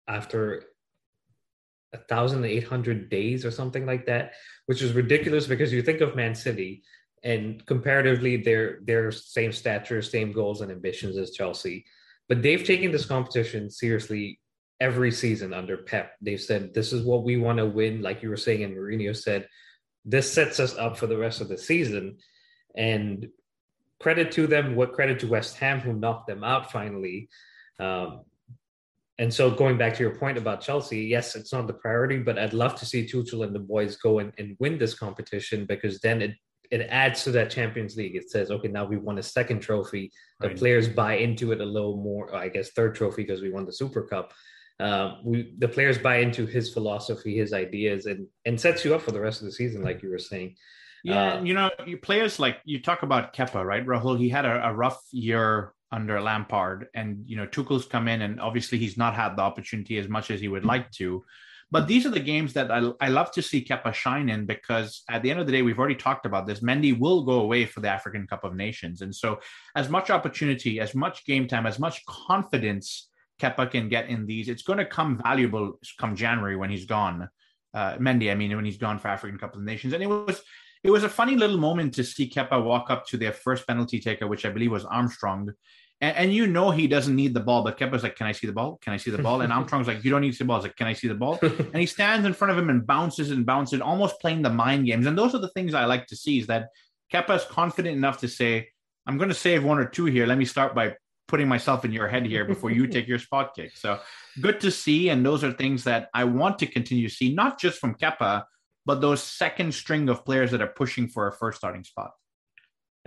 after 0.07 0.63
a 1.93 1.97
thousand 1.97 2.45
eight 2.45 2.67
hundred 2.67 3.09
days 3.09 3.45
or 3.45 3.51
something 3.51 3.85
like 3.85 4.05
that, 4.07 4.33
which 4.65 4.81
is 4.81 4.93
ridiculous 4.93 5.47
because 5.47 5.71
you 5.71 5.81
think 5.81 6.01
of 6.01 6.15
Man 6.15 6.35
City 6.35 6.83
and 7.23 7.65
comparatively 7.65 8.37
they're 8.37 8.79
they're 8.83 9.11
same 9.11 9.51
stature, 9.51 10.01
same 10.01 10.31
goals 10.31 10.61
and 10.61 10.71
ambitions 10.71 11.17
as 11.17 11.31
Chelsea, 11.31 11.85
but 12.27 12.41
they've 12.41 12.63
taken 12.63 12.91
this 12.91 13.05
competition 13.05 13.69
seriously 13.69 14.39
every 14.79 15.11
season 15.11 15.53
under 15.53 15.77
Pep. 15.77 16.11
They've 16.21 16.39
said 16.39 16.73
this 16.73 16.93
is 16.93 17.03
what 17.03 17.23
we 17.23 17.37
want 17.37 17.57
to 17.57 17.65
win, 17.65 18.01
like 18.01 18.21
you 18.21 18.29
were 18.29 18.37
saying, 18.37 18.63
and 18.63 18.75
Mourinho 18.75 19.15
said 19.15 19.47
this 20.05 20.31
sets 20.31 20.59
us 20.59 20.75
up 20.77 20.97
for 20.97 21.07
the 21.07 21.17
rest 21.17 21.41
of 21.41 21.49
the 21.49 21.57
season. 21.57 22.17
And 22.75 23.27
credit 23.99 24.31
to 24.33 24.47
them. 24.47 24.75
What 24.75 24.93
credit 24.93 25.19
to 25.19 25.27
West 25.27 25.57
Ham 25.57 25.79
who 25.79 25.93
knocked 25.93 26.27
them 26.27 26.43
out 26.43 26.71
finally. 26.71 27.29
Um, 27.79 28.21
and 29.19 29.33
so 29.33 29.49
going 29.49 29.77
back 29.77 29.95
to 29.95 30.03
your 30.03 30.15
point 30.15 30.37
about 30.37 30.61
Chelsea, 30.61 31.01
yes, 31.01 31.35
it's 31.35 31.51
not 31.51 31.65
the 31.65 31.73
priority, 31.73 32.19
but 32.19 32.37
I'd 32.37 32.53
love 32.53 32.75
to 32.75 32.85
see 32.85 33.03
Tuchel 33.03 33.43
and 33.43 33.53
the 33.53 33.59
boys 33.59 33.95
go 33.95 34.19
and, 34.19 34.31
and 34.37 34.55
win 34.59 34.77
this 34.77 34.93
competition 34.93 35.65
because 35.65 35.99
then 35.99 36.21
it 36.21 36.35
it 36.69 36.81
adds 36.89 37.23
to 37.23 37.31
that 37.31 37.49
Champions 37.49 37.95
League. 37.95 38.17
It 38.17 38.29
says, 38.29 38.51
okay, 38.51 38.67
now 38.67 38.83
we 38.83 38.97
won 38.97 39.17
a 39.19 39.23
second 39.23 39.61
trophy. 39.61 40.11
The 40.41 40.49
right. 40.49 40.57
players 40.57 40.89
buy 40.89 41.15
into 41.15 41.53
it 41.53 41.61
a 41.61 41.65
little 41.65 41.95
more. 41.95 42.35
I 42.35 42.49
guess 42.49 42.71
third 42.71 42.93
trophy 42.93 43.23
because 43.23 43.41
we 43.41 43.49
won 43.49 43.65
the 43.65 43.71
Super 43.71 44.03
Cup. 44.03 44.33
Um, 44.79 45.21
we 45.23 45.53
the 45.57 45.67
players 45.67 45.97
buy 45.97 46.17
into 46.17 46.45
his 46.45 46.71
philosophy, 46.73 47.37
his 47.37 47.53
ideas, 47.53 48.05
and 48.05 48.27
and 48.45 48.59
sets 48.59 48.85
you 48.85 48.93
up 48.93 49.01
for 49.01 49.11
the 49.11 49.19
rest 49.19 49.41
of 49.41 49.45
the 49.45 49.51
season, 49.51 49.81
like 49.81 50.03
you 50.03 50.09
were 50.09 50.19
saying. 50.19 50.55
Yeah, 51.03 51.35
uh, 51.35 51.43
you 51.43 51.53
know, 51.53 51.69
you 51.85 51.97
players 51.97 52.39
like 52.39 52.59
you 52.65 52.81
talk 52.81 53.03
about 53.03 53.33
Kepa, 53.33 53.63
right? 53.63 53.85
Rahul, 53.85 54.17
he 54.17 54.29
had 54.29 54.45
a, 54.45 54.69
a, 54.69 54.73
rough 54.73 54.99
year 55.11 55.73
under 55.91 56.19
Lampard, 56.19 56.87
and 56.93 57.23
you 57.25 57.37
know, 57.37 57.45
Tuchel's 57.45 57.85
come 57.85 58.07
in, 58.07 58.21
and 58.21 58.41
obviously 58.41 58.77
he's 58.77 58.97
not 58.97 59.15
had 59.15 59.35
the 59.35 59.41
opportunity 59.41 59.97
as 59.97 60.07
much 60.07 60.31
as 60.31 60.39
he 60.39 60.47
would 60.47 60.65
like 60.65 60.91
to. 60.93 61.23
But 61.69 61.87
these 61.87 62.05
are 62.05 62.11
the 62.11 62.19
games 62.19 62.53
that 62.53 62.71
I, 62.71 62.91
I 63.01 63.09
love 63.09 63.31
to 63.33 63.41
see 63.41 63.63
Kepa 63.63 63.93
shine 63.93 64.29
in 64.29 64.45
because 64.45 65.03
at 65.09 65.21
the 65.21 65.29
end 65.29 65.39
of 65.39 65.45
the 65.45 65.51
day, 65.51 65.61
we've 65.61 65.77
already 65.77 65.95
talked 65.95 66.25
about 66.25 66.47
this. 66.47 66.61
Mendy 66.61 66.97
will 66.97 67.23
go 67.23 67.41
away 67.41 67.65
for 67.65 67.81
the 67.81 67.89
African 67.89 68.25
Cup 68.25 68.45
of 68.45 68.55
Nations. 68.55 69.01
And 69.01 69.13
so, 69.13 69.39
as 69.75 69.89
much 69.89 70.09
opportunity, 70.09 70.79
as 70.79 70.95
much 70.95 71.25
game 71.25 71.47
time, 71.47 71.65
as 71.65 71.77
much 71.77 72.05
confidence 72.05 73.09
Kepa 73.41 73.69
can 73.69 73.89
get 73.89 74.07
in 74.07 74.25
these, 74.25 74.47
it's 74.47 74.63
going 74.63 74.79
to 74.79 74.85
come 74.85 75.21
valuable 75.21 75.79
come 75.99 76.15
January 76.15 76.55
when 76.55 76.69
he's 76.69 76.85
gone. 76.85 77.27
Uh, 77.73 77.97
Mendy, 77.97 78.31
I 78.31 78.35
mean, 78.35 78.55
when 78.55 78.65
he's 78.65 78.77
gone 78.77 78.97
for 78.97 79.09
African 79.09 79.37
Cup 79.37 79.55
of 79.55 79.61
Nations. 79.61 79.93
And 79.93 80.01
it 80.01 80.07
was 80.07 80.41
it 80.83 80.91
was 80.91 81.03
a 81.03 81.09
funny 81.09 81.35
little 81.35 81.57
moment 81.57 81.93
to 81.95 82.03
see 82.03 82.29
Kepa 82.29 82.63
walk 82.63 82.89
up 82.89 83.05
to 83.07 83.17
their 83.17 83.33
first 83.33 83.67
penalty 83.67 83.99
taker, 83.99 84.27
which 84.27 84.45
I 84.45 84.49
believe 84.49 84.71
was 84.71 84.85
Armstrong. 84.85 85.51
And, 86.01 86.15
and 86.15 86.33
you 86.33 86.47
know 86.47 86.71
he 86.71 86.87
doesn't 86.87 87.15
need 87.15 87.33
the 87.33 87.39
ball, 87.39 87.63
but 87.63 87.77
Kepa's 87.77 88.03
like, 88.03 88.15
Can 88.15 88.27
I 88.27 88.31
see 88.31 88.47
the 88.47 88.53
ball? 88.53 88.77
Can 88.81 88.93
I 88.93 88.97
see 88.97 89.11
the 89.11 89.21
ball? 89.21 89.41
And 89.41 89.51
Armstrong's 89.57 89.87
like, 89.87 90.03
You 90.03 90.11
don't 90.11 90.21
need 90.21 90.31
to 90.31 90.37
see 90.37 90.43
the 90.43 90.47
ball. 90.47 90.57
He's 90.57 90.65
like, 90.65 90.75
Can 90.75 90.87
I 90.87 90.93
see 90.93 91.07
the 91.07 91.15
ball? 91.15 91.39
And 91.41 91.75
he 91.75 91.85
stands 91.85 92.25
in 92.25 92.33
front 92.33 92.51
of 92.51 92.57
him 92.57 92.69
and 92.69 92.85
bounces 92.85 93.31
and 93.31 93.45
bounces, 93.45 93.81
almost 93.81 94.19
playing 94.19 94.41
the 94.41 94.49
mind 94.49 94.85
games. 94.85 95.07
And 95.07 95.17
those 95.17 95.33
are 95.33 95.39
the 95.39 95.49
things 95.49 95.73
I 95.73 95.85
like 95.85 96.07
to 96.07 96.15
see 96.15 96.39
is 96.39 96.47
that 96.47 96.69
Kepa's 97.13 97.45
confident 97.45 97.95
enough 97.95 98.19
to 98.19 98.27
say, 98.27 98.69
I'm 99.05 99.17
going 99.17 99.29
to 99.29 99.35
save 99.35 99.63
one 99.63 99.79
or 99.79 99.85
two 99.85 100.05
here. 100.05 100.25
Let 100.25 100.37
me 100.37 100.45
start 100.45 100.75
by 100.75 100.95
putting 101.27 101.47
myself 101.47 101.85
in 101.85 101.91
your 101.91 102.07
head 102.07 102.25
here 102.25 102.45
before 102.45 102.71
you 102.71 102.87
take 102.95 103.07
your 103.07 103.19
spot 103.19 103.55
kick. 103.55 103.75
So 103.75 103.99
good 104.41 104.59
to 104.61 104.71
see. 104.71 105.09
And 105.09 105.25
those 105.25 105.43
are 105.43 105.51
things 105.51 105.83
that 105.85 106.09
I 106.13 106.25
want 106.25 106.59
to 106.59 106.67
continue 106.67 107.07
to 107.07 107.13
see, 107.13 107.33
not 107.33 107.59
just 107.59 107.79
from 107.79 107.95
Kepa, 107.95 108.43
but 108.87 109.01
those 109.01 109.21
second 109.21 109.73
string 109.73 110.07
of 110.07 110.23
players 110.23 110.49
that 110.51 110.61
are 110.61 110.73
pushing 110.81 111.09
for 111.09 111.27
a 111.27 111.33
first 111.33 111.57
starting 111.57 111.83
spot. 111.83 112.11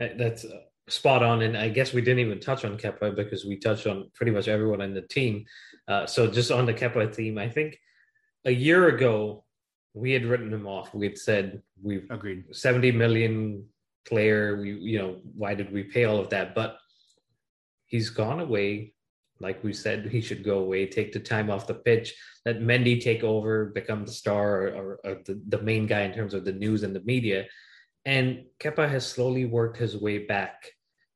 Uh, 0.00 0.08
that's 0.18 0.44
uh, 0.44 0.60
spot 0.90 1.22
on. 1.22 1.40
And 1.40 1.56
I 1.56 1.70
guess 1.70 1.94
we 1.94 2.02
didn't 2.02 2.18
even 2.20 2.38
touch 2.38 2.66
on 2.66 2.76
Kepa 2.76 3.16
because 3.16 3.46
we 3.46 3.56
touched 3.56 3.86
on 3.86 4.10
pretty 4.14 4.30
much 4.30 4.46
everyone 4.46 4.82
in 4.82 4.92
the 4.92 5.00
team. 5.00 5.46
Uh, 5.88 6.04
so 6.04 6.26
just 6.26 6.50
on 6.50 6.66
the 6.66 6.74
Kepa 6.74 7.14
theme, 7.14 7.38
I 7.38 7.48
think 7.48 7.78
a 8.44 8.50
year 8.50 8.88
ago, 8.88 9.44
we 9.94 10.12
had 10.12 10.26
written 10.26 10.52
him 10.52 10.66
off. 10.66 10.94
We 10.94 11.06
had 11.06 11.18
said 11.18 11.62
we've 11.82 12.06
agreed 12.10 12.44
70 12.54 12.92
million 12.92 13.64
player. 14.06 14.60
We, 14.60 14.74
you 14.74 14.98
know, 14.98 15.16
why 15.34 15.54
did 15.54 15.72
we 15.72 15.82
pay 15.82 16.04
all 16.04 16.20
of 16.20 16.28
that? 16.28 16.54
But 16.54 16.76
he's 17.86 18.10
gone 18.10 18.38
away 18.38 18.92
like 19.40 19.64
we 19.64 19.72
said, 19.72 20.06
he 20.06 20.20
should 20.20 20.44
go 20.44 20.58
away, 20.58 20.86
take 20.86 21.12
the 21.12 21.20
time 21.20 21.50
off 21.50 21.66
the 21.66 21.74
pitch, 21.74 22.14
let 22.44 22.60
Mendy 22.60 23.02
take 23.02 23.24
over, 23.24 23.66
become 23.66 24.04
the 24.04 24.12
star 24.12 24.62
or, 24.62 24.68
or, 24.68 25.00
or 25.04 25.14
the, 25.24 25.40
the 25.48 25.62
main 25.62 25.86
guy 25.86 26.02
in 26.02 26.12
terms 26.12 26.34
of 26.34 26.44
the 26.44 26.52
news 26.52 26.82
and 26.82 26.94
the 26.94 27.00
media. 27.00 27.46
And 28.04 28.44
Kepa 28.58 28.88
has 28.88 29.06
slowly 29.06 29.46
worked 29.46 29.78
his 29.78 29.96
way 29.96 30.18
back 30.18 30.70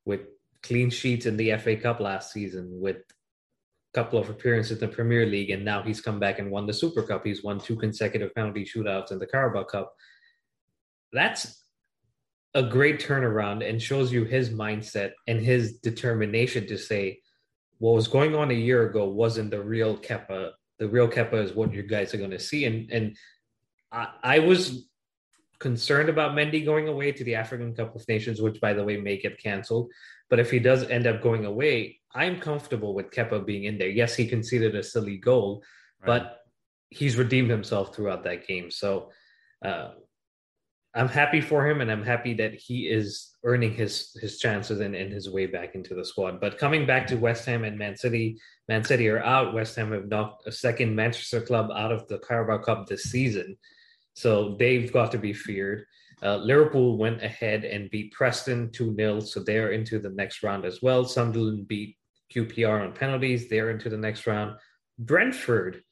with 0.05 0.20
clean 0.62 0.91
sheets 0.91 1.27
in 1.27 1.37
the 1.37 1.57
FA 1.57 1.77
Cup 1.77 2.01
last 2.01 2.33
season, 2.33 2.81
with 2.81 2.97
a 2.97 3.95
couple 3.95 4.18
of 4.18 4.31
appearances 4.31 4.72
in 4.72 4.79
the 4.79 4.95
Premier 4.95 5.27
League, 5.27 5.51
and 5.51 5.64
now 5.64 5.83
he's 5.83 6.01
come 6.01 6.18
back 6.18 6.39
and 6.39 6.51
won 6.51 6.66
the 6.66 6.72
Super 6.72 7.03
Cup. 7.03 7.25
He's 7.25 7.45
won 7.45 7.61
two 7.61 7.77
consecutive 7.77 8.35
penalty 8.35 8.64
shootouts 8.64 9.12
in 9.12 9.18
the 9.18 9.27
Carabao 9.27 9.64
Cup. 9.64 9.95
That's 11.12 11.62
a 12.55 12.62
great 12.62 13.01
turnaround 13.01 13.68
and 13.68 13.83
shows 13.83 14.12
you 14.12 14.25
his 14.25 14.51
mindset 14.51 15.12
and 15.27 15.41
his 15.41 15.79
determination 15.79 16.66
to 16.68 16.79
say, 16.79 17.20
what 17.85 17.97
was 17.97 18.09
going 18.09 18.35
on 18.35 18.51
a 18.51 18.55
year 18.55 18.89
ago 18.89 19.05
wasn't 19.05 19.51
the 19.51 19.62
real 19.62 19.95
Kepa. 19.95 20.53
The 20.78 20.89
real 20.89 21.07
Kepa 21.07 21.35
is 21.45 21.53
what 21.53 21.74
you 21.74 21.82
guys 21.82 22.14
are 22.14 22.16
going 22.16 22.30
to 22.30 22.41
see. 22.41 22.64
And 22.64 22.91
and 22.91 23.14
I, 23.93 24.09
I 24.22 24.39
was 24.39 24.89
concerned 25.59 26.09
about 26.09 26.32
Mendy 26.32 26.64
going 26.64 26.89
away 26.89 27.12
to 27.12 27.22
the 27.24 27.35
African 27.35 27.74
Cup 27.74 27.95
of 27.95 28.09
Nations, 28.09 28.41
which 28.41 28.59
by 28.59 28.72
the 28.72 28.82
way 28.82 28.97
may 28.97 29.18
get 29.18 29.39
canceled. 29.39 29.91
But 30.30 30.41
if 30.41 30.51
he 30.51 30.61
does 30.61 30.89
end 30.89 31.07
up 31.07 31.20
going 31.20 31.45
away, 31.45 32.01
I'm 32.14 32.41
comfortable 32.41 32.95
with 32.95 33.11
Kepa 33.11 33.45
being 33.45 33.64
in 33.64 33.76
there. 33.76 33.91
Yes, 33.91 34.14
he 34.14 34.26
conceded 34.26 34.74
a 34.74 34.82
silly 34.82 35.18
goal, 35.18 35.62
right. 36.01 36.07
but 36.07 36.39
he's 36.89 37.18
redeemed 37.18 37.51
himself 37.51 37.95
throughout 37.95 38.24
that 38.24 38.47
game. 38.47 38.70
So 38.70 39.11
uh, 39.62 39.91
I'm 40.97 41.09
happy 41.09 41.40
for 41.40 41.68
him, 41.68 41.80
and 41.80 41.90
I'm 41.90 42.05
happy 42.05 42.34
that 42.34 42.55
he 42.55 42.88
is 42.88 43.34
earning 43.42 43.74
his 43.74 44.16
his 44.20 44.38
chances 44.38 44.80
and, 44.80 44.95
and 44.95 45.12
his 45.12 45.28
way 45.28 45.47
back 45.47 45.74
into 45.74 45.95
the 45.95 46.05
squad. 46.05 46.40
But 46.40 46.57
coming 46.57 46.86
back 46.86 47.07
to 47.09 47.16
West 47.16 47.45
Ham 47.47 47.64
and 47.64 47.76
Man 47.76 47.97
City, 47.97 48.38
Man 48.68 48.84
City 48.84 49.09
are 49.09 49.22
out. 49.22 49.55
West 49.55 49.74
Ham 49.76 49.92
have 49.92 50.09
knocked 50.09 50.47
a 50.47 50.53
second 50.53 50.95
Manchester 50.95 51.40
club 51.40 51.70
out 51.74 51.90
of 51.90 52.07
the 52.07 52.18
Carabao 52.18 52.59
Cup 52.59 52.86
this 52.86 53.05
season, 53.05 53.57
so 54.14 54.57
they've 54.59 54.92
got 54.92 55.11
to 55.12 55.18
be 55.18 55.32
feared. 55.32 55.84
Uh, 56.22 56.36
Liverpool 56.36 56.97
went 56.97 57.22
ahead 57.22 57.64
and 57.64 57.90
beat 57.90 58.12
Preston 58.12 58.70
2 58.70 58.95
0, 58.95 59.20
so 59.20 59.40
they're 59.40 59.72
into 59.72 59.99
the 59.99 60.11
next 60.11 60.42
round 60.45 60.64
as 60.64 60.80
well. 60.80 61.05
Sunderland 61.05 61.66
beat 61.66 61.97
QPR 62.32 62.82
on 62.82 62.92
penalties, 62.92 63.49
they're 63.49 63.70
into 63.70 63.88
the 63.88 63.97
next 63.97 64.26
round. 64.26 64.57
Brentford 64.99 65.82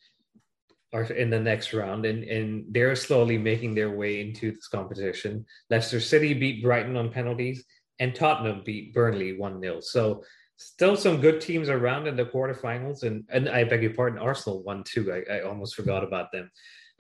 are 0.93 1.05
in 1.05 1.30
the 1.30 1.40
next 1.40 1.72
round, 1.72 2.05
and, 2.05 2.24
and 2.24 2.64
they're 2.68 2.95
slowly 2.95 3.38
making 3.38 3.74
their 3.74 3.90
way 3.90 4.20
into 4.20 4.53
this 4.53 4.68
competition. 4.68 5.45
Leicester 5.70 6.01
City 6.01 6.34
beat 6.34 6.62
Brighton 6.62 6.97
on 6.97 7.11
penalties, 7.11 7.64
and 7.99 8.14
Tottenham 8.14 8.62
beat 8.64 8.93
Burnley 8.93 9.36
1 9.36 9.61
0. 9.61 9.80
So, 9.80 10.22
still 10.57 10.97
some 10.97 11.20
good 11.20 11.40
teams 11.40 11.68
around 11.68 12.07
in 12.07 12.14
the 12.14 12.26
quarterfinals. 12.26 13.03
And, 13.03 13.24
and 13.30 13.49
I 13.49 13.64
beg 13.64 13.82
your 13.82 13.95
pardon, 13.95 14.18
Arsenal 14.18 14.62
won 14.62 14.84
too. 14.84 15.12
I, 15.12 15.36
I 15.36 15.40
almost 15.43 15.74
forgot 15.74 16.05
about 16.05 16.30
them. 16.30 16.51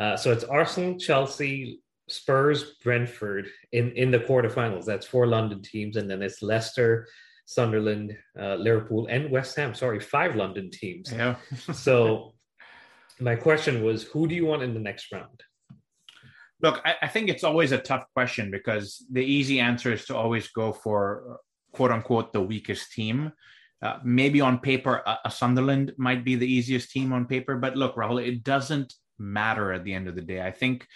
Uh, 0.00 0.16
so, 0.16 0.32
it's 0.32 0.44
Arsenal, 0.44 0.98
Chelsea, 0.98 1.80
Spurs, 2.08 2.74
Brentford 2.82 3.48
in, 3.72 3.92
in 3.92 4.10
the 4.10 4.18
quarterfinals. 4.18 4.84
That's 4.84 5.06
four 5.06 5.26
London 5.26 5.62
teams. 5.62 5.96
And 5.96 6.10
then 6.10 6.22
it's 6.22 6.42
Leicester, 6.42 7.06
Sunderland, 7.44 8.16
uh, 8.40 8.54
Liverpool, 8.54 9.06
and 9.10 9.30
West 9.30 9.56
Ham. 9.56 9.74
Sorry, 9.74 10.00
five 10.00 10.34
London 10.34 10.70
teams. 10.70 11.12
Yeah. 11.12 11.36
so 11.74 12.32
my 13.22 13.36
question 13.36 13.84
was 13.84 14.04
who 14.04 14.26
do 14.26 14.34
you 14.34 14.46
want 14.46 14.62
in 14.62 14.74
the 14.74 14.80
next 14.80 15.12
round? 15.12 15.42
Look, 16.60 16.80
I, 16.84 16.94
I, 17.02 17.08
think 17.08 17.28
it's 17.28 17.42
always 17.42 17.72
a 17.72 17.78
tough 17.78 18.04
question 18.14 18.50
because 18.50 19.04
the 19.10 19.24
easy 19.24 19.58
answer 19.58 19.92
is 19.92 20.04
to 20.06 20.16
always 20.16 20.48
go 20.48 20.72
for 20.72 21.40
quote 21.72 21.90
unquote 21.90 22.32
the 22.32 22.40
weakest 22.40 22.92
team. 22.92 23.32
Uh, 23.82 23.98
maybe 24.04 24.40
on 24.40 24.60
paper, 24.60 25.02
a, 25.04 25.18
a, 25.24 25.30
Sunderland 25.30 25.92
might 25.96 26.24
be 26.24 26.36
the 26.36 26.46
easiest 26.46 26.92
team 26.92 27.12
on 27.12 27.26
paper, 27.26 27.56
but 27.56 27.76
look, 27.76 27.96
Rahul, 27.96 28.24
it 28.24 28.44
doesn't 28.44 28.94
matter 29.18 29.72
at 29.72 29.82
the 29.82 29.92
end 29.92 30.06
of 30.06 30.14
the 30.14 30.20
day. 30.20 30.40
I 30.40 30.52
think 30.52 30.86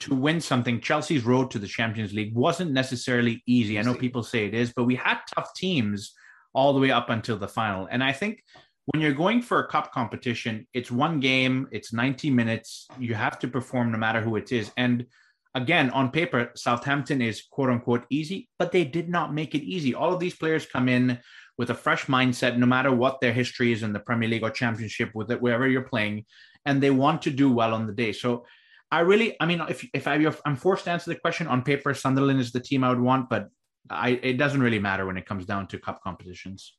to 0.00 0.14
win 0.14 0.40
something, 0.40 0.80
Chelsea's 0.80 1.24
road 1.24 1.50
to 1.50 1.58
the 1.58 1.66
Champions 1.66 2.12
League 2.12 2.34
wasn't 2.34 2.70
necessarily 2.70 3.42
easy. 3.46 3.76
I 3.76 3.82
know 3.82 3.94
people 3.94 4.22
say 4.22 4.46
it 4.46 4.54
is, 4.54 4.72
but 4.72 4.84
we 4.84 4.94
had 4.94 5.18
tough 5.34 5.52
teams 5.54 6.14
all 6.54 6.72
the 6.72 6.80
way 6.80 6.92
up 6.92 7.10
until 7.10 7.36
the 7.36 7.48
final. 7.48 7.88
And 7.90 8.02
I 8.02 8.12
think 8.12 8.44
when 8.92 9.02
you're 9.02 9.12
going 9.12 9.42
for 9.42 9.60
a 9.60 9.68
cup 9.68 9.92
competition, 9.92 10.66
it's 10.72 10.90
one 10.90 11.20
game, 11.20 11.68
it's 11.72 11.92
90 11.92 12.30
minutes. 12.30 12.86
You 12.98 13.14
have 13.14 13.38
to 13.40 13.48
perform 13.48 13.92
no 13.92 13.98
matter 13.98 14.20
who 14.22 14.36
it 14.36 14.50
is. 14.50 14.70
And 14.78 15.06
again, 15.54 15.90
on 15.90 16.10
paper, 16.10 16.52
Southampton 16.56 17.20
is 17.20 17.42
quote 17.50 17.68
unquote 17.68 18.06
easy, 18.08 18.48
but 18.58 18.72
they 18.72 18.84
did 18.84 19.10
not 19.10 19.34
make 19.34 19.54
it 19.54 19.62
easy. 19.62 19.94
All 19.94 20.14
of 20.14 20.20
these 20.20 20.34
players 20.36 20.64
come 20.64 20.88
in 20.88 21.18
with 21.58 21.68
a 21.68 21.74
fresh 21.74 22.06
mindset, 22.06 22.56
no 22.56 22.64
matter 22.66 22.90
what 22.90 23.20
their 23.20 23.32
history 23.32 23.72
is 23.72 23.82
in 23.82 23.92
the 23.92 24.00
Premier 24.00 24.28
League 24.28 24.44
or 24.44 24.50
Championship, 24.50 25.10
with 25.14 25.30
it, 25.30 25.42
wherever 25.42 25.68
you're 25.68 25.82
playing, 25.82 26.24
and 26.64 26.82
they 26.82 26.90
want 26.90 27.20
to 27.22 27.30
do 27.30 27.52
well 27.52 27.74
on 27.74 27.86
the 27.86 27.92
day. 27.92 28.12
So 28.12 28.46
I 28.90 29.00
really, 29.00 29.36
I 29.38 29.44
mean, 29.44 29.60
if 29.68 29.86
if 29.92 30.08
I, 30.08 30.14
I'm 30.46 30.56
forced 30.56 30.84
to 30.84 30.92
answer 30.92 31.10
the 31.10 31.20
question 31.20 31.46
on 31.46 31.62
paper, 31.62 31.92
Sunderland 31.92 32.40
is 32.40 32.52
the 32.52 32.60
team 32.60 32.84
I 32.84 32.88
would 32.88 33.00
want, 33.00 33.28
but 33.28 33.48
I, 33.90 34.10
it 34.22 34.38
doesn't 34.38 34.62
really 34.62 34.78
matter 34.78 35.04
when 35.04 35.18
it 35.18 35.26
comes 35.26 35.44
down 35.44 35.66
to 35.68 35.78
cup 35.78 36.02
competitions. 36.02 36.74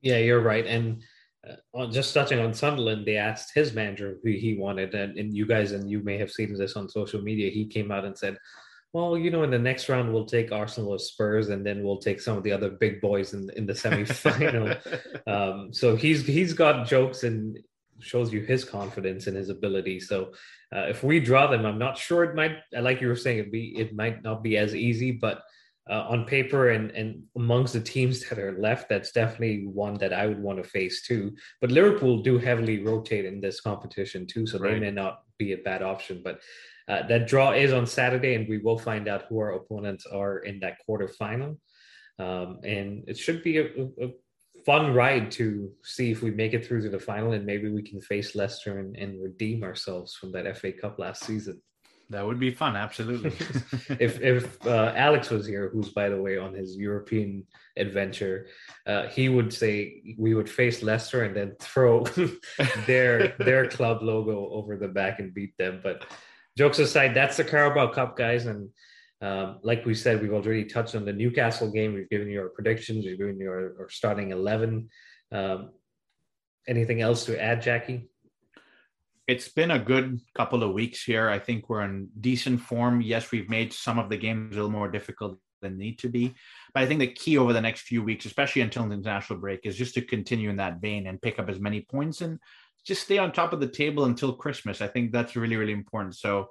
Yeah, 0.00 0.16
you're 0.16 0.40
right, 0.40 0.66
and 0.66 1.02
uh, 1.48 1.86
just 1.86 2.12
touching 2.12 2.38
on 2.38 2.52
Sunderland, 2.52 3.06
they 3.06 3.16
asked 3.16 3.52
his 3.54 3.72
manager 3.72 4.18
who 4.22 4.30
he 4.30 4.56
wanted, 4.56 4.94
and, 4.94 5.16
and 5.16 5.34
you 5.34 5.46
guys 5.46 5.72
and 5.72 5.90
you 5.90 6.00
may 6.00 6.18
have 6.18 6.30
seen 6.30 6.52
this 6.54 6.76
on 6.76 6.88
social 6.88 7.22
media. 7.22 7.50
He 7.50 7.66
came 7.66 7.90
out 7.90 8.04
and 8.04 8.16
said, 8.16 8.36
"Well, 8.92 9.16
you 9.16 9.30
know, 9.30 9.42
in 9.42 9.50
the 9.50 9.58
next 9.58 9.88
round 9.88 10.12
we'll 10.12 10.26
take 10.26 10.52
Arsenal 10.52 10.90
or 10.90 10.98
Spurs, 10.98 11.48
and 11.48 11.64
then 11.64 11.82
we'll 11.82 11.98
take 11.98 12.20
some 12.20 12.36
of 12.36 12.42
the 12.42 12.52
other 12.52 12.70
big 12.70 13.00
boys 13.00 13.32
in 13.32 13.48
in 13.56 13.66
the 13.66 13.72
semifinal." 13.72 14.78
um, 15.26 15.72
so 15.72 15.96
he's 15.96 16.26
he's 16.26 16.52
got 16.52 16.86
jokes 16.86 17.24
and 17.24 17.58
shows 18.00 18.32
you 18.32 18.40
his 18.40 18.64
confidence 18.64 19.26
and 19.26 19.36
his 19.36 19.48
ability. 19.48 20.00
So 20.00 20.32
uh, 20.74 20.86
if 20.88 21.02
we 21.02 21.20
draw 21.20 21.46
them, 21.46 21.64
I'm 21.64 21.78
not 21.78 21.96
sure 21.96 22.24
it 22.24 22.34
might. 22.34 22.56
Like 22.72 23.00
you 23.00 23.08
were 23.08 23.16
saying, 23.16 23.38
it 23.38 23.52
be 23.52 23.78
it 23.78 23.94
might 23.94 24.22
not 24.22 24.42
be 24.42 24.58
as 24.58 24.74
easy, 24.74 25.12
but 25.12 25.42
uh, 25.90 26.06
on 26.08 26.24
paper 26.24 26.70
and 26.70 26.92
and 26.92 27.22
amongst 27.36 27.72
the 27.72 27.80
teams 27.80 28.20
that 28.28 28.38
are 28.38 28.58
left, 28.58 28.88
that's 28.88 29.10
definitely 29.10 29.66
one 29.66 29.94
that 29.94 30.12
I 30.12 30.26
would 30.26 30.40
want 30.40 30.62
to 30.62 30.68
face 30.68 31.02
too. 31.02 31.34
But 31.60 31.72
Liverpool 31.72 32.22
do 32.22 32.38
heavily 32.38 32.82
rotate 32.82 33.24
in 33.24 33.40
this 33.40 33.60
competition 33.60 34.26
too, 34.26 34.46
so 34.46 34.58
right. 34.58 34.74
they 34.74 34.80
may 34.80 34.92
not 34.92 35.22
be 35.36 35.52
a 35.52 35.58
bad 35.58 35.82
option. 35.82 36.22
But 36.22 36.40
uh, 36.88 37.06
that 37.08 37.26
draw 37.26 37.52
is 37.52 37.72
on 37.72 37.86
Saturday, 37.86 38.34
and 38.34 38.48
we 38.48 38.58
will 38.58 38.78
find 38.78 39.08
out 39.08 39.24
who 39.28 39.38
our 39.38 39.54
opponents 39.54 40.06
are 40.06 40.38
in 40.38 40.60
that 40.60 40.78
quarterfinal. 40.88 41.58
Um, 42.18 42.58
and 42.64 43.04
it 43.08 43.16
should 43.16 43.42
be 43.42 43.58
a, 43.58 43.66
a, 44.02 44.10
fun 44.66 44.92
ride 44.92 45.30
to 45.30 45.72
see 45.82 46.10
if 46.10 46.20
we 46.22 46.30
make 46.30 46.52
it 46.52 46.66
through 46.66 46.82
to 46.82 46.90
the 46.90 46.98
final, 46.98 47.32
and 47.32 47.46
maybe 47.46 47.70
we 47.70 47.82
can 47.82 48.00
face 48.00 48.34
Leicester 48.34 48.78
and, 48.78 48.94
and 48.94 49.22
redeem 49.22 49.62
ourselves 49.62 50.14
from 50.14 50.30
that 50.32 50.54
FA 50.58 50.70
Cup 50.70 50.98
last 50.98 51.24
season. 51.24 51.62
That 52.10 52.26
would 52.26 52.40
be 52.40 52.50
fun, 52.50 52.74
absolutely. 52.74 53.30
if 54.00 54.20
if 54.20 54.66
uh, 54.66 54.92
Alex 54.96 55.30
was 55.30 55.46
here, 55.46 55.70
who's 55.72 55.90
by 55.90 56.08
the 56.08 56.20
way 56.20 56.38
on 56.38 56.52
his 56.52 56.76
European 56.76 57.46
adventure, 57.76 58.48
uh, 58.84 59.06
he 59.06 59.28
would 59.28 59.52
say 59.52 60.02
we 60.18 60.34
would 60.34 60.50
face 60.50 60.82
Leicester 60.82 61.22
and 61.22 61.36
then 61.36 61.54
throw 61.60 62.04
their 62.86 63.36
their 63.38 63.68
club 63.68 64.02
logo 64.02 64.50
over 64.50 64.76
the 64.76 64.88
back 64.88 65.20
and 65.20 65.32
beat 65.32 65.56
them. 65.56 65.80
But 65.84 66.04
jokes 66.58 66.80
aside, 66.80 67.14
that's 67.14 67.36
the 67.36 67.44
Carabao 67.44 67.92
Cup, 67.92 68.16
guys, 68.16 68.46
and 68.46 68.68
um, 69.22 69.60
like 69.62 69.86
we 69.86 69.94
said, 69.94 70.20
we've 70.20 70.32
already 70.32 70.64
touched 70.64 70.96
on 70.96 71.04
the 71.04 71.12
Newcastle 71.12 71.70
game. 71.70 71.94
We've 71.94 72.10
given 72.10 72.28
you 72.28 72.40
our 72.40 72.48
predictions. 72.48 73.04
We've 73.04 73.18
given 73.18 73.38
you 73.38 73.50
our, 73.50 73.76
our 73.78 73.88
starting 73.88 74.32
eleven. 74.32 74.88
Um, 75.30 75.70
anything 76.66 77.02
else 77.02 77.24
to 77.26 77.40
add, 77.40 77.62
Jacky? 77.62 78.09
It's 79.30 79.48
been 79.48 79.70
a 79.70 79.78
good 79.78 80.20
couple 80.34 80.64
of 80.64 80.72
weeks 80.72 81.04
here. 81.04 81.28
I 81.28 81.38
think 81.38 81.68
we're 81.68 81.84
in 81.84 82.08
decent 82.20 82.60
form. 82.60 83.00
Yes, 83.00 83.30
we've 83.30 83.48
made 83.48 83.72
some 83.72 83.96
of 83.96 84.08
the 84.08 84.16
games 84.16 84.56
a 84.56 84.56
little 84.56 84.72
more 84.72 84.90
difficult 84.90 85.38
than 85.62 85.78
need 85.78 86.00
to 86.00 86.08
be. 86.08 86.34
But 86.74 86.82
I 86.82 86.86
think 86.86 86.98
the 86.98 87.06
key 87.06 87.38
over 87.38 87.52
the 87.52 87.60
next 87.60 87.82
few 87.82 88.02
weeks, 88.02 88.26
especially 88.26 88.62
until 88.62 88.88
the 88.88 88.94
international 88.94 89.38
break, 89.38 89.60
is 89.62 89.76
just 89.76 89.94
to 89.94 90.02
continue 90.02 90.50
in 90.50 90.56
that 90.56 90.80
vein 90.80 91.06
and 91.06 91.22
pick 91.22 91.38
up 91.38 91.48
as 91.48 91.60
many 91.60 91.82
points 91.82 92.22
and 92.22 92.40
just 92.84 93.04
stay 93.04 93.18
on 93.18 93.30
top 93.30 93.52
of 93.52 93.60
the 93.60 93.68
table 93.68 94.06
until 94.06 94.32
Christmas. 94.32 94.80
I 94.80 94.88
think 94.88 95.12
that's 95.12 95.36
really, 95.36 95.54
really 95.54 95.74
important. 95.74 96.16
So 96.16 96.48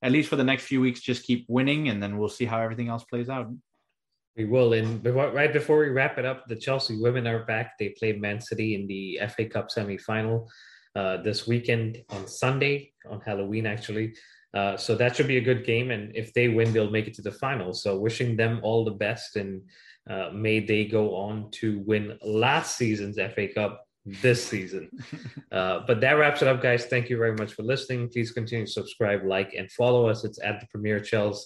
at 0.00 0.12
least 0.12 0.30
for 0.30 0.36
the 0.36 0.44
next 0.44 0.64
few 0.64 0.80
weeks, 0.80 1.00
just 1.00 1.26
keep 1.26 1.44
winning 1.48 1.90
and 1.90 2.02
then 2.02 2.16
we'll 2.16 2.30
see 2.30 2.46
how 2.46 2.62
everything 2.62 2.88
else 2.88 3.04
plays 3.04 3.28
out. 3.28 3.52
We 4.38 4.46
will. 4.46 4.72
And 4.72 5.04
right 5.04 5.52
before 5.52 5.80
we 5.80 5.90
wrap 5.90 6.16
it 6.16 6.24
up, 6.24 6.48
the 6.48 6.56
Chelsea 6.56 6.98
women 6.98 7.26
are 7.26 7.44
back. 7.44 7.72
They 7.78 7.90
play 7.90 8.14
Man 8.14 8.40
City 8.40 8.74
in 8.74 8.86
the 8.86 9.20
FA 9.36 9.44
Cup 9.44 9.70
semi 9.70 9.98
final 9.98 10.48
uh, 10.94 11.18
this 11.18 11.46
weekend 11.46 12.02
on 12.10 12.26
Sunday, 12.26 12.92
on 13.10 13.20
Halloween, 13.20 13.66
actually. 13.66 14.14
Uh, 14.54 14.76
so 14.76 14.94
that 14.94 15.16
should 15.16 15.28
be 15.28 15.38
a 15.38 15.40
good 15.40 15.64
game. 15.64 15.90
And 15.90 16.14
if 16.14 16.32
they 16.34 16.48
win, 16.48 16.72
they'll 16.72 16.90
make 16.90 17.06
it 17.06 17.14
to 17.14 17.22
the 17.22 17.32
final. 17.32 17.72
So 17.72 17.98
wishing 17.98 18.36
them 18.36 18.60
all 18.62 18.84
the 18.84 18.90
best. 18.90 19.36
And 19.36 19.62
uh, 20.08 20.30
may 20.34 20.60
they 20.60 20.84
go 20.84 21.14
on 21.14 21.50
to 21.52 21.80
win 21.86 22.18
last 22.22 22.76
season's 22.76 23.16
FA 23.16 23.48
Cup 23.48 23.86
this 24.04 24.44
season. 24.44 24.90
Uh, 25.52 25.84
but 25.86 26.00
that 26.00 26.12
wraps 26.12 26.40
it 26.40 26.48
up, 26.48 26.62
guys. 26.62 26.86
Thank 26.86 27.10
you 27.10 27.18
very 27.18 27.34
much 27.34 27.52
for 27.52 27.62
listening. 27.62 28.08
Please 28.08 28.32
continue 28.32 28.64
to 28.64 28.72
subscribe, 28.72 29.22
like, 29.22 29.52
and 29.52 29.70
follow 29.70 30.08
us. 30.08 30.24
It's 30.24 30.42
at 30.42 30.60
the 30.60 30.66
Premier 30.68 30.98
Chels 30.98 31.40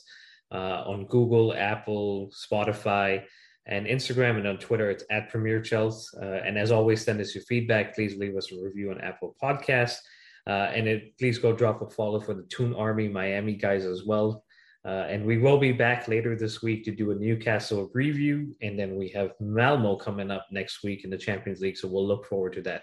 uh, 0.52 0.84
on 0.86 1.06
Google, 1.06 1.52
Apple, 1.54 2.30
Spotify, 2.30 3.24
and 3.66 3.86
Instagram, 3.86 4.36
and 4.36 4.46
on 4.46 4.58
Twitter, 4.58 4.90
it's 4.90 5.04
at 5.10 5.28
Premier 5.28 5.60
Chels. 5.60 6.06
Uh, 6.20 6.42
and 6.44 6.56
as 6.56 6.70
always, 6.70 7.04
send 7.04 7.20
us 7.20 7.34
your 7.34 7.44
feedback. 7.44 7.94
Please 7.94 8.16
leave 8.16 8.36
us 8.36 8.52
a 8.52 8.62
review 8.62 8.90
on 8.90 9.00
Apple 9.00 9.34
Podcasts. 9.42 9.98
Uh, 10.46 10.70
and 10.72 10.86
it, 10.86 11.18
please 11.18 11.38
go 11.38 11.52
drop 11.52 11.82
a 11.82 11.90
follow 11.90 12.20
for 12.20 12.34
the 12.34 12.44
Toon 12.44 12.74
Army 12.74 13.08
Miami 13.08 13.54
guys 13.54 13.84
as 13.84 14.04
well. 14.04 14.44
Uh, 14.84 15.06
and 15.08 15.26
we 15.26 15.38
will 15.38 15.58
be 15.58 15.72
back 15.72 16.06
later 16.06 16.36
this 16.36 16.62
week 16.62 16.84
to 16.84 16.92
do 16.92 17.10
a 17.10 17.14
Newcastle 17.16 17.90
review. 17.92 18.54
And 18.62 18.78
then 18.78 18.94
we 18.94 19.08
have 19.08 19.32
Malmo 19.40 19.96
coming 19.96 20.30
up 20.30 20.46
next 20.52 20.84
week 20.84 21.02
in 21.02 21.10
the 21.10 21.18
Champions 21.18 21.60
League. 21.60 21.76
So 21.76 21.88
we'll 21.88 22.06
look 22.06 22.24
forward 22.26 22.52
to 22.52 22.62
that. 22.62 22.82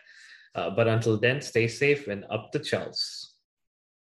Uh, 0.53 0.69
but 0.71 0.89
until 0.89 1.17
then, 1.17 1.41
stay 1.41 1.69
safe 1.69 2.09
and 2.09 2.25
up 2.29 2.51
the 2.51 2.59
Chels. 2.59 3.32